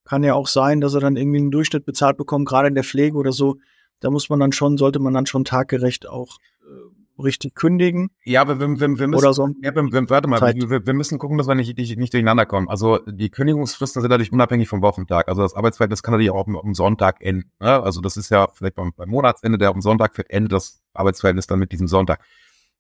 kann 0.04 0.24
ja 0.24 0.34
auch 0.34 0.48
sein, 0.48 0.80
dass 0.80 0.94
er 0.94 1.00
dann 1.00 1.16
irgendwie 1.16 1.38
einen 1.38 1.52
Durchschnitt 1.52 1.86
bezahlt 1.86 2.16
bekommt, 2.16 2.48
gerade 2.48 2.68
in 2.68 2.74
der 2.74 2.84
Pflege 2.84 3.16
oder 3.16 3.32
so 3.32 3.58
da 4.04 4.10
muss 4.10 4.28
man 4.28 4.38
dann 4.38 4.52
schon, 4.52 4.76
sollte 4.76 4.98
man 4.98 5.14
dann 5.14 5.24
schon 5.24 5.44
taggerecht 5.44 6.06
auch 6.06 6.36
äh, 6.62 7.22
richtig 7.22 7.54
kündigen. 7.54 8.10
Ja, 8.24 8.42
aber 8.42 8.60
wir, 8.60 8.68
wir, 8.68 8.98
wir 8.98 9.08
müssen, 9.08 9.14
oder 9.14 9.32
so 9.32 9.48
ja, 9.62 9.74
wir, 9.74 9.82
wir, 9.82 10.10
warte 10.10 10.28
mal, 10.28 10.40
wir, 10.40 10.86
wir, 10.86 10.94
müssen 10.94 11.18
gucken, 11.18 11.38
dass 11.38 11.48
wir 11.48 11.54
nicht, 11.54 11.78
nicht, 11.78 11.96
nicht 11.96 12.12
durcheinander 12.12 12.44
kommen. 12.44 12.68
Also 12.68 12.98
die 13.06 13.30
Kündigungsfristen 13.30 14.02
sind 14.02 14.10
natürlich 14.10 14.32
unabhängig 14.32 14.68
vom 14.68 14.82
Wochentag. 14.82 15.28
Also 15.28 15.40
das 15.40 15.54
Arbeitsverhältnis 15.54 16.02
kann 16.02 16.12
natürlich 16.12 16.30
auch 16.30 16.46
am, 16.46 16.74
Sonntag 16.74 17.22
enden. 17.22 17.50
Ne? 17.60 17.82
Also 17.82 18.02
das 18.02 18.18
ist 18.18 18.30
ja 18.30 18.48
vielleicht 18.52 18.74
beim, 18.74 18.92
beim 18.94 19.08
Monatsende, 19.08 19.56
der 19.56 19.70
am 19.70 19.80
Sonntag 19.80 20.18
wird, 20.18 20.28
endet 20.30 20.52
das 20.52 20.82
Arbeitsverhältnis 20.92 21.46
dann 21.46 21.58
mit 21.58 21.72
diesem 21.72 21.88
Sonntag. 21.88 22.20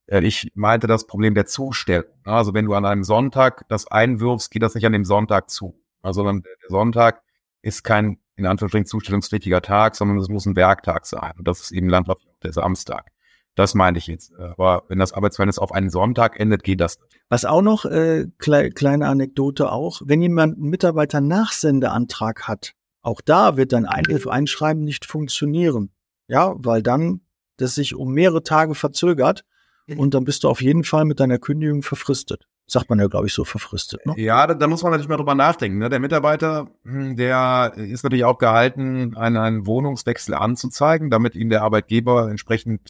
Äh, 0.06 0.26
ich 0.26 0.52
meinte 0.54 0.86
das 0.86 1.06
Problem 1.06 1.34
der 1.34 1.46
Zustellung. 1.46 2.10
Ne? 2.26 2.32
Also 2.32 2.52
wenn 2.52 2.66
du 2.66 2.74
an 2.74 2.84
einem 2.84 3.04
Sonntag 3.04 3.64
das 3.68 3.86
einwirfst, 3.86 4.50
geht 4.50 4.62
das 4.62 4.74
nicht 4.74 4.84
an 4.84 4.92
dem 4.92 5.06
Sonntag 5.06 5.48
zu. 5.48 5.80
Also 6.02 6.22
der 6.22 6.42
Sonntag 6.68 7.22
ist 7.62 7.82
kein 7.82 8.18
in 8.36 8.46
Anführungsstrichen 8.46 8.86
zustellungspflichtiger 8.86 9.62
Tag, 9.62 9.96
sondern 9.96 10.18
es 10.18 10.28
muss 10.28 10.46
ein 10.46 10.56
Werktag 10.56 11.06
sein. 11.06 11.32
Und 11.38 11.46
das 11.46 11.60
ist 11.60 11.70
eben 11.72 11.88
landläufig 11.88 12.26
der 12.42 12.52
Samstag. 12.52 13.10
Das 13.54 13.74
meine 13.74 13.98
ich 13.98 14.08
jetzt. 14.08 14.34
Aber 14.34 14.82
wenn 14.88 14.98
das 14.98 15.12
Arbeitsverhältnis 15.12 15.58
auf 15.58 15.72
einen 15.72 15.90
Sonntag 15.90 16.40
endet, 16.40 16.64
geht 16.64 16.80
das. 16.80 16.98
Was 17.28 17.44
auch 17.44 17.62
noch, 17.62 17.84
äh, 17.84 18.26
kle 18.38 18.70
kleine 18.70 19.06
Anekdote 19.06 19.70
auch, 19.70 20.02
wenn 20.04 20.20
jemand 20.20 20.56
einen 20.56 20.70
Mitarbeiter-Nachsendeantrag 20.70 22.48
hat, 22.48 22.72
auch 23.02 23.20
da 23.20 23.56
wird 23.56 23.72
dein 23.72 23.86
Einschreiben 23.86 24.82
nicht 24.82 25.04
funktionieren. 25.04 25.90
Ja, 26.26 26.54
weil 26.56 26.82
dann 26.82 27.20
das 27.58 27.76
sich 27.76 27.94
um 27.94 28.12
mehrere 28.12 28.42
Tage 28.42 28.74
verzögert 28.74 29.44
mhm. 29.86 30.00
und 30.00 30.14
dann 30.14 30.24
bist 30.24 30.42
du 30.42 30.48
auf 30.48 30.60
jeden 30.60 30.82
Fall 30.82 31.04
mit 31.04 31.20
deiner 31.20 31.38
Kündigung 31.38 31.82
verfristet 31.82 32.46
sagt 32.66 32.88
man 32.88 32.98
ja, 32.98 33.06
glaube 33.08 33.26
ich, 33.26 33.34
so 33.34 33.44
verfristet. 33.44 34.04
Ne? 34.06 34.14
Ja, 34.16 34.46
da, 34.46 34.54
da 34.54 34.66
muss 34.66 34.82
man 34.82 34.92
natürlich 34.92 35.08
mal 35.08 35.16
drüber 35.16 35.34
nachdenken. 35.34 35.78
Ne? 35.78 35.88
Der 35.88 36.00
Mitarbeiter, 36.00 36.68
hm, 36.84 37.16
der 37.16 37.74
ist 37.76 38.04
natürlich 38.04 38.24
auch 38.24 38.38
gehalten, 38.38 39.16
einen, 39.16 39.36
einen 39.36 39.66
Wohnungswechsel 39.66 40.34
anzuzeigen, 40.34 41.10
damit 41.10 41.34
ihm 41.34 41.50
der 41.50 41.62
Arbeitgeber 41.62 42.30
entsprechend 42.30 42.80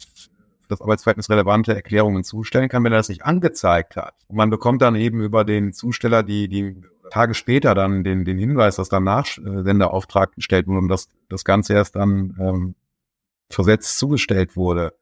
das 0.67 0.81
Arbeitsverhältnis 0.81 1.29
relevante 1.29 1.75
Erklärungen 1.75 2.23
zustellen 2.23 2.69
kann, 2.69 2.83
wenn 2.83 2.91
er 2.91 2.99
das 2.99 3.09
nicht 3.09 3.25
angezeigt 3.25 3.97
hat. 3.97 4.15
Und 4.27 4.37
man 4.37 4.49
bekommt 4.49 4.81
dann 4.81 4.95
eben 4.95 5.21
über 5.21 5.43
den 5.43 5.73
Zusteller 5.73 6.23
die, 6.23 6.47
die 6.47 6.81
Tage 7.11 7.33
später 7.33 7.75
dann 7.75 8.03
den, 8.03 8.25
den 8.25 8.37
Hinweis, 8.37 8.77
dass 8.77 8.89
dann 8.89 9.03
Nachsenderauftrag 9.03 10.33
gestellt 10.33 10.67
wurde 10.67 10.79
und 10.79 10.87
dass 10.87 11.09
das 11.29 11.45
Ganze 11.45 11.73
erst 11.73 11.95
dann 11.95 12.35
ähm, 12.39 12.75
versetzt 13.49 13.99
zugestellt 13.99 14.55
wurde. 14.55 14.93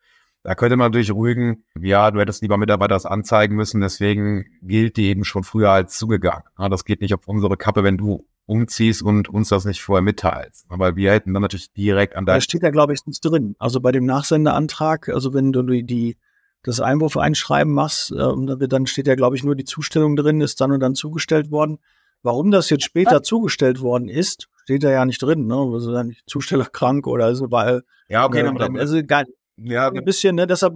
Da 0.43 0.56
könnte 0.56 0.75
man 0.75 0.91
natürlich 0.91 1.12
ruhigen, 1.12 1.63
ja, 1.79 2.12
du 2.12 2.19
hättest 2.19 2.41
lieber 2.41 2.58
Mitarbeiter 2.58 2.95
das 2.95 3.06
anzeigen 3.06 3.56
müssen, 3.56 3.79
deswegen 3.79 4.45
gilt 4.62 4.97
die 4.97 5.06
eben 5.06 5.23
schon 5.23 5.43
früher 5.43 5.71
als 5.71 5.97
zugegangen. 5.97 6.43
Ja, 6.60 6.67
das 6.67 6.84
geht 6.84 6.99
nicht 6.99 7.13
auf 7.13 7.27
unsere 7.27 7.56
Kappe, 7.56 7.84
wenn 7.84 7.97
du 7.97 8.27
umziehst 8.45 9.01
und 9.01 9.29
uns 9.29 9.49
das 9.49 9.63
nicht 9.63 9.82
vorher 9.82 10.01
mitteilst. 10.01 10.65
Aber 10.69 10.97
wir 10.97 11.13
hätten 11.13 11.34
dann 11.34 11.41
natürlich 11.41 11.71
direkt 11.71 12.17
an 12.17 12.25
Da 12.25 12.41
steht 12.41 12.62
ja, 12.62 12.71
glaube 12.71 12.93
ich, 12.93 13.06
nichts 13.06 13.21
drin. 13.21 13.56
Also 13.58 13.79
bei 13.79 13.93
dem 13.93 14.06
Nachsendeantrag, 14.06 15.08
also 15.08 15.34
wenn 15.34 15.53
du 15.53 15.63
die, 15.63 16.17
das 16.62 16.82
Einwurf 16.82 17.15
einschreiben 17.15 17.73
machst, 17.73 18.12
äh, 18.12 18.67
dann 18.67 18.86
steht 18.86 19.08
ja, 19.08 19.15
glaube 19.15 19.38
ich, 19.38 19.45
nur 19.45 19.56
die 19.56 19.63
Zustellung 19.63 20.17
drin, 20.17 20.41
ist 20.41 20.60
dann 20.60 20.73
und 20.73 20.82
dann 20.82 20.95
zugestellt 20.95 21.51
worden. 21.51 21.79
Warum 22.21 22.51
das 22.51 22.69
jetzt 22.69 22.84
später 22.86 23.23
zugestellt 23.23 23.82
worden 23.82 24.10
ist, 24.10 24.49
steht 24.63 24.84
da 24.84 24.91
ja 24.91 25.06
nicht 25.06 25.21
drin, 25.21 25.45
ne? 25.45 25.56
Also 25.56 25.91
dann 25.91 26.08
nicht 26.08 26.23
Zusteller 26.25 26.65
krank 26.65 27.06
oder 27.06 27.36
so, 27.36 27.51
weil 27.51 27.84
ja, 28.08 28.25
okay, 28.25 28.43
ne, 28.43 28.53
dann, 28.58 28.77
also 28.77 29.03
gar, 29.03 29.25
ja, 29.57 29.89
ein 29.89 30.05
bisschen, 30.05 30.35
ne, 30.35 30.47
deshalb, 30.47 30.75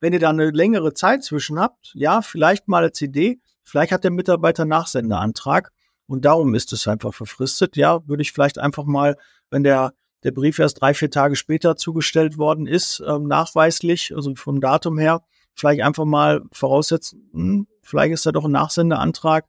wenn 0.00 0.12
ihr 0.12 0.18
da 0.18 0.30
eine 0.30 0.50
längere 0.50 0.94
Zeit 0.94 1.24
zwischen 1.24 1.58
habt, 1.58 1.92
ja, 1.94 2.22
vielleicht 2.22 2.68
mal 2.68 2.78
eine 2.78 2.92
CD, 2.92 3.40
vielleicht 3.62 3.92
hat 3.92 4.04
der 4.04 4.10
Mitarbeiter 4.10 4.64
Nachsendeantrag 4.64 5.72
und 6.06 6.24
darum 6.24 6.54
ist 6.54 6.72
es 6.72 6.86
einfach 6.88 7.14
verfristet. 7.14 7.76
Ja, 7.76 8.06
würde 8.06 8.22
ich 8.22 8.32
vielleicht 8.32 8.58
einfach 8.58 8.84
mal, 8.84 9.16
wenn 9.50 9.64
der, 9.64 9.92
der 10.22 10.32
Brief 10.32 10.58
erst 10.58 10.80
drei, 10.80 10.94
vier 10.94 11.10
Tage 11.10 11.36
später 11.36 11.76
zugestellt 11.76 12.38
worden 12.38 12.66
ist, 12.66 13.02
ähm, 13.06 13.26
nachweislich, 13.26 14.14
also 14.14 14.34
vom 14.34 14.60
Datum 14.60 14.98
her, 14.98 15.22
vielleicht 15.54 15.82
einfach 15.82 16.04
mal 16.04 16.42
voraussetzen, 16.52 17.30
hm, 17.32 17.66
vielleicht 17.82 18.12
ist 18.12 18.26
da 18.26 18.32
doch 18.32 18.44
ein 18.44 18.52
Nachsendeantrag, 18.52 19.46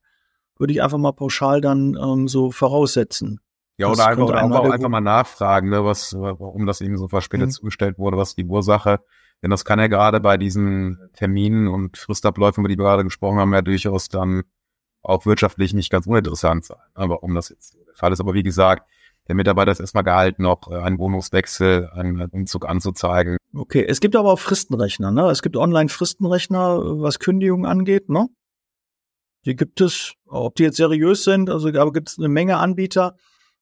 würde 0.57 0.73
ich 0.73 0.81
einfach 0.81 0.97
mal 0.97 1.11
pauschal 1.11 1.61
dann 1.61 1.97
ähm, 2.01 2.27
so 2.27 2.51
voraussetzen. 2.51 3.39
Ja, 3.77 3.89
oder 3.91 4.07
einfach, 4.07 4.25
oder 4.25 4.41
auch 4.41 4.71
einfach 4.71 4.89
mal 4.89 5.01
nachfragen, 5.01 5.69
ne, 5.69 5.85
was, 5.85 6.13
warum 6.13 6.65
das 6.65 6.81
eben 6.81 6.97
so 6.97 7.07
verspätet 7.07 7.47
mhm. 7.47 7.51
zugestellt 7.51 7.99
wurde, 7.99 8.17
was 8.17 8.35
die 8.35 8.45
Ursache. 8.45 8.99
Denn 9.43 9.51
das 9.51 9.65
kann 9.65 9.79
ja 9.79 9.85
gerade 9.85 10.19
bei 10.19 10.37
diesen 10.37 10.97
Terminen 11.13 11.67
und 11.67 11.97
Fristabläufen, 11.97 12.61
über 12.61 12.69
die 12.69 12.77
wir 12.77 12.85
gerade 12.85 13.03
gesprochen 13.03 13.37
haben, 13.37 13.53
ja 13.53 13.61
durchaus 13.61 14.09
dann 14.09 14.43
auch 15.03 15.27
wirtschaftlich 15.27 15.73
nicht 15.73 15.91
ganz 15.91 16.07
uninteressant 16.07 16.65
sein, 16.65 16.77
ne, 16.97 17.07
warum 17.07 17.35
das 17.35 17.49
jetzt 17.49 17.75
der 17.75 17.93
Fall 17.93 18.11
ist. 18.11 18.19
Aber 18.19 18.33
wie 18.33 18.43
gesagt, 18.43 18.89
der 19.27 19.35
Mitarbeiter 19.35 19.71
ist 19.71 19.79
erstmal 19.79 20.03
gehalten, 20.03 20.43
noch 20.43 20.71
äh, 20.71 20.77
einen 20.77 20.97
Wohnungswechsel, 20.97 21.89
einen 21.93 22.29
Umzug 22.29 22.67
anzuzeigen. 22.67 23.37
Okay, 23.53 23.85
es 23.87 23.99
gibt 23.99 24.15
aber 24.15 24.31
auch 24.31 24.39
Fristenrechner, 24.39 25.11
ne? 25.11 25.29
Es 25.29 25.41
gibt 25.41 25.57
Online-Fristenrechner, 25.57 27.01
was 27.01 27.19
Kündigungen 27.19 27.65
angeht, 27.65 28.09
ne? 28.09 28.27
Die 29.45 29.55
gibt 29.55 29.81
es, 29.81 30.13
ob 30.25 30.55
die 30.55 30.63
jetzt 30.63 30.77
seriös 30.77 31.23
sind, 31.23 31.49
also 31.49 31.69
aber 31.69 31.93
gibt 31.93 32.09
es 32.09 32.17
eine 32.17 32.27
Menge 32.27 32.57
Anbieter, 32.57 33.15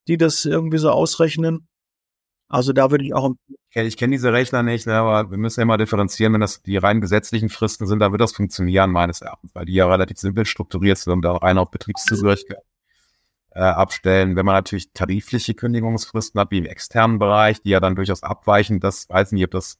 die 0.08 0.18
das 0.18 0.46
irgendwie 0.46 0.78
so 0.78 0.90
ausrechnen. 0.90 1.68
Also 2.48 2.74
da 2.74 2.92
würde 2.92 3.04
ich 3.04 3.14
auch. 3.14 3.32
Ich 3.72 3.98
kenne 3.98 4.16
diese 4.16 4.32
Rechner 4.32 4.64
nicht, 4.64 4.86
ne, 4.88 4.94
aber 4.96 5.32
wir 5.32 5.38
müssen 5.38 5.60
ja 5.60 5.66
mal 5.66 5.78
differenzieren, 5.78 6.34
wenn 6.34 6.42
das 6.42 6.62
die 6.62 6.78
rein 6.78 7.02
gesetzlichen 7.02 7.50
Fristen 7.50 7.88
sind, 7.88 8.00
dann 8.00 8.12
wird 8.12 8.22
das 8.22 8.34
funktionieren, 8.34 8.92
meines 8.92 9.22
Erachtens, 9.22 9.54
weil 9.56 9.66
die 9.66 9.74
ja 9.74 9.88
relativ 9.88 10.18
simpel 10.18 10.46
strukturiert 10.46 10.98
sind 10.98 11.14
und 11.14 11.22
da 11.24 11.36
rein 11.36 11.58
auf 11.58 11.72
Betriebszugehörigkeit 11.72 12.64
äh, 13.52 13.60
abstellen. 13.60 14.36
Wenn 14.36 14.46
man 14.46 14.56
natürlich 14.56 14.92
tarifliche 14.94 15.56
Kündigungsfristen 15.56 16.40
hat, 16.40 16.52
wie 16.52 16.60
im 16.60 16.66
externen 16.66 17.20
Bereich, 17.20 17.62
die 17.62 17.70
ja 17.70 17.80
dann 17.80 17.96
durchaus 17.96 18.22
abweichen, 18.22 18.80
das 18.80 19.10
weiß 19.10 19.32
nicht, 19.32 19.44
ob 19.46 19.52
das 19.52 19.78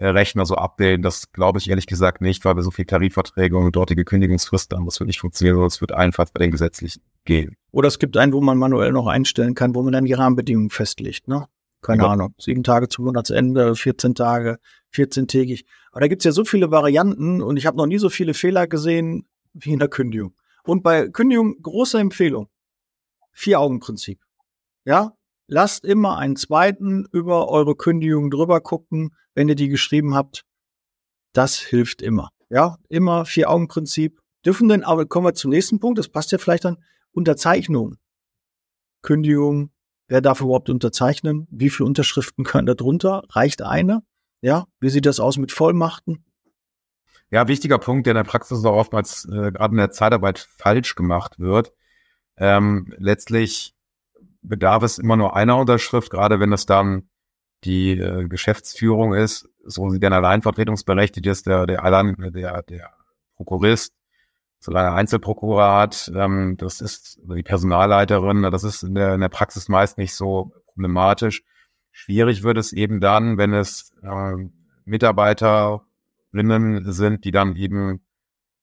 Rechner 0.00 0.46
so 0.46 0.54
abbilden. 0.54 1.02
Das 1.02 1.32
glaube 1.32 1.58
ich 1.58 1.68
ehrlich 1.68 1.86
gesagt 1.86 2.20
nicht, 2.20 2.44
weil 2.44 2.56
wir 2.56 2.62
so 2.62 2.70
viel 2.70 2.86
Tarifverträge 2.86 3.56
und 3.56 3.76
dortige 3.76 4.04
Kündigungsfristen 4.04 4.78
haben. 4.78 4.86
Das 4.86 4.98
wird 4.98 5.08
nicht 5.08 5.20
funktionieren, 5.20 5.56
sondern 5.56 5.68
es 5.68 5.80
wird 5.80 5.92
einfach 5.92 6.28
bei 6.32 6.40
den 6.40 6.50
gesetzlichen 6.50 7.02
gehen. 7.24 7.56
Oder 7.70 7.88
es 7.88 7.98
gibt 7.98 8.16
einen, 8.16 8.32
wo 8.32 8.40
man 8.40 8.58
manuell 8.58 8.92
noch 8.92 9.06
einstellen 9.06 9.54
kann, 9.54 9.74
wo 9.74 9.82
man 9.82 9.92
dann 9.92 10.06
die 10.06 10.14
Rahmenbedingungen 10.14 10.70
festlegt, 10.70 11.28
ne? 11.28 11.46
Keine 11.82 12.02
ja. 12.02 12.08
Ahnung. 12.10 12.34
Sieben 12.38 12.62
Tage 12.62 12.88
zum 12.88 13.06
Monatsende, 13.06 13.74
14 13.74 14.14
Tage, 14.14 14.58
14-tägig. 14.92 15.64
Aber 15.92 16.00
da 16.00 16.08
gibt's 16.08 16.24
ja 16.24 16.32
so 16.32 16.44
viele 16.44 16.70
Varianten 16.70 17.40
und 17.42 17.56
ich 17.56 17.66
habe 17.66 17.76
noch 17.76 17.86
nie 17.86 17.98
so 17.98 18.10
viele 18.10 18.34
Fehler 18.34 18.66
gesehen 18.66 19.26
wie 19.54 19.72
in 19.72 19.78
der 19.78 19.88
Kündigung. 19.88 20.34
Und 20.64 20.82
bei 20.82 21.08
Kündigung 21.08 21.56
große 21.62 21.98
Empfehlung. 21.98 22.48
Vier-Augen-Prinzip. 23.32 24.20
Ja, 24.84 25.16
lasst 25.50 25.84
immer 25.84 26.16
einen 26.16 26.36
zweiten 26.36 27.06
über 27.12 27.48
eure 27.48 27.74
Kündigung 27.74 28.30
drüber 28.30 28.60
gucken, 28.60 29.14
wenn 29.34 29.48
ihr 29.48 29.56
die 29.56 29.68
geschrieben 29.68 30.14
habt. 30.14 30.44
Das 31.32 31.58
hilft 31.58 32.02
immer. 32.02 32.30
Ja, 32.48 32.76
immer 32.88 33.24
Vier-Augen-Prinzip. 33.24 34.20
Dürfen 34.46 34.68
denn, 34.68 34.84
aber 34.84 35.06
kommen 35.06 35.26
wir 35.26 35.34
zum 35.34 35.50
nächsten 35.50 35.80
Punkt, 35.80 35.98
das 35.98 36.08
passt 36.08 36.32
ja 36.32 36.38
vielleicht 36.38 36.64
dann, 36.64 36.78
Unterzeichnung. 37.12 37.96
Kündigung, 39.02 39.70
wer 40.08 40.20
darf 40.20 40.40
überhaupt 40.40 40.70
unterzeichnen? 40.70 41.46
Wie 41.50 41.68
viele 41.70 41.86
Unterschriften 41.86 42.44
können 42.44 42.66
da 42.66 42.74
drunter? 42.74 43.24
Reicht 43.30 43.62
eine? 43.62 44.02
Ja, 44.40 44.66
wie 44.78 44.88
sieht 44.88 45.06
das 45.06 45.20
aus 45.20 45.36
mit 45.36 45.52
Vollmachten? 45.52 46.24
Ja, 47.30 47.48
wichtiger 47.48 47.78
Punkt, 47.78 48.06
der 48.06 48.12
in 48.12 48.16
der 48.16 48.24
Praxis 48.24 48.64
auch 48.64 48.76
oftmals 48.76 49.24
äh, 49.26 49.52
gerade 49.52 49.72
in 49.72 49.78
der 49.78 49.90
Zeitarbeit 49.90 50.38
falsch 50.38 50.94
gemacht 50.94 51.38
wird. 51.38 51.72
Ähm, 52.36 52.92
letztlich 52.96 53.74
bedarf 54.42 54.82
es 54.82 54.98
immer 54.98 55.16
nur 55.16 55.36
einer 55.36 55.58
Unterschrift, 55.58 56.10
gerade 56.10 56.40
wenn 56.40 56.52
es 56.52 56.66
dann 56.66 57.08
die 57.64 57.98
äh, 57.98 58.26
Geschäftsführung 58.26 59.14
ist, 59.14 59.48
so 59.64 59.88
sie 59.90 60.00
denn 60.00 60.12
alleinvertretungsberechtigt 60.12 61.26
ist, 61.26 61.46
der, 61.46 61.66
der, 61.66 61.84
allein, 61.84 62.16
der, 62.18 62.62
der 62.62 62.90
Prokurist, 63.36 63.94
solange 64.58 64.88
er 64.88 64.94
Einzelprokurer 64.94 65.76
hat, 65.76 66.10
ähm, 66.14 66.56
das 66.58 66.80
ist 66.80 67.20
die 67.22 67.42
Personalleiterin, 67.42 68.42
das 68.42 68.64
ist 68.64 68.82
in 68.82 68.94
der, 68.94 69.14
in 69.14 69.20
der 69.20 69.28
Praxis 69.28 69.68
meist 69.68 69.98
nicht 69.98 70.14
so 70.14 70.52
problematisch. 70.66 71.42
Schwierig 71.92 72.42
wird 72.42 72.56
es 72.56 72.72
eben 72.72 73.00
dann, 73.00 73.36
wenn 73.36 73.52
es 73.52 73.92
äh, 74.02 74.36
Mitarbeiterinnen 74.84 76.92
sind, 76.92 77.24
die 77.24 77.30
dann 77.30 77.56
eben 77.56 78.00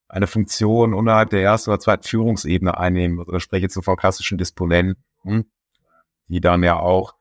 eine 0.08 0.26
Funktion 0.26 0.94
unterhalb 0.94 1.30
der 1.30 1.42
ersten 1.42 1.70
oder 1.70 1.80
zweiten 1.80 2.04
Führungsebene 2.04 2.78
einnehmen. 2.78 3.20
Also 3.20 3.34
ich 3.34 3.42
spreche 3.42 3.64
jetzt 3.64 3.74
so 3.74 3.82
von 3.82 3.96
klassischen 3.96 4.38
Disponenten 4.38 5.52
die 6.28 6.40
dann 6.40 6.62
ja 6.62 6.78
auch, 6.78 7.14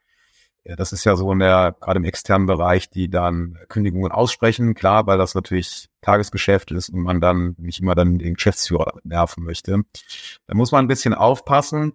das 0.64 0.92
ist 0.92 1.06
ja 1.06 1.16
so 1.16 1.32
in 1.32 1.40
der, 1.40 1.76
gerade 1.80 1.98
im 1.98 2.04
externen 2.04 2.46
Bereich, 2.46 2.90
die 2.90 3.10
dann 3.10 3.58
Kündigungen 3.70 4.12
aussprechen, 4.12 4.74
klar, 4.74 5.08
weil 5.08 5.18
das 5.18 5.34
natürlich 5.34 5.88
Tagesgeschäft 6.02 6.72
ist 6.72 6.90
und 6.90 7.02
man 7.02 7.22
dann 7.22 7.56
nicht 7.58 7.80
immer 7.80 7.96
dann 7.96 8.18
den 8.18 8.34
Geschäftsführer 8.34 9.00
nerven 9.04 9.46
möchte. 9.46 9.84
Da 10.46 10.56
muss 10.56 10.72
man 10.72 10.84
ein 10.84 10.90
bisschen 10.90 11.14
aufpassen. 11.14 11.94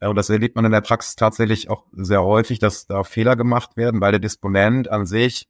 Und 0.00 0.16
das 0.16 0.28
erlebt 0.28 0.56
man 0.56 0.64
in 0.66 0.72
der 0.72 0.82
Praxis 0.82 1.16
tatsächlich 1.16 1.70
auch 1.70 1.84
sehr 1.92 2.22
häufig, 2.22 2.58
dass 2.58 2.86
da 2.86 3.02
Fehler 3.02 3.34
gemacht 3.34 3.76
werden, 3.76 4.00
weil 4.00 4.12
der 4.12 4.20
Disponent 4.20 4.90
an 4.90 5.06
sich, 5.06 5.48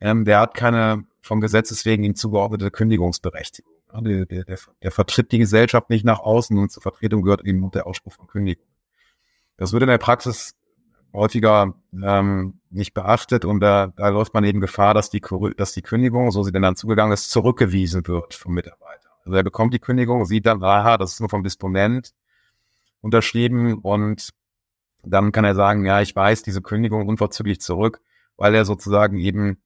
ähm, 0.00 0.24
der 0.24 0.40
hat 0.40 0.54
keine 0.54 1.04
vom 1.22 1.40
Gesetzes 1.40 1.84
wegen 1.84 2.04
ihm 2.04 2.14
zugeordnete 2.14 2.70
Kündigungsberechtigung. 2.70 3.72
Der, 3.92 4.24
der, 4.26 4.44
der, 4.44 4.58
der 4.82 4.90
vertritt 4.92 5.32
die 5.32 5.38
Gesellschaft 5.38 5.90
nicht 5.90 6.04
nach 6.04 6.20
außen 6.20 6.56
und 6.56 6.70
zur 6.70 6.82
Vertretung 6.82 7.22
gehört 7.22 7.44
eben 7.44 7.68
der 7.72 7.86
Ausspruch 7.86 8.12
von 8.12 8.28
Kündigung. 8.28 8.64
Das 9.60 9.74
wird 9.74 9.82
in 9.82 9.90
der 9.90 9.98
Praxis 9.98 10.54
häufiger 11.12 11.74
ähm, 11.92 12.60
nicht 12.70 12.94
beachtet 12.94 13.44
und 13.44 13.60
da, 13.60 13.88
da 13.88 14.08
läuft 14.08 14.32
man 14.32 14.42
eben 14.44 14.58
Gefahr, 14.62 14.94
dass 14.94 15.10
die, 15.10 15.20
dass 15.54 15.72
die 15.72 15.82
Kündigung, 15.82 16.30
so 16.30 16.42
sie 16.42 16.50
denn 16.50 16.62
dann 16.62 16.76
zugegangen 16.76 17.12
ist, 17.12 17.30
zurückgewiesen 17.30 18.06
wird 18.06 18.32
vom 18.32 18.54
Mitarbeiter. 18.54 19.10
Also 19.26 19.36
er 19.36 19.42
bekommt 19.42 19.74
die 19.74 19.78
Kündigung, 19.78 20.24
sieht 20.24 20.46
dann, 20.46 20.64
aha, 20.64 20.96
das 20.96 21.12
ist 21.12 21.20
nur 21.20 21.28
vom 21.28 21.42
Disponent 21.42 22.14
unterschrieben 23.02 23.74
und 23.80 24.30
dann 25.02 25.30
kann 25.30 25.44
er 25.44 25.54
sagen, 25.54 25.84
ja, 25.84 26.00
ich 26.00 26.16
weiß 26.16 26.42
diese 26.42 26.62
Kündigung 26.62 27.06
unverzüglich 27.06 27.60
zurück, 27.60 28.00
weil 28.38 28.54
er 28.54 28.64
sozusagen 28.64 29.18
eben 29.18 29.58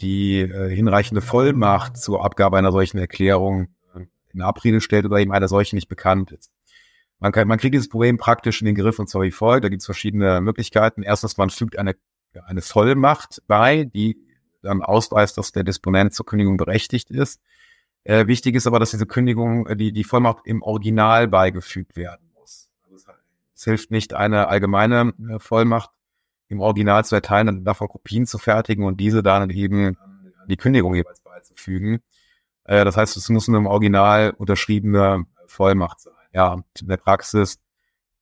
die 0.00 0.42
äh, 0.42 0.72
hinreichende 0.72 1.22
Vollmacht 1.22 1.96
zur 1.96 2.24
Abgabe 2.24 2.56
einer 2.56 2.70
solchen 2.70 2.98
Erklärung 2.98 3.74
in 4.32 4.42
Abrede 4.42 4.80
stellt 4.80 5.06
oder 5.06 5.18
eben 5.18 5.32
einer 5.32 5.48
solchen 5.48 5.74
nicht 5.74 5.88
bekannt 5.88 6.30
ist. 6.30 6.52
Man, 7.20 7.32
kann, 7.32 7.46
man 7.46 7.58
kriegt 7.58 7.74
dieses 7.74 7.88
Problem 7.88 8.16
praktisch 8.16 8.60
in 8.62 8.66
den 8.66 8.74
Griff 8.74 8.98
und 8.98 9.08
zwar 9.08 9.22
wie 9.22 9.30
folgt. 9.30 9.64
Da 9.64 9.68
gibt 9.68 9.82
es 9.82 9.86
verschiedene 9.86 10.40
Möglichkeiten. 10.40 11.02
Erstens, 11.02 11.36
man 11.36 11.50
fügt 11.50 11.78
eine, 11.78 11.94
eine 12.46 12.62
Vollmacht 12.62 13.42
bei, 13.46 13.84
die 13.84 14.18
dann 14.62 14.82
ausweist, 14.82 15.36
dass 15.38 15.52
der 15.52 15.62
Disponent 15.62 16.14
zur 16.14 16.26
Kündigung 16.26 16.56
berechtigt 16.56 17.10
ist. 17.10 17.40
Äh, 18.04 18.26
wichtig 18.26 18.54
ist 18.54 18.66
aber, 18.66 18.78
dass 18.78 18.90
diese 18.90 19.06
Kündigung, 19.06 19.66
äh, 19.66 19.76
die, 19.76 19.92
die 19.92 20.04
Vollmacht 20.04 20.46
im 20.46 20.62
Original 20.62 21.28
beigefügt 21.28 21.96
werden 21.96 22.30
muss. 22.34 22.70
Also 22.90 23.12
es 23.54 23.64
hilft 23.64 23.90
nicht, 23.90 24.14
eine 24.14 24.48
allgemeine 24.48 25.12
äh, 25.30 25.38
Vollmacht 25.38 25.90
im 26.48 26.60
Original 26.60 27.04
zu 27.04 27.14
erteilen, 27.14 27.46
dann 27.46 27.64
davon 27.64 27.88
Kopien 27.88 28.26
zu 28.26 28.38
fertigen 28.38 28.84
und 28.84 28.98
diese 28.98 29.22
dann 29.22 29.50
eben 29.50 29.96
die 30.48 30.56
Kündigung 30.56 30.94
jeweils 30.94 31.20
beizufügen. 31.20 32.00
Äh, 32.64 32.86
das 32.86 32.96
heißt, 32.96 33.18
es 33.18 33.28
muss 33.28 33.48
eine 33.48 33.58
im 33.58 33.66
Original 33.66 34.32
unterschriebene 34.38 35.26
Vollmacht 35.46 36.00
sein 36.00 36.14
ja, 36.32 36.62
in 36.80 36.88
der 36.88 36.96
Praxis, 36.96 37.58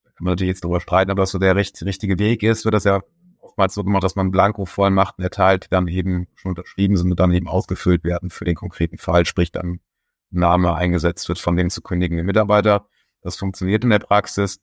kann 0.05 0.25
man 0.25 0.33
natürlich 0.33 0.51
jetzt 0.51 0.65
darüber 0.65 0.81
streiten, 0.81 1.11
ob 1.11 1.19
das 1.19 1.31
so 1.31 1.39
der 1.39 1.55
recht, 1.55 1.81
richtige 1.83 2.19
Weg 2.19 2.43
ist, 2.43 2.65
wird 2.65 2.75
das 2.75 2.85
ja 2.85 3.03
oftmals 3.39 3.75
so 3.75 3.85
gemacht, 3.85 4.03
dass 4.03 4.17
man 4.17 4.31
Blanko-Vollmachten 4.31 5.23
erteilt, 5.23 5.65
die 5.65 5.69
dann 5.71 5.87
eben 5.89 6.27
schon 6.35 6.51
unterschrieben 6.51 6.97
sind 6.97 7.11
und 7.11 7.21
dann 7.21 7.33
eben 7.33 7.49
ausgefüllt 7.49 8.05
werden 8.05 8.31
für 8.31 8.45
den 8.45 8.57
konkreten 8.57 8.99
Fall, 8.99 9.27
sprich 9.27 9.53
dann 9.53 9.81
Name 10.31 10.75
eingesetzt 10.75 11.29
wird 11.29 11.39
von 11.39 11.57
dem 11.57 11.71
zu 11.71 11.83
kündigenden 11.83 12.27
Mitarbeiter. 12.27 12.87
Das 13.23 13.37
funktioniert 13.37 13.85
in 13.85 13.91
der 13.91 14.01
Praxis. 14.01 14.61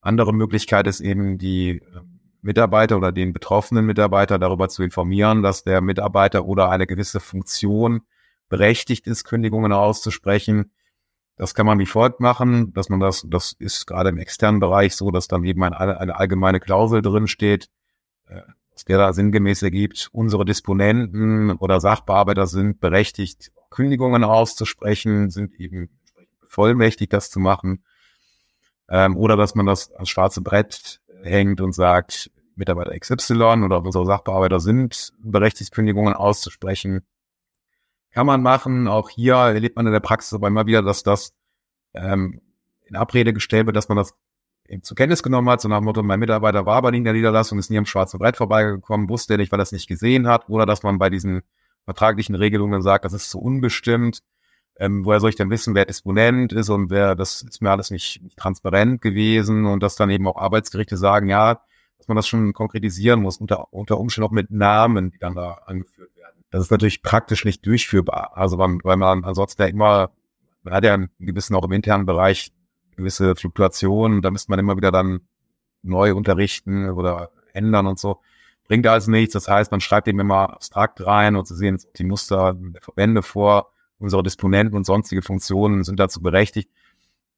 Andere 0.00 0.32
Möglichkeit 0.32 0.86
ist 0.86 1.00
eben 1.00 1.38
die 1.38 1.82
ähm, 1.94 2.20
Mitarbeiter 2.42 2.96
oder 2.96 3.12
den 3.12 3.32
betroffenen 3.32 3.86
Mitarbeiter 3.86 4.38
darüber 4.38 4.68
zu 4.68 4.82
informieren, 4.82 5.42
dass 5.42 5.64
der 5.64 5.80
Mitarbeiter 5.80 6.44
oder 6.44 6.70
eine 6.70 6.86
gewisse 6.86 7.20
Funktion 7.20 8.02
berechtigt 8.48 9.06
ist, 9.06 9.24
Kündigungen 9.24 9.72
auszusprechen 9.72 10.72
Das 11.36 11.54
kann 11.54 11.66
man 11.66 11.78
wie 11.78 11.86
folgt 11.86 12.20
machen, 12.20 12.72
dass 12.74 12.88
man 12.88 13.00
das, 13.00 13.26
das 13.28 13.52
ist 13.58 13.86
gerade 13.86 14.10
im 14.10 14.18
externen 14.18 14.60
Bereich 14.60 14.94
so, 14.94 15.10
dass 15.10 15.26
dann 15.26 15.44
eben 15.44 15.62
eine, 15.64 15.98
eine 15.98 16.16
allgemeine 16.16 16.60
Klausel 16.60 17.02
drin 17.02 17.26
steht, 17.26 17.68
äh, 18.26 18.42
der 18.88 18.98
da 18.98 19.12
sinngemäß 19.12 19.62
ergibt, 19.62 20.10
unsere 20.12 20.44
Disponenten 20.44 21.52
oder 21.52 21.80
Sachbearbeiter 21.80 22.46
sind 22.46 22.80
berechtigt, 22.80 23.52
Kündigungen 23.70 24.24
auszusprechen, 24.24 25.30
sind 25.30 25.54
eben 25.54 25.88
vollmächtig, 26.46 27.08
das 27.10 27.30
zu 27.30 27.40
machen. 27.40 27.84
Ähm, 28.88 29.16
oder 29.16 29.36
dass 29.36 29.54
man 29.54 29.66
das 29.66 29.92
als 29.92 30.08
schwarze 30.08 30.40
Brett 30.40 31.00
hängt 31.22 31.60
und 31.60 31.72
sagt, 31.72 32.30
Mitarbeiter 32.56 32.98
XY 32.98 33.64
oder 33.64 33.82
unsere 33.82 34.06
Sachbearbeiter 34.06 34.60
sind 34.60 35.12
berechtigt, 35.18 35.72
Kündigungen 35.72 36.14
auszusprechen. 36.14 37.02
Kann 38.14 38.26
man 38.26 38.42
machen. 38.42 38.86
Auch 38.86 39.10
hier 39.10 39.34
erlebt 39.34 39.74
man 39.74 39.86
in 39.86 39.92
der 39.92 40.00
Praxis 40.00 40.32
aber 40.34 40.46
immer 40.46 40.66
wieder, 40.66 40.82
dass 40.82 41.02
das 41.02 41.34
ähm, 41.94 42.40
in 42.84 42.94
Abrede 42.94 43.32
gestellt 43.32 43.66
wird, 43.66 43.74
dass 43.74 43.88
man 43.88 43.96
das 43.96 44.14
eben 44.68 44.84
zur 44.84 44.96
Kenntnis 44.96 45.24
genommen 45.24 45.50
hat, 45.50 45.60
so 45.60 45.68
nach 45.68 45.78
dem 45.78 45.84
Motto, 45.84 46.02
mein 46.02 46.20
Mitarbeiter 46.20 46.64
war 46.64 46.80
bei 46.80 46.90
in 46.90 47.02
der 47.02 47.12
Niederlassung, 47.12 47.58
ist 47.58 47.70
nie 47.70 47.78
am 47.78 47.86
schwarzen 47.86 48.18
Brett 48.18 48.36
vorbeigekommen, 48.36 49.08
wusste 49.08 49.34
er 49.34 49.38
nicht, 49.38 49.50
weil 49.50 49.60
er 49.60 49.64
es 49.64 49.72
nicht 49.72 49.88
gesehen 49.88 50.28
hat, 50.28 50.48
oder 50.48 50.64
dass 50.64 50.84
man 50.84 50.98
bei 50.98 51.10
diesen 51.10 51.42
vertraglichen 51.84 52.36
Regelungen 52.36 52.82
sagt, 52.82 53.04
das 53.04 53.12
ist 53.12 53.30
so 53.30 53.40
unbestimmt, 53.40 54.20
ähm, 54.76 55.04
woher 55.04 55.20
soll 55.20 55.30
ich 55.30 55.36
denn 55.36 55.50
wissen, 55.50 55.74
wer 55.74 55.84
Disponent 55.84 56.52
ist 56.52 56.68
und 56.70 56.90
wer, 56.90 57.14
das 57.14 57.42
ist 57.42 57.62
mir 57.62 57.70
alles 57.70 57.90
nicht, 57.90 58.22
nicht 58.22 58.38
transparent 58.38 59.02
gewesen 59.02 59.66
und 59.66 59.82
dass 59.82 59.96
dann 59.96 60.10
eben 60.10 60.26
auch 60.26 60.36
Arbeitsgerichte 60.36 60.96
sagen, 60.96 61.28
ja, 61.28 61.60
dass 61.98 62.08
man 62.08 62.16
das 62.16 62.26
schon 62.26 62.52
konkretisieren 62.52 63.20
muss, 63.22 63.38
unter, 63.38 63.72
unter 63.72 63.98
Umständen 63.98 64.28
auch 64.28 64.32
mit 64.32 64.50
Namen, 64.50 65.10
die 65.10 65.18
dann 65.18 65.34
da 65.34 65.52
angeführt. 65.66 66.10
Das 66.54 66.62
ist 66.62 66.70
natürlich 66.70 67.02
praktisch 67.02 67.44
nicht 67.44 67.66
durchführbar. 67.66 68.36
Also 68.36 68.56
man, 68.56 68.78
weil 68.84 68.96
man 68.96 69.24
ansonsten 69.24 69.60
ja 69.60 69.66
immer, 69.66 70.12
man 70.62 70.72
hat 70.72 70.84
ja 70.84 70.94
einen 70.94 71.10
gewissen 71.18 71.56
auch 71.56 71.64
im 71.64 71.72
internen 71.72 72.06
Bereich 72.06 72.52
gewisse 72.94 73.34
Fluktuationen, 73.34 74.22
da 74.22 74.30
müsste 74.30 74.52
man 74.52 74.60
immer 74.60 74.76
wieder 74.76 74.92
dann 74.92 75.22
neu 75.82 76.14
unterrichten 76.14 76.88
oder 76.90 77.32
ändern 77.54 77.88
und 77.88 77.98
so. 77.98 78.20
Bringt 78.68 78.86
also 78.86 79.10
nichts. 79.10 79.32
Das 79.32 79.48
heißt, 79.48 79.72
man 79.72 79.80
schreibt 79.80 80.06
eben 80.06 80.20
immer 80.20 80.50
abstrakt 80.50 81.04
rein 81.04 81.34
und 81.34 81.48
Sie 81.48 81.56
sehen 81.56 81.82
die 81.96 82.04
Muster 82.04 82.54
der 82.56 82.82
Verbände 82.82 83.22
vor. 83.24 83.72
Unsere 83.98 84.22
Disponenten 84.22 84.76
und 84.76 84.86
sonstige 84.86 85.22
Funktionen 85.22 85.82
sind 85.82 85.98
dazu 85.98 86.22
berechtigt, 86.22 86.70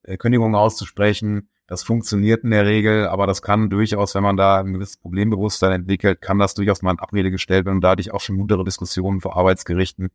äh, 0.07 0.17
Kündigungen 0.17 0.55
auszusprechen. 0.55 1.49
Das 1.67 1.83
funktioniert 1.83 2.45
in 2.45 2.51
der 2.51 2.65
Regel, 2.65 3.09
aber 3.09 3.27
das 3.27 3.43
kann 3.43 3.71
durchaus, 3.71 4.15
wenn 4.15 4.23
man 4.23 4.37
da 4.37 4.61
ein 4.61 4.73
gewisses 4.73 4.99
Problembewusstsein 4.99 5.73
entwickelt, 5.73 6.21
kann 6.21 6.39
das 6.39 6.55
durchaus 6.55 6.81
mal 6.81 6.93
in 6.93 7.01
Abrede 7.01 7.33
gestellt 7.33 7.67
werden. 7.67 7.79
Und 7.79 7.81
da 7.83 7.91
hatte 7.91 8.01
ich 8.03 8.13
auch 8.13 8.21
schon 8.21 8.37
muntere 8.37 8.63
Diskussionen 8.63 9.21
vor 9.21 9.37
Arbeitsgerichten, 9.37 10.11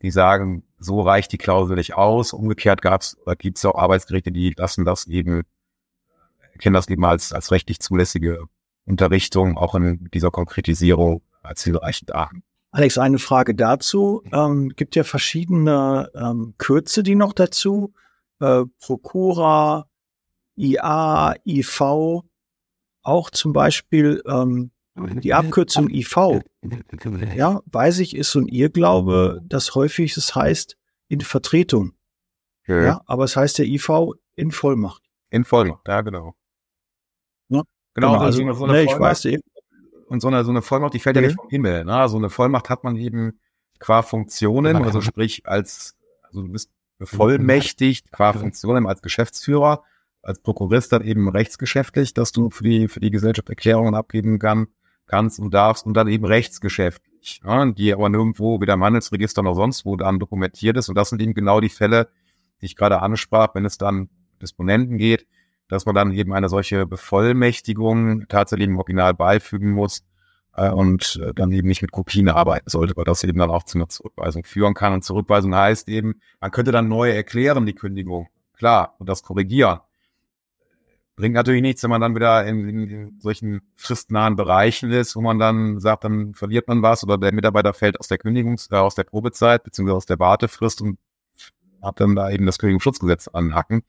die 0.00 0.10
sagen, 0.10 0.64
so 0.78 1.02
reicht 1.02 1.32
die 1.32 1.38
Klausel 1.38 1.76
nicht 1.76 1.94
aus. 1.94 2.32
Umgekehrt 2.32 2.80
gab 2.80 3.02
es 3.02 3.18
oder 3.24 3.36
gibt 3.36 3.58
es 3.58 3.64
auch 3.66 3.74
Arbeitsgerichte, 3.74 4.32
die 4.32 4.54
lassen 4.56 4.86
das 4.86 5.06
eben, 5.06 5.42
kennen 6.58 6.74
das 6.74 6.88
eben 6.88 7.04
als, 7.04 7.34
als 7.34 7.52
rechtlich 7.52 7.80
zulässige 7.80 8.44
Unterrichtung, 8.86 9.58
auch 9.58 9.74
in 9.74 10.08
dieser 10.14 10.30
Konkretisierung 10.30 11.20
als 11.42 11.64
hinreichend 11.64 12.14
an. 12.14 12.42
Alex, 12.70 12.96
eine 12.96 13.18
Frage 13.18 13.54
dazu. 13.54 14.22
Ähm, 14.32 14.70
gibt 14.70 14.96
ja 14.96 15.04
verschiedene 15.04 16.10
ähm, 16.14 16.54
Kürze, 16.58 17.02
die 17.02 17.14
noch 17.14 17.34
dazu. 17.34 17.92
Äh, 18.40 18.64
Prokura, 18.80 19.88
IA, 20.56 21.34
IV, 21.46 21.80
auch 23.02 23.30
zum 23.30 23.52
Beispiel 23.52 24.22
ähm, 24.26 24.70
die 24.94 25.34
Abkürzung 25.34 25.88
IV. 25.90 26.42
Ja, 27.34 27.62
weiß 27.66 28.00
ich, 28.00 28.16
ist 28.16 28.32
so 28.32 28.40
ein 28.40 28.48
Irrglaube, 28.48 29.40
dass 29.44 29.74
häufig 29.74 30.16
es 30.16 30.34
heißt 30.34 30.76
in 31.08 31.20
Vertretung. 31.20 31.92
Ja. 32.66 32.82
ja, 32.82 33.00
aber 33.06 33.24
es 33.24 33.36
heißt 33.36 33.58
ja 33.58 33.64
IV 33.64 34.14
in 34.34 34.50
Vollmacht. 34.50 35.02
In 35.30 35.44
Vollmacht, 35.44 35.86
ja, 35.88 36.00
genau. 36.02 36.34
Ja, 37.48 37.62
genau, 37.94 38.12
genau, 38.12 38.24
also, 38.24 38.52
so 38.52 38.64
eine 38.64 38.72
ne, 38.72 38.82
ich 38.82 38.98
weiß 38.98 39.24
eben. 39.26 39.42
Und 40.08 40.20
so 40.20 40.28
eine, 40.28 40.44
so 40.44 40.50
eine 40.50 40.62
Vollmacht, 40.62 40.94
die 40.94 41.00
fällt 41.00 41.16
ja, 41.16 41.22
ja 41.22 41.28
nicht 41.28 41.36
vom 41.36 41.48
Himmel. 41.48 41.84
Ne? 41.84 42.08
So 42.08 42.16
eine 42.16 42.30
Vollmacht 42.30 42.70
hat 42.70 42.84
man 42.84 42.96
eben 42.96 43.38
qua 43.78 44.02
Funktionen, 44.02 44.76
also 44.76 45.00
sprich 45.00 45.46
als, 45.46 45.96
also 46.22 46.42
du 46.42 46.52
bist 46.52 46.70
bevollmächtigt 46.98 48.12
qua 48.12 48.32
Funktionen 48.32 48.86
als 48.86 49.02
Geschäftsführer 49.02 49.82
als 50.22 50.40
Prokurist 50.40 50.92
dann 50.92 51.02
eben 51.02 51.28
rechtsgeschäftlich, 51.28 52.14
dass 52.14 52.32
du 52.32 52.50
für 52.50 52.64
die, 52.64 52.88
für 52.88 53.00
die 53.00 53.10
Gesellschaft 53.10 53.48
Erklärungen 53.48 53.94
abgeben 53.94 54.38
kann, 54.38 54.68
kannst 55.06 55.40
und 55.40 55.54
darfst 55.54 55.86
und 55.86 55.94
dann 55.94 56.08
eben 56.08 56.26
rechtsgeschäftlich, 56.26 57.40
ja, 57.44 57.64
die 57.66 57.94
aber 57.94 58.08
nirgendwo 58.08 58.60
weder 58.60 58.74
im 58.74 58.84
Handelsregister 58.84 59.42
noch 59.42 59.54
sonst 59.54 59.84
wo 59.84 59.96
dann 59.96 60.18
dokumentiert 60.18 60.76
ist. 60.76 60.88
Und 60.88 60.96
das 60.96 61.10
sind 61.10 61.22
eben 61.22 61.34
genau 61.34 61.60
die 61.60 61.68
Fälle, 61.68 62.08
die 62.60 62.66
ich 62.66 62.76
gerade 62.76 63.00
ansprach, 63.00 63.54
wenn 63.54 63.64
es 63.64 63.78
dann 63.78 64.10
Disponenten 64.42 64.98
geht, 64.98 65.26
dass 65.68 65.86
man 65.86 65.94
dann 65.94 66.12
eben 66.12 66.32
eine 66.32 66.48
solche 66.48 66.86
Bevollmächtigung 66.86 68.26
tatsächlich 68.28 68.68
im 68.68 68.78
Original 68.78 69.14
beifügen 69.14 69.70
muss 69.70 70.04
äh, 70.58 70.70
und 70.70 71.20
äh, 71.22 71.32
dann 71.34 71.52
eben 71.52 71.68
nicht 71.68 71.82
mit 71.82 71.92
Kopien 71.92 72.28
arbeiten 72.28 72.68
sollte, 72.68 72.96
weil 72.96 73.04
das 73.04 73.24
eben 73.24 73.38
dann 73.38 73.50
auch 73.50 73.62
zu 73.62 73.78
einer 73.78 73.88
Zurückweisung 73.88 74.44
führen 74.44 74.74
kann. 74.74 74.92
Und 74.92 75.04
Zurückweisung 75.04 75.54
heißt 75.54 75.88
eben, 75.88 76.20
man 76.40 76.50
könnte 76.50 76.72
dann 76.72 76.88
neu 76.88 77.10
erklären, 77.10 77.66
die 77.66 77.74
Kündigung, 77.74 78.28
klar, 78.56 78.94
und 78.98 79.08
das 79.08 79.22
korrigieren. 79.22 79.80
Bringt 81.16 81.34
natürlich 81.34 81.62
nichts, 81.62 81.82
wenn 81.82 81.90
man 81.90 82.00
dann 82.00 82.14
wieder 82.14 82.46
in, 82.46 82.68
in, 82.68 82.88
in 82.88 83.20
solchen 83.20 83.62
fristnahen 83.74 84.36
Bereichen 84.36 84.92
ist, 84.92 85.16
wo 85.16 85.20
man 85.20 85.38
dann 85.38 85.80
sagt, 85.80 86.04
dann 86.04 86.34
verliert 86.34 86.68
man 86.68 86.82
was 86.82 87.02
oder 87.02 87.18
der 87.18 87.32
Mitarbeiter 87.32 87.74
fällt 87.74 87.98
aus 87.98 88.06
der 88.08 88.18
Kündigungs-, 88.18 88.72
äh, 88.72 88.76
aus 88.76 88.94
der 88.94 89.04
Probezeit 89.04 89.64
beziehungsweise 89.64 89.96
aus 89.96 90.06
der 90.06 90.18
Wartefrist 90.18 90.80
und 90.82 90.98
hat 91.82 92.00
dann 92.00 92.14
da 92.14 92.30
eben 92.30 92.46
das 92.46 92.58
Kündigungsschutzgesetz 92.58 93.28
anhacken. 93.28 93.82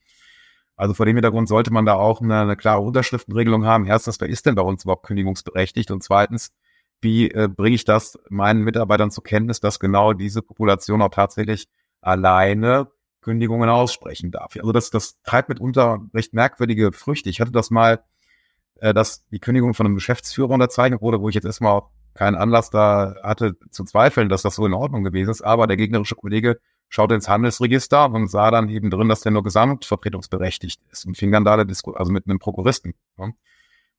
Also 0.80 0.94
vor 0.94 1.06
dem 1.06 1.18
Hintergrund 1.18 1.50
sollte 1.50 1.74
man 1.74 1.86
da 1.86 1.96
auch 1.96 2.22
eine, 2.22 2.40
eine 2.40 2.56
klare 2.56 2.80
Unterschriftenregelung 2.80 3.66
haben. 3.66 3.86
Erstens, 3.86 4.22
wer 4.22 4.30
ist 4.30 4.46
denn 4.46 4.56
bei 4.56 4.62
uns 4.62 4.86
überhaupt 4.86 5.06
kündigungsberechtigt? 5.06 5.92
Und 5.92 6.02
zweitens, 6.02 6.54
wie 7.02 7.30
äh, 7.32 7.50
bringe 7.54 7.76
ich 7.76 7.84
das 7.84 8.18
meinen 8.30 8.64
Mitarbeitern 8.64 9.12
zur 9.12 9.26
Kenntnis, 9.26 9.60
dass 9.60 9.82
genau 9.82 10.14
diese 10.14 10.42
Population 10.42 11.02
auch 11.02 11.10
tatsächlich 11.10 11.68
alleine 12.00 12.88
Kündigungen 13.20 13.70
aussprechen 13.70 14.32
darf. 14.32 14.56
Also 14.56 14.72
das, 14.72 14.90
das 14.90 15.22
treibt 15.24 15.50
mitunter 15.50 16.00
recht 16.14 16.34
merkwürdige 16.34 16.94
Früchte. 16.94 17.30
Ich 17.30 17.42
hatte 17.42 17.52
das 17.52 17.72
mal, 17.72 18.02
äh, 18.76 18.94
dass 18.94 19.28
die 19.28 19.40
Kündigung 19.40 19.74
von 19.74 19.86
einem 19.86 19.96
Geschäftsführer 19.96 20.52
unterzeichnet 20.52 21.02
wurde, 21.02 21.20
wo 21.20 21.28
ich 21.28 21.36
jetzt 21.36 21.44
erstmal 21.44 21.82
keinen 22.14 22.36
Anlass 22.36 22.70
da 22.70 23.16
hatte 23.22 23.58
zu 23.70 23.84
zweifeln, 23.84 24.30
dass 24.30 24.44
das 24.44 24.56
so 24.56 24.66
in 24.66 24.74
Ordnung 24.74 25.04
gewesen 25.04 25.30
ist. 25.30 25.42
Aber 25.42 25.68
der 25.68 25.76
gegnerische 25.76 26.16
Kollege 26.16 26.62
schaute 26.90 27.16
ins 27.16 27.30
Handelsregister 27.30 28.12
und 28.12 28.28
sah 28.28 28.52
dann 28.52 28.70
eben 28.70 28.90
drin, 28.90 29.10
dass 29.10 29.22
der 29.22 29.32
nur 29.32 29.44
gesamtvertretungsberechtigt 29.44 30.82
ist 30.92 31.06
und 31.06 31.18
fing 31.18 31.32
dann 31.32 31.46
da 31.46 31.56
der 31.56 31.66
Disku 31.66 31.92
also 31.94 32.12
mit 32.12 32.26
einem 32.28 32.40
Prokuristen 32.40 32.96
ne? 33.18 33.34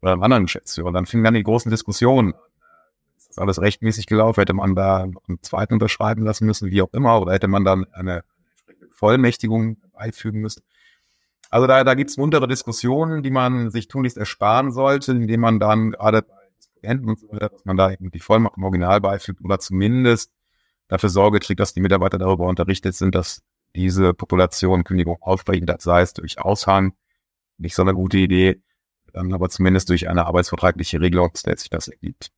oder 0.02 0.12
einem 0.12 0.22
anderen 0.22 0.44
Geschäftsführer. 0.44 0.88
Und 0.88 0.94
dann 0.94 1.06
fingen 1.06 1.24
dann 1.24 1.34
die 1.34 1.42
großen 1.42 1.70
Diskussionen. 1.70 2.34
Ist 3.16 3.30
das 3.30 3.38
alles 3.38 3.60
rechtmäßig 3.60 4.06
gelaufen? 4.06 4.40
Hätte 4.40 4.54
man 4.54 4.74
da 4.74 5.02
einen 5.02 5.42
zweiten 5.42 5.74
unterschreiben 5.74 6.24
lassen 6.24 6.46
müssen, 6.46 6.70
wie 6.70 6.82
auch 6.82 6.92
immer? 6.92 7.20
Oder 7.20 7.32
hätte 7.32 7.48
man 7.48 7.64
dann 7.64 7.86
eine 7.92 8.24
Vollmächtigung 9.00 9.78
beifügen 9.92 10.40
müssen. 10.40 10.62
Also 11.48 11.66
da, 11.66 11.82
da 11.84 11.94
gibt 11.94 12.10
es 12.10 12.16
muntere 12.16 12.46
Diskussionen, 12.46 13.22
die 13.22 13.30
man 13.30 13.70
sich 13.70 13.88
tunlichst 13.88 14.18
ersparen 14.18 14.72
sollte, 14.72 15.12
indem 15.12 15.40
man 15.40 15.58
dann 15.58 15.92
gerade 15.92 16.22
bei 16.22 16.34
Disponenten 16.56 17.08
und 17.08 17.18
so 17.18 17.28
dass 17.28 17.64
man 17.64 17.76
da 17.76 17.90
eben 17.90 18.10
die 18.10 18.20
Vollmacht 18.20 18.56
im 18.56 18.64
Original 18.64 19.00
beifügt 19.00 19.42
oder 19.42 19.58
zumindest 19.58 20.30
dafür 20.90 21.08
Sorge 21.08 21.40
trägt, 21.40 21.60
dass 21.60 21.72
die 21.72 21.80
Mitarbeiter 21.80 22.18
darüber 22.18 22.46
unterrichtet 22.46 22.94
sind, 22.94 23.14
dass 23.14 23.42
diese 23.74 24.12
Population 24.12 24.84
Kündigung 24.84 25.18
das 25.62 25.82
sei 25.82 26.02
es 26.02 26.12
durch 26.12 26.40
Aushang, 26.40 26.92
nicht 27.58 27.74
so 27.74 27.82
eine 27.82 27.94
gute 27.94 28.18
Idee, 28.18 28.60
dann 29.12 29.32
aber 29.32 29.48
zumindest 29.48 29.88
durch 29.88 30.08
eine 30.08 30.26
arbeitsvertragliche 30.26 31.00
Regelung, 31.00 31.30
der 31.46 31.56
sich 31.56 31.70
das 31.70 31.88
ergibt. 31.88 32.30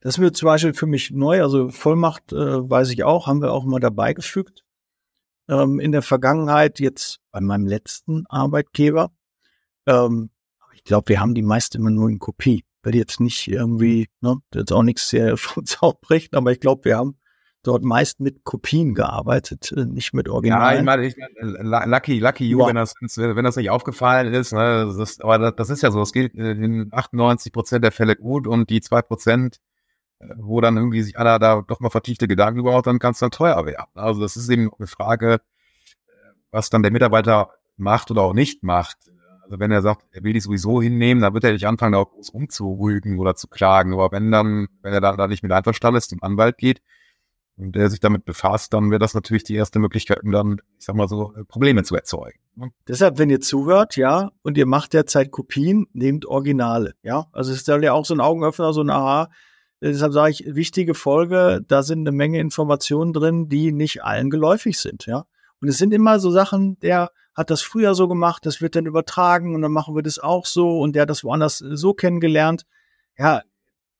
Das 0.00 0.18
wird 0.18 0.36
zum 0.36 0.46
Beispiel 0.46 0.74
für 0.74 0.86
mich 0.86 1.10
neu, 1.10 1.42
also 1.42 1.68
Vollmacht 1.68 2.32
äh, 2.32 2.36
weiß 2.36 2.90
ich 2.90 3.04
auch, 3.04 3.26
haben 3.26 3.42
wir 3.42 3.52
auch 3.52 3.64
mal 3.64 3.80
dabei 3.80 4.14
gefügt 4.14 4.64
ähm, 5.48 5.80
in 5.80 5.92
der 5.92 6.02
Vergangenheit, 6.02 6.80
jetzt 6.80 7.20
bei 7.30 7.40
meinem 7.40 7.66
letzten 7.66 8.24
Arbeitgeber. 8.26 9.10
Ähm, 9.86 10.30
ich 10.74 10.84
glaube, 10.84 11.08
wir 11.08 11.20
haben 11.20 11.34
die 11.34 11.42
meist 11.42 11.74
immer 11.74 11.90
nur 11.90 12.08
in 12.08 12.18
Kopie. 12.18 12.64
Will 12.86 12.94
jetzt 12.94 13.20
nicht 13.20 13.48
irgendwie, 13.48 14.08
ne, 14.20 14.36
das 14.50 14.64
ist 14.64 14.72
auch 14.72 14.82
nichts 14.82 15.08
sehr 15.08 15.36
von 15.36 15.62
uns 15.62 15.82
aufbrechen, 15.82 16.36
aber 16.36 16.52
ich 16.52 16.60
glaube, 16.60 16.84
wir 16.84 16.96
haben 16.96 17.18
dort 17.62 17.82
meist 17.82 18.20
mit 18.20 18.44
Kopien 18.44 18.94
gearbeitet, 18.94 19.72
äh, 19.72 19.84
nicht 19.84 20.14
mit 20.14 20.28
Original. 20.28 20.74
Ja, 20.74 20.78
ich 20.78 20.84
meine, 20.84 21.06
ich 21.06 21.16
meine 21.16 21.86
lucky, 21.86 22.20
lucky 22.20 22.48
you, 22.48 22.60
ja. 22.60 22.68
wenn 22.68 22.76
das, 22.76 22.94
wenn 23.00 23.44
das 23.44 23.56
nicht 23.56 23.70
aufgefallen 23.70 24.32
ist, 24.32 24.52
ne, 24.52 24.92
das, 24.96 25.20
aber 25.20 25.50
das 25.50 25.70
ist 25.70 25.82
ja 25.82 25.90
so, 25.90 26.00
es 26.00 26.12
geht 26.12 26.34
in 26.34 26.88
98 26.92 27.52
Prozent 27.52 27.84
der 27.84 27.92
Fälle 27.92 28.14
gut 28.14 28.46
und 28.46 28.70
die 28.70 28.80
zwei 28.80 29.02
Prozent, 29.02 29.58
wo 30.36 30.60
dann 30.60 30.76
irgendwie 30.76 31.02
sich 31.02 31.18
einer 31.18 31.38
da 31.38 31.62
doch 31.66 31.80
mal 31.80 31.90
vertiefte 31.90 32.28
Gedanken 32.28 32.60
überhaupt, 32.60 32.86
dann 32.86 32.98
kann 32.98 33.12
es 33.12 33.18
dann 33.18 33.30
teuer 33.30 33.66
werden. 33.66 33.90
Also 33.94 34.20
das 34.20 34.36
ist 34.36 34.48
eben 34.48 34.70
eine 34.78 34.86
Frage, 34.86 35.40
was 36.50 36.70
dann 36.70 36.82
der 36.82 36.92
Mitarbeiter 36.92 37.50
macht 37.76 38.10
oder 38.10 38.22
auch 38.22 38.32
nicht 38.32 38.62
macht. 38.62 38.96
Also 39.46 39.60
wenn 39.60 39.70
er 39.70 39.80
sagt, 39.80 40.04
er 40.10 40.24
will 40.24 40.32
die 40.32 40.40
sowieso 40.40 40.82
hinnehmen, 40.82 41.22
dann 41.22 41.32
wird 41.32 41.44
er 41.44 41.52
nicht 41.52 41.66
anfangen, 41.66 41.92
da 41.92 41.98
auch 41.98 42.10
groß 42.10 42.30
umzurügen 42.30 43.18
oder 43.18 43.34
zu 43.36 43.48
klagen. 43.48 43.92
Aber 43.92 44.10
wenn 44.12 44.30
dann, 44.30 44.68
wenn 44.82 44.92
er 44.92 45.00
dann 45.00 45.16
da 45.16 45.28
nicht 45.28 45.42
mit 45.42 45.52
einverstanden 45.52 45.98
ist, 45.98 46.10
zum 46.10 46.22
Anwalt 46.22 46.58
geht, 46.58 46.82
und 47.58 47.74
der 47.74 47.88
sich 47.88 48.00
damit 48.00 48.24
befasst, 48.24 48.74
dann 48.74 48.90
wäre 48.90 48.98
das 48.98 49.14
natürlich 49.14 49.44
die 49.44 49.54
erste 49.54 49.78
Möglichkeit, 49.78 50.22
um 50.22 50.30
dann, 50.30 50.60
ich 50.78 50.84
sag 50.84 50.94
mal 50.94 51.08
so, 51.08 51.32
Probleme 51.48 51.84
zu 51.84 51.96
erzeugen. 51.96 52.38
Ne? 52.54 52.70
Deshalb, 52.86 53.18
wenn 53.18 53.30
ihr 53.30 53.40
zuhört, 53.40 53.96
ja, 53.96 54.30
und 54.42 54.58
ihr 54.58 54.66
macht 54.66 54.92
derzeit 54.92 55.30
Kopien, 55.30 55.86
nehmt 55.92 56.26
Originale, 56.26 56.94
ja. 57.02 57.26
Also 57.32 57.52
es 57.52 57.58
ist 57.58 57.68
ja 57.68 57.92
auch 57.92 58.04
so 58.04 58.14
ein 58.14 58.20
Augenöffner, 58.20 58.72
so 58.72 58.82
ein 58.82 58.90
Aha. 58.90 59.30
Deshalb 59.80 60.12
sage 60.12 60.32
ich, 60.32 60.44
wichtige 60.54 60.94
Folge, 60.94 61.62
da 61.66 61.82
sind 61.82 62.00
eine 62.00 62.12
Menge 62.12 62.40
Informationen 62.40 63.12
drin, 63.12 63.48
die 63.48 63.72
nicht 63.72 64.04
allen 64.04 64.30
geläufig 64.30 64.78
sind, 64.78 65.06
ja. 65.06 65.24
Und 65.60 65.68
es 65.68 65.78
sind 65.78 65.94
immer 65.94 66.18
so 66.20 66.30
Sachen, 66.30 66.78
der 66.80 67.10
hat 67.36 67.50
das 67.50 67.62
früher 67.62 67.94
so 67.94 68.08
gemacht, 68.08 68.46
das 68.46 68.60
wird 68.60 68.76
dann 68.76 68.86
übertragen 68.86 69.54
und 69.54 69.62
dann 69.62 69.72
machen 69.72 69.94
wir 69.94 70.02
das 70.02 70.18
auch 70.18 70.46
so 70.46 70.80
und 70.80 70.94
der 70.94 71.02
hat 71.02 71.10
das 71.10 71.22
woanders 71.22 71.58
so 71.58 71.94
kennengelernt. 71.94 72.64
Ja, 73.18 73.42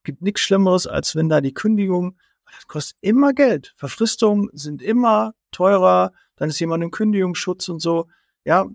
gibt 0.04 0.22
nichts 0.22 0.40
Schlimmeres, 0.40 0.86
als 0.86 1.14
wenn 1.14 1.28
da 1.28 1.40
die 1.40 1.54
Kündigung 1.54 2.16
das 2.54 2.66
kostet 2.66 2.96
immer 3.00 3.32
Geld. 3.32 3.74
Verfristungen 3.76 4.48
sind 4.52 4.82
immer 4.82 5.34
teurer. 5.50 6.12
Dann 6.36 6.48
ist 6.48 6.60
jemand 6.60 6.82
im 6.82 6.90
Kündigungsschutz 6.90 7.68
und 7.68 7.80
so. 7.80 8.06
Ja, 8.44 8.66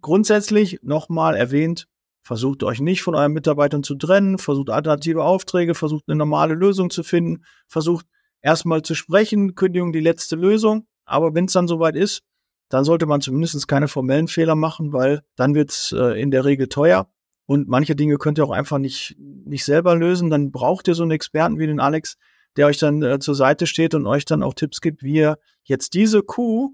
grundsätzlich 0.00 0.80
nochmal 0.82 1.36
erwähnt, 1.36 1.88
versucht 2.22 2.62
euch 2.62 2.80
nicht 2.80 3.02
von 3.02 3.14
euren 3.14 3.32
Mitarbeitern 3.32 3.82
zu 3.82 3.94
trennen, 3.94 4.38
versucht 4.38 4.70
alternative 4.70 5.22
Aufträge, 5.22 5.74
versucht 5.74 6.04
eine 6.08 6.16
normale 6.16 6.54
Lösung 6.54 6.90
zu 6.90 7.02
finden, 7.02 7.44
versucht 7.66 8.06
erstmal 8.40 8.82
zu 8.82 8.94
sprechen, 8.94 9.54
Kündigung 9.54 9.92
die 9.92 10.00
letzte 10.00 10.36
Lösung. 10.36 10.86
Aber 11.04 11.34
wenn 11.34 11.44
es 11.44 11.52
dann 11.52 11.68
soweit 11.68 11.96
ist, 11.96 12.22
dann 12.68 12.84
sollte 12.84 13.06
man 13.06 13.20
zumindest 13.20 13.68
keine 13.68 13.88
formellen 13.88 14.28
Fehler 14.28 14.54
machen, 14.54 14.92
weil 14.92 15.22
dann 15.36 15.54
wird 15.54 15.70
es 15.70 15.92
äh, 15.92 16.20
in 16.20 16.30
der 16.30 16.44
Regel 16.44 16.68
teuer. 16.68 17.08
Und 17.46 17.68
manche 17.68 17.94
Dinge 17.94 18.18
könnt 18.18 18.38
ihr 18.38 18.44
auch 18.44 18.50
einfach 18.50 18.78
nicht, 18.78 19.16
nicht 19.18 19.64
selber 19.64 19.94
lösen. 19.94 20.30
Dann 20.30 20.50
braucht 20.50 20.88
ihr 20.88 20.94
so 20.94 21.04
einen 21.04 21.12
Experten 21.12 21.58
wie 21.58 21.66
den 21.66 21.78
Alex, 21.78 22.16
der 22.56 22.66
euch 22.66 22.78
dann 22.78 23.02
äh, 23.02 23.18
zur 23.20 23.36
Seite 23.36 23.66
steht 23.66 23.94
und 23.94 24.06
euch 24.06 24.24
dann 24.24 24.42
auch 24.42 24.54
Tipps 24.54 24.80
gibt, 24.80 25.02
wie 25.02 25.14
ihr 25.14 25.38
jetzt 25.62 25.94
diese 25.94 26.22
Kuh 26.22 26.72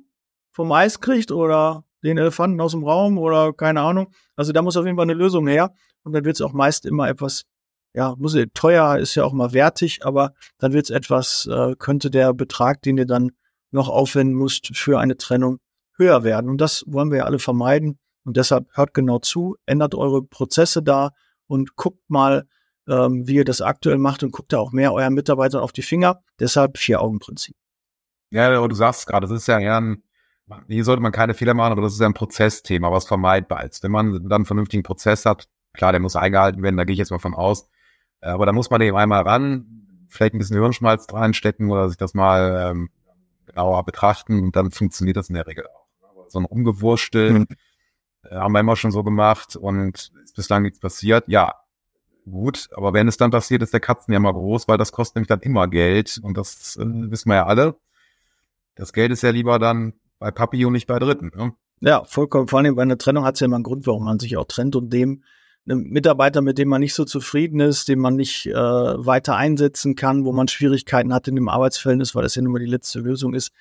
vom 0.50 0.72
Eis 0.72 1.00
kriegt 1.00 1.30
oder 1.30 1.84
den 2.02 2.18
Elefanten 2.18 2.60
aus 2.60 2.72
dem 2.72 2.84
Raum 2.84 3.18
oder 3.18 3.52
keine 3.52 3.82
Ahnung. 3.82 4.12
Also 4.34 4.52
da 4.52 4.62
muss 4.62 4.76
auf 4.76 4.86
jeden 4.86 4.96
Fall 4.96 5.04
eine 5.04 5.14
Lösung 5.14 5.46
her. 5.46 5.74
Und 6.04 6.14
dann 6.14 6.24
wird 6.24 6.36
es 6.36 6.42
auch 6.42 6.52
meist 6.52 6.86
immer 6.86 7.08
etwas, 7.08 7.44
ja, 7.94 8.14
muss 8.16 8.36
teuer, 8.54 8.98
ist 8.98 9.14
ja 9.14 9.24
auch 9.24 9.32
mal 9.32 9.52
wertig, 9.52 10.04
aber 10.04 10.32
dann 10.58 10.72
wird 10.72 10.84
es 10.84 10.90
etwas, 10.90 11.46
äh, 11.46 11.74
könnte 11.78 12.10
der 12.10 12.32
Betrag, 12.32 12.80
den 12.82 12.96
ihr 12.96 13.06
dann 13.06 13.32
noch 13.70 13.88
aufwenden 13.88 14.34
müsst 14.34 14.76
für 14.76 14.98
eine 14.98 15.16
Trennung, 15.16 15.58
höher 15.96 16.24
werden. 16.24 16.50
Und 16.50 16.60
das 16.60 16.84
wollen 16.86 17.10
wir 17.10 17.18
ja 17.18 17.24
alle 17.24 17.38
vermeiden. 17.38 17.98
Und 18.24 18.36
deshalb 18.36 18.68
hört 18.74 18.94
genau 18.94 19.18
zu, 19.18 19.56
ändert 19.66 19.94
eure 19.94 20.22
Prozesse 20.22 20.82
da 20.82 21.10
und 21.46 21.76
guckt 21.76 22.08
mal, 22.08 22.46
ähm, 22.88 23.26
wie 23.26 23.36
ihr 23.36 23.44
das 23.44 23.60
aktuell 23.60 23.98
macht 23.98 24.22
und 24.22 24.32
guckt 24.32 24.52
da 24.52 24.58
auch 24.58 24.72
mehr 24.72 24.92
euren 24.92 25.14
Mitarbeitern 25.14 25.60
auf 25.60 25.72
die 25.72 25.82
Finger. 25.82 26.22
Deshalb 26.38 26.78
Vier-Augen-Prinzip. 26.78 27.56
Ja, 28.30 28.66
du 28.66 28.74
sagst 28.74 29.06
gerade, 29.06 29.26
das 29.26 29.36
ist 29.36 29.46
ja 29.46 29.58
eher 29.58 29.80
ein, 29.80 30.02
hier 30.68 30.84
sollte 30.84 31.02
man 31.02 31.12
keine 31.12 31.34
Fehler 31.34 31.54
machen, 31.54 31.72
aber 31.72 31.82
das 31.82 31.92
ist 31.92 32.00
ja 32.00 32.06
ein 32.06 32.14
Prozessthema, 32.14 32.90
was 32.90 33.06
vermeidbar 33.06 33.64
ist. 33.64 33.82
Wenn 33.82 33.92
man 33.92 34.12
dann 34.12 34.32
einen 34.32 34.44
vernünftigen 34.46 34.82
Prozess 34.82 35.26
hat, 35.26 35.48
klar, 35.74 35.92
der 35.92 36.00
muss 36.00 36.16
eingehalten 36.16 36.62
werden, 36.62 36.76
da 36.76 36.84
gehe 36.84 36.92
ich 36.94 36.98
jetzt 36.98 37.10
mal 37.10 37.18
von 37.18 37.34
aus. 37.34 37.68
Aber 38.20 38.46
da 38.46 38.52
muss 38.52 38.70
man 38.70 38.80
eben 38.80 38.96
einmal 38.96 39.22
ran, 39.22 40.06
vielleicht 40.08 40.34
ein 40.34 40.38
bisschen 40.38 40.58
Hirnschmalz 40.58 41.12
reinstecken 41.12 41.70
oder 41.70 41.88
sich 41.88 41.98
das 41.98 42.14
mal 42.14 42.70
ähm, 42.70 42.90
genauer 43.46 43.84
betrachten 43.84 44.40
und 44.40 44.56
dann 44.56 44.70
funktioniert 44.70 45.16
das 45.16 45.28
in 45.28 45.34
der 45.34 45.46
Regel 45.46 45.66
auch. 45.66 45.81
So 46.32 46.38
ein 46.38 46.44
Umgewurstel 46.44 47.40
mhm. 47.40 47.46
haben 48.30 48.52
wir 48.52 48.60
immer 48.60 48.76
schon 48.76 48.90
so 48.90 49.02
gemacht 49.02 49.56
und 49.56 50.12
ist 50.22 50.36
bislang 50.36 50.62
nichts 50.62 50.80
passiert. 50.80 51.24
Ja, 51.28 51.54
gut, 52.24 52.68
aber 52.74 52.92
wenn 52.92 53.08
es 53.08 53.16
dann 53.16 53.30
passiert, 53.30 53.62
ist 53.62 53.72
der 53.72 53.80
Katzen 53.80 54.12
ja 54.12 54.20
mal 54.20 54.32
groß, 54.32 54.68
weil 54.68 54.78
das 54.78 54.92
kostet 54.92 55.16
nämlich 55.16 55.28
dann 55.28 55.40
immer 55.40 55.68
Geld 55.68 56.20
und 56.22 56.36
das 56.36 56.76
äh, 56.76 56.84
wissen 56.84 57.28
wir 57.28 57.36
ja 57.36 57.46
alle. 57.46 57.76
Das 58.74 58.92
Geld 58.92 59.12
ist 59.12 59.22
ja 59.22 59.30
lieber 59.30 59.58
dann 59.58 59.92
bei 60.18 60.30
Papi 60.30 60.64
und 60.64 60.72
nicht 60.72 60.86
bei 60.86 60.98
Dritten. 60.98 61.30
Ne? 61.34 61.52
Ja, 61.80 62.04
vollkommen. 62.04 62.48
Vor 62.48 62.60
allem 62.60 62.74
bei 62.76 62.82
einer 62.82 62.98
Trennung 62.98 63.24
hat 63.24 63.34
es 63.34 63.40
ja 63.40 63.46
immer 63.46 63.56
einen 63.56 63.64
Grund, 63.64 63.86
warum 63.86 64.04
man 64.04 64.18
sich 64.18 64.36
auch 64.36 64.46
trennt 64.46 64.76
und 64.76 64.92
dem 64.92 65.24
einem 65.66 65.90
Mitarbeiter, 65.90 66.42
mit 66.42 66.58
dem 66.58 66.68
man 66.68 66.80
nicht 66.80 66.94
so 66.94 67.04
zufrieden 67.04 67.60
ist, 67.60 67.88
den 67.88 68.00
man 68.00 68.16
nicht 68.16 68.46
äh, 68.46 68.54
weiter 68.54 69.36
einsetzen 69.36 69.94
kann, 69.94 70.24
wo 70.24 70.32
man 70.32 70.48
Schwierigkeiten 70.48 71.14
hat 71.14 71.28
in 71.28 71.36
dem 71.36 71.48
Arbeitsverhältnis, 71.48 72.14
weil 72.14 72.24
das 72.24 72.34
ja 72.34 72.42
nun 72.42 72.52
mal 72.52 72.58
die 72.58 72.66
letzte 72.66 72.98
Lösung 72.98 73.34
ist, 73.34 73.52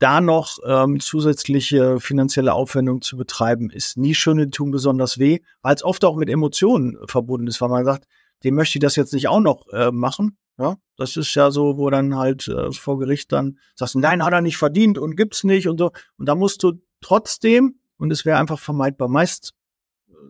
da 0.00 0.20
noch 0.20 0.58
ähm, 0.64 0.98
zusätzliche 0.98 2.00
finanzielle 2.00 2.54
Aufwendungen 2.54 3.02
zu 3.02 3.16
betreiben, 3.16 3.70
ist 3.70 3.96
nie 3.96 4.14
schön 4.14 4.40
und 4.40 4.54
tun 4.54 4.70
besonders 4.70 5.18
weh, 5.18 5.40
weil 5.62 5.74
es 5.74 5.84
oft 5.84 6.04
auch 6.04 6.16
mit 6.16 6.28
Emotionen 6.28 6.96
verbunden 7.06 7.46
ist, 7.46 7.60
weil 7.60 7.68
man 7.68 7.84
sagt, 7.84 8.06
dem 8.42 8.54
möchte 8.54 8.78
ich 8.78 8.80
das 8.80 8.96
jetzt 8.96 9.12
nicht 9.12 9.28
auch 9.28 9.40
noch 9.40 9.68
äh, 9.72 9.92
machen. 9.92 10.38
Ja, 10.58 10.76
das 10.96 11.16
ist 11.16 11.34
ja 11.34 11.50
so, 11.50 11.78
wo 11.78 11.88
dann 11.88 12.16
halt 12.16 12.48
äh, 12.48 12.72
vor 12.72 12.98
Gericht 12.98 13.32
dann 13.32 13.58
sagst, 13.74 13.96
nein, 13.96 14.24
hat 14.24 14.32
er 14.32 14.42
nicht 14.42 14.58
verdient 14.58 14.98
und 14.98 15.16
gibt's 15.16 15.44
nicht 15.44 15.68
und 15.68 15.78
so. 15.78 15.90
Und 16.18 16.26
da 16.26 16.34
musst 16.34 16.62
du 16.62 16.72
trotzdem, 17.00 17.78
und 17.96 18.10
es 18.10 18.24
wäre 18.24 18.38
einfach 18.38 18.58
vermeidbar, 18.58 19.08
meist 19.08 19.54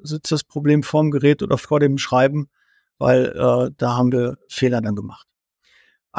sitzt 0.02 0.30
das 0.30 0.44
Problem 0.44 0.82
vorm 0.82 1.10
Gerät 1.10 1.42
oder 1.42 1.58
vor 1.58 1.80
dem 1.80 1.98
Schreiben, 1.98 2.48
weil 2.98 3.26
äh, 3.26 3.70
da 3.76 3.96
haben 3.96 4.12
wir 4.12 4.36
Fehler 4.48 4.80
dann 4.80 4.94
gemacht. 4.94 5.26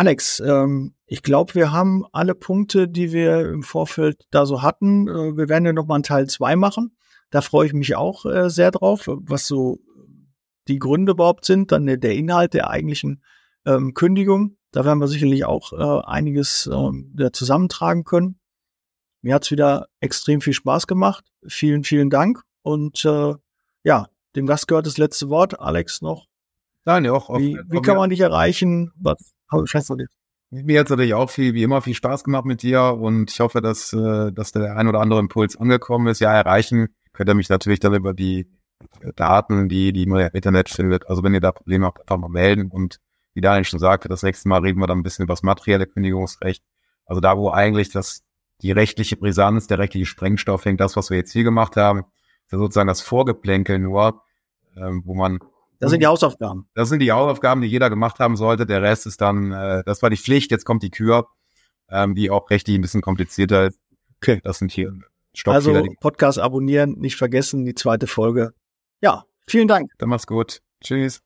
Alex, 0.02 0.40
ähm, 0.40 0.96
ich 1.06 1.22
glaube, 1.22 1.54
wir 1.54 1.72
haben 1.72 2.06
alle 2.12 2.34
Punkte, 2.34 2.88
die 2.88 3.12
wir 3.12 3.48
im 3.48 3.62
Vorfeld 3.62 4.26
da 4.32 4.48
so 4.48 4.64
hatten. 4.64 5.08
Äh, 5.08 5.38
wir 5.38 5.48
werden 5.48 5.64
ja 5.64 5.74
noch 5.74 5.86
mal 5.86 5.94
einen 5.94 6.04
Teil 6.04 6.26
zwei 6.26 6.56
machen. 6.56 6.98
Da 7.30 7.42
freue 7.42 7.68
ich 7.68 7.74
mich 7.74 7.96
auch 7.96 8.26
äh, 8.26 8.50
sehr 8.50 8.72
drauf, 8.72 9.04
was 9.06 9.46
so 9.46 9.78
die 10.68 10.80
Gründe 10.80 11.12
überhaupt 11.12 11.46
sind, 11.46 11.72
dann 11.72 11.86
der, 11.86 12.16
Inhalt 12.16 12.56
der 12.56 12.72
eigentlichen 12.72 13.24
ähm, 13.68 13.94
Kündigung. 13.94 14.58
Da 14.72 14.86
werden 14.86 14.98
wir 14.98 15.08
sicherlich 15.08 15.46
auch 15.46 15.72
äh, 15.72 16.04
einiges 16.08 16.66
äh, 16.66 17.32
zusammentragen 17.32 18.04
können. 18.04 18.40
Mir 19.22 19.36
hat's 19.36 19.52
wieder 19.52 19.86
extrem 20.00 20.42
viel 20.42 20.54
Spaß 20.54 20.88
gemacht. 20.88 21.26
Vielen, 21.46 21.84
vielen 21.84 22.10
Dank. 22.10 22.42
Und 22.64 23.06
äh, 23.06 23.36
ja, 23.84 24.08
dem 24.36 24.48
Gast 24.48 24.68
gehört 24.68 24.88
das 24.88 24.98
letzte 24.98 25.30
Wort. 25.30 25.60
Alex 25.60 26.02
noch. 26.02 26.31
Nein, 26.86 27.06
ja, 27.06 27.14
auch. 27.14 27.38
Wie, 27.38 27.60
wie 27.68 27.82
kann 27.82 27.98
man 27.98 28.10
dich 28.10 28.20
erreichen? 28.20 28.92
Was, 28.96 29.34
schätzt 29.66 29.90
du 29.90 29.96
dir? 29.96 30.08
Mir 30.50 30.80
hat 30.80 30.88
es 30.88 30.90
natürlich 30.92 31.14
auch 31.14 31.30
viel, 31.30 31.54
wie 31.54 31.64
immer, 31.64 31.82
viel 31.82 31.94
Spaß 31.94 32.26
gemacht 32.26 32.44
mit 32.44 32.62
dir 32.62 32.98
und 33.00 33.32
ich 33.32 33.40
hoffe, 33.40 33.62
dass, 33.62 33.94
äh, 33.94 34.32
dass 34.34 34.52
der 34.52 34.76
ein 34.76 34.88
oder 34.88 35.00
andere 35.00 35.20
Impuls 35.20 35.56
angekommen 35.56 36.08
ist. 36.08 36.20
Ja, 36.20 36.34
erreichen 36.34 36.90
könnt 37.14 37.30
ihr 37.30 37.36
mich 37.36 37.50
natürlich 37.50 37.80
dann 37.80 37.94
über 37.94 38.14
die 38.14 38.52
Daten, 39.16 39.70
die, 39.70 39.94
die 39.94 40.06
man 40.06 40.20
im 40.20 40.34
Internet 40.34 40.70
findet. 40.70 41.08
Also 41.08 41.24
wenn 41.24 41.34
ihr 41.34 41.40
da 41.40 41.52
Probleme 41.52 41.86
habt, 41.86 42.02
einfach 42.02 42.18
mal 42.18 42.30
melden 42.30 42.70
und 42.70 43.00
wie 43.34 43.42
Daniel 43.42 43.64
schon 43.64 43.80
sagte, 43.80 44.10
das 44.10 44.24
nächste 44.24 44.50
Mal 44.50 44.60
reden 44.60 44.80
wir 44.80 44.88
dann 44.88 45.00
ein 45.00 45.04
bisschen 45.04 45.24
über 45.24 45.34
das 45.34 45.44
materielle 45.44 45.88
Kündigungsrecht. 45.88 46.64
Also 47.06 47.22
da, 47.22 47.38
wo 47.38 47.50
eigentlich 47.50 47.90
das, 47.90 48.24
die 48.62 48.72
rechtliche 48.72 49.16
Brisanz, 49.16 49.68
der 49.68 49.80
rechtliche 49.80 50.06
Sprengstoff 50.06 50.66
hängt, 50.66 50.82
das, 50.82 50.96
was 50.98 51.10
wir 51.10 51.18
jetzt 51.18 51.32
hier 51.32 51.44
gemacht 51.44 51.78
haben, 51.78 52.00
ist 52.00 52.52
ja 52.52 52.58
sozusagen 52.58 52.88
das 52.88 53.02
Vorgeplänkel 53.02 53.80
nur, 53.80 54.22
ähm, 54.76 55.04
wo 55.06 55.14
man 55.16 55.40
das 55.82 55.92
sind 55.92 56.00
die 56.02 56.08
Hausaufgaben. 56.08 56.68
Das 56.74 56.90
sind 56.90 57.00
die 57.00 57.12
Hausaufgaben, 57.12 57.62
die 57.62 57.68
jeder 57.68 57.90
gemacht 57.90 58.20
haben 58.20 58.38
sollte. 58.38 58.66
Der 58.66 58.82
Rest 58.82 59.06
ist 59.06 59.20
dann, 59.20 59.52
äh, 59.52 59.84
das 59.86 60.02
war 60.02 60.10
die 60.10 60.18
Pflicht, 60.18 60.52
jetzt 60.52 60.64
kommt 60.64 60.84
die 60.84 60.92
Kür, 60.92 61.28
ähm, 61.90 62.16
die 62.16 62.30
auch 62.30 62.50
rechtlich 62.50 62.78
ein 62.78 62.82
bisschen 62.82 63.02
komplizierter 63.02 63.68
ist. 63.68 63.80
Okay. 64.18 64.40
Das 64.44 64.60
sind 64.60 64.72
hier 64.72 64.94
Stoppfehler. 65.34 65.80
Also 65.80 65.94
Podcast 66.00 66.40
abonnieren, 66.40 67.00
nicht 67.00 67.16
vergessen, 67.16 67.66
die 67.66 67.76
zweite 67.76 68.08
Folge. 68.08 68.54
Ja, 69.02 69.26
vielen 69.48 69.68
Dank. 69.68 69.92
Dann 69.98 70.10
mach's 70.10 70.28
gut. 70.28 70.62
Tschüss. 70.84 71.22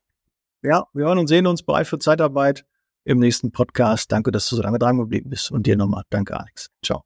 Ja, 0.62 0.86
wir 0.94 1.04
hören 1.04 1.18
und 1.18 1.28
sehen 1.28 1.46
uns 1.46 1.62
bereit 1.62 1.86
für 1.86 1.98
Zeitarbeit 1.98 2.64
im 3.04 3.18
nächsten 3.18 3.52
Podcast. 3.52 4.10
Danke, 4.10 4.32
dass 4.32 4.48
du 4.48 4.56
so 4.56 4.62
lange 4.62 4.78
dran 4.78 4.98
geblieben 4.98 5.30
bist. 5.30 5.50
Und 5.50 5.66
dir 5.66 5.76
nochmal. 5.76 6.02
Danke, 6.10 6.38
Alex. 6.38 6.70
Ciao. 6.82 7.05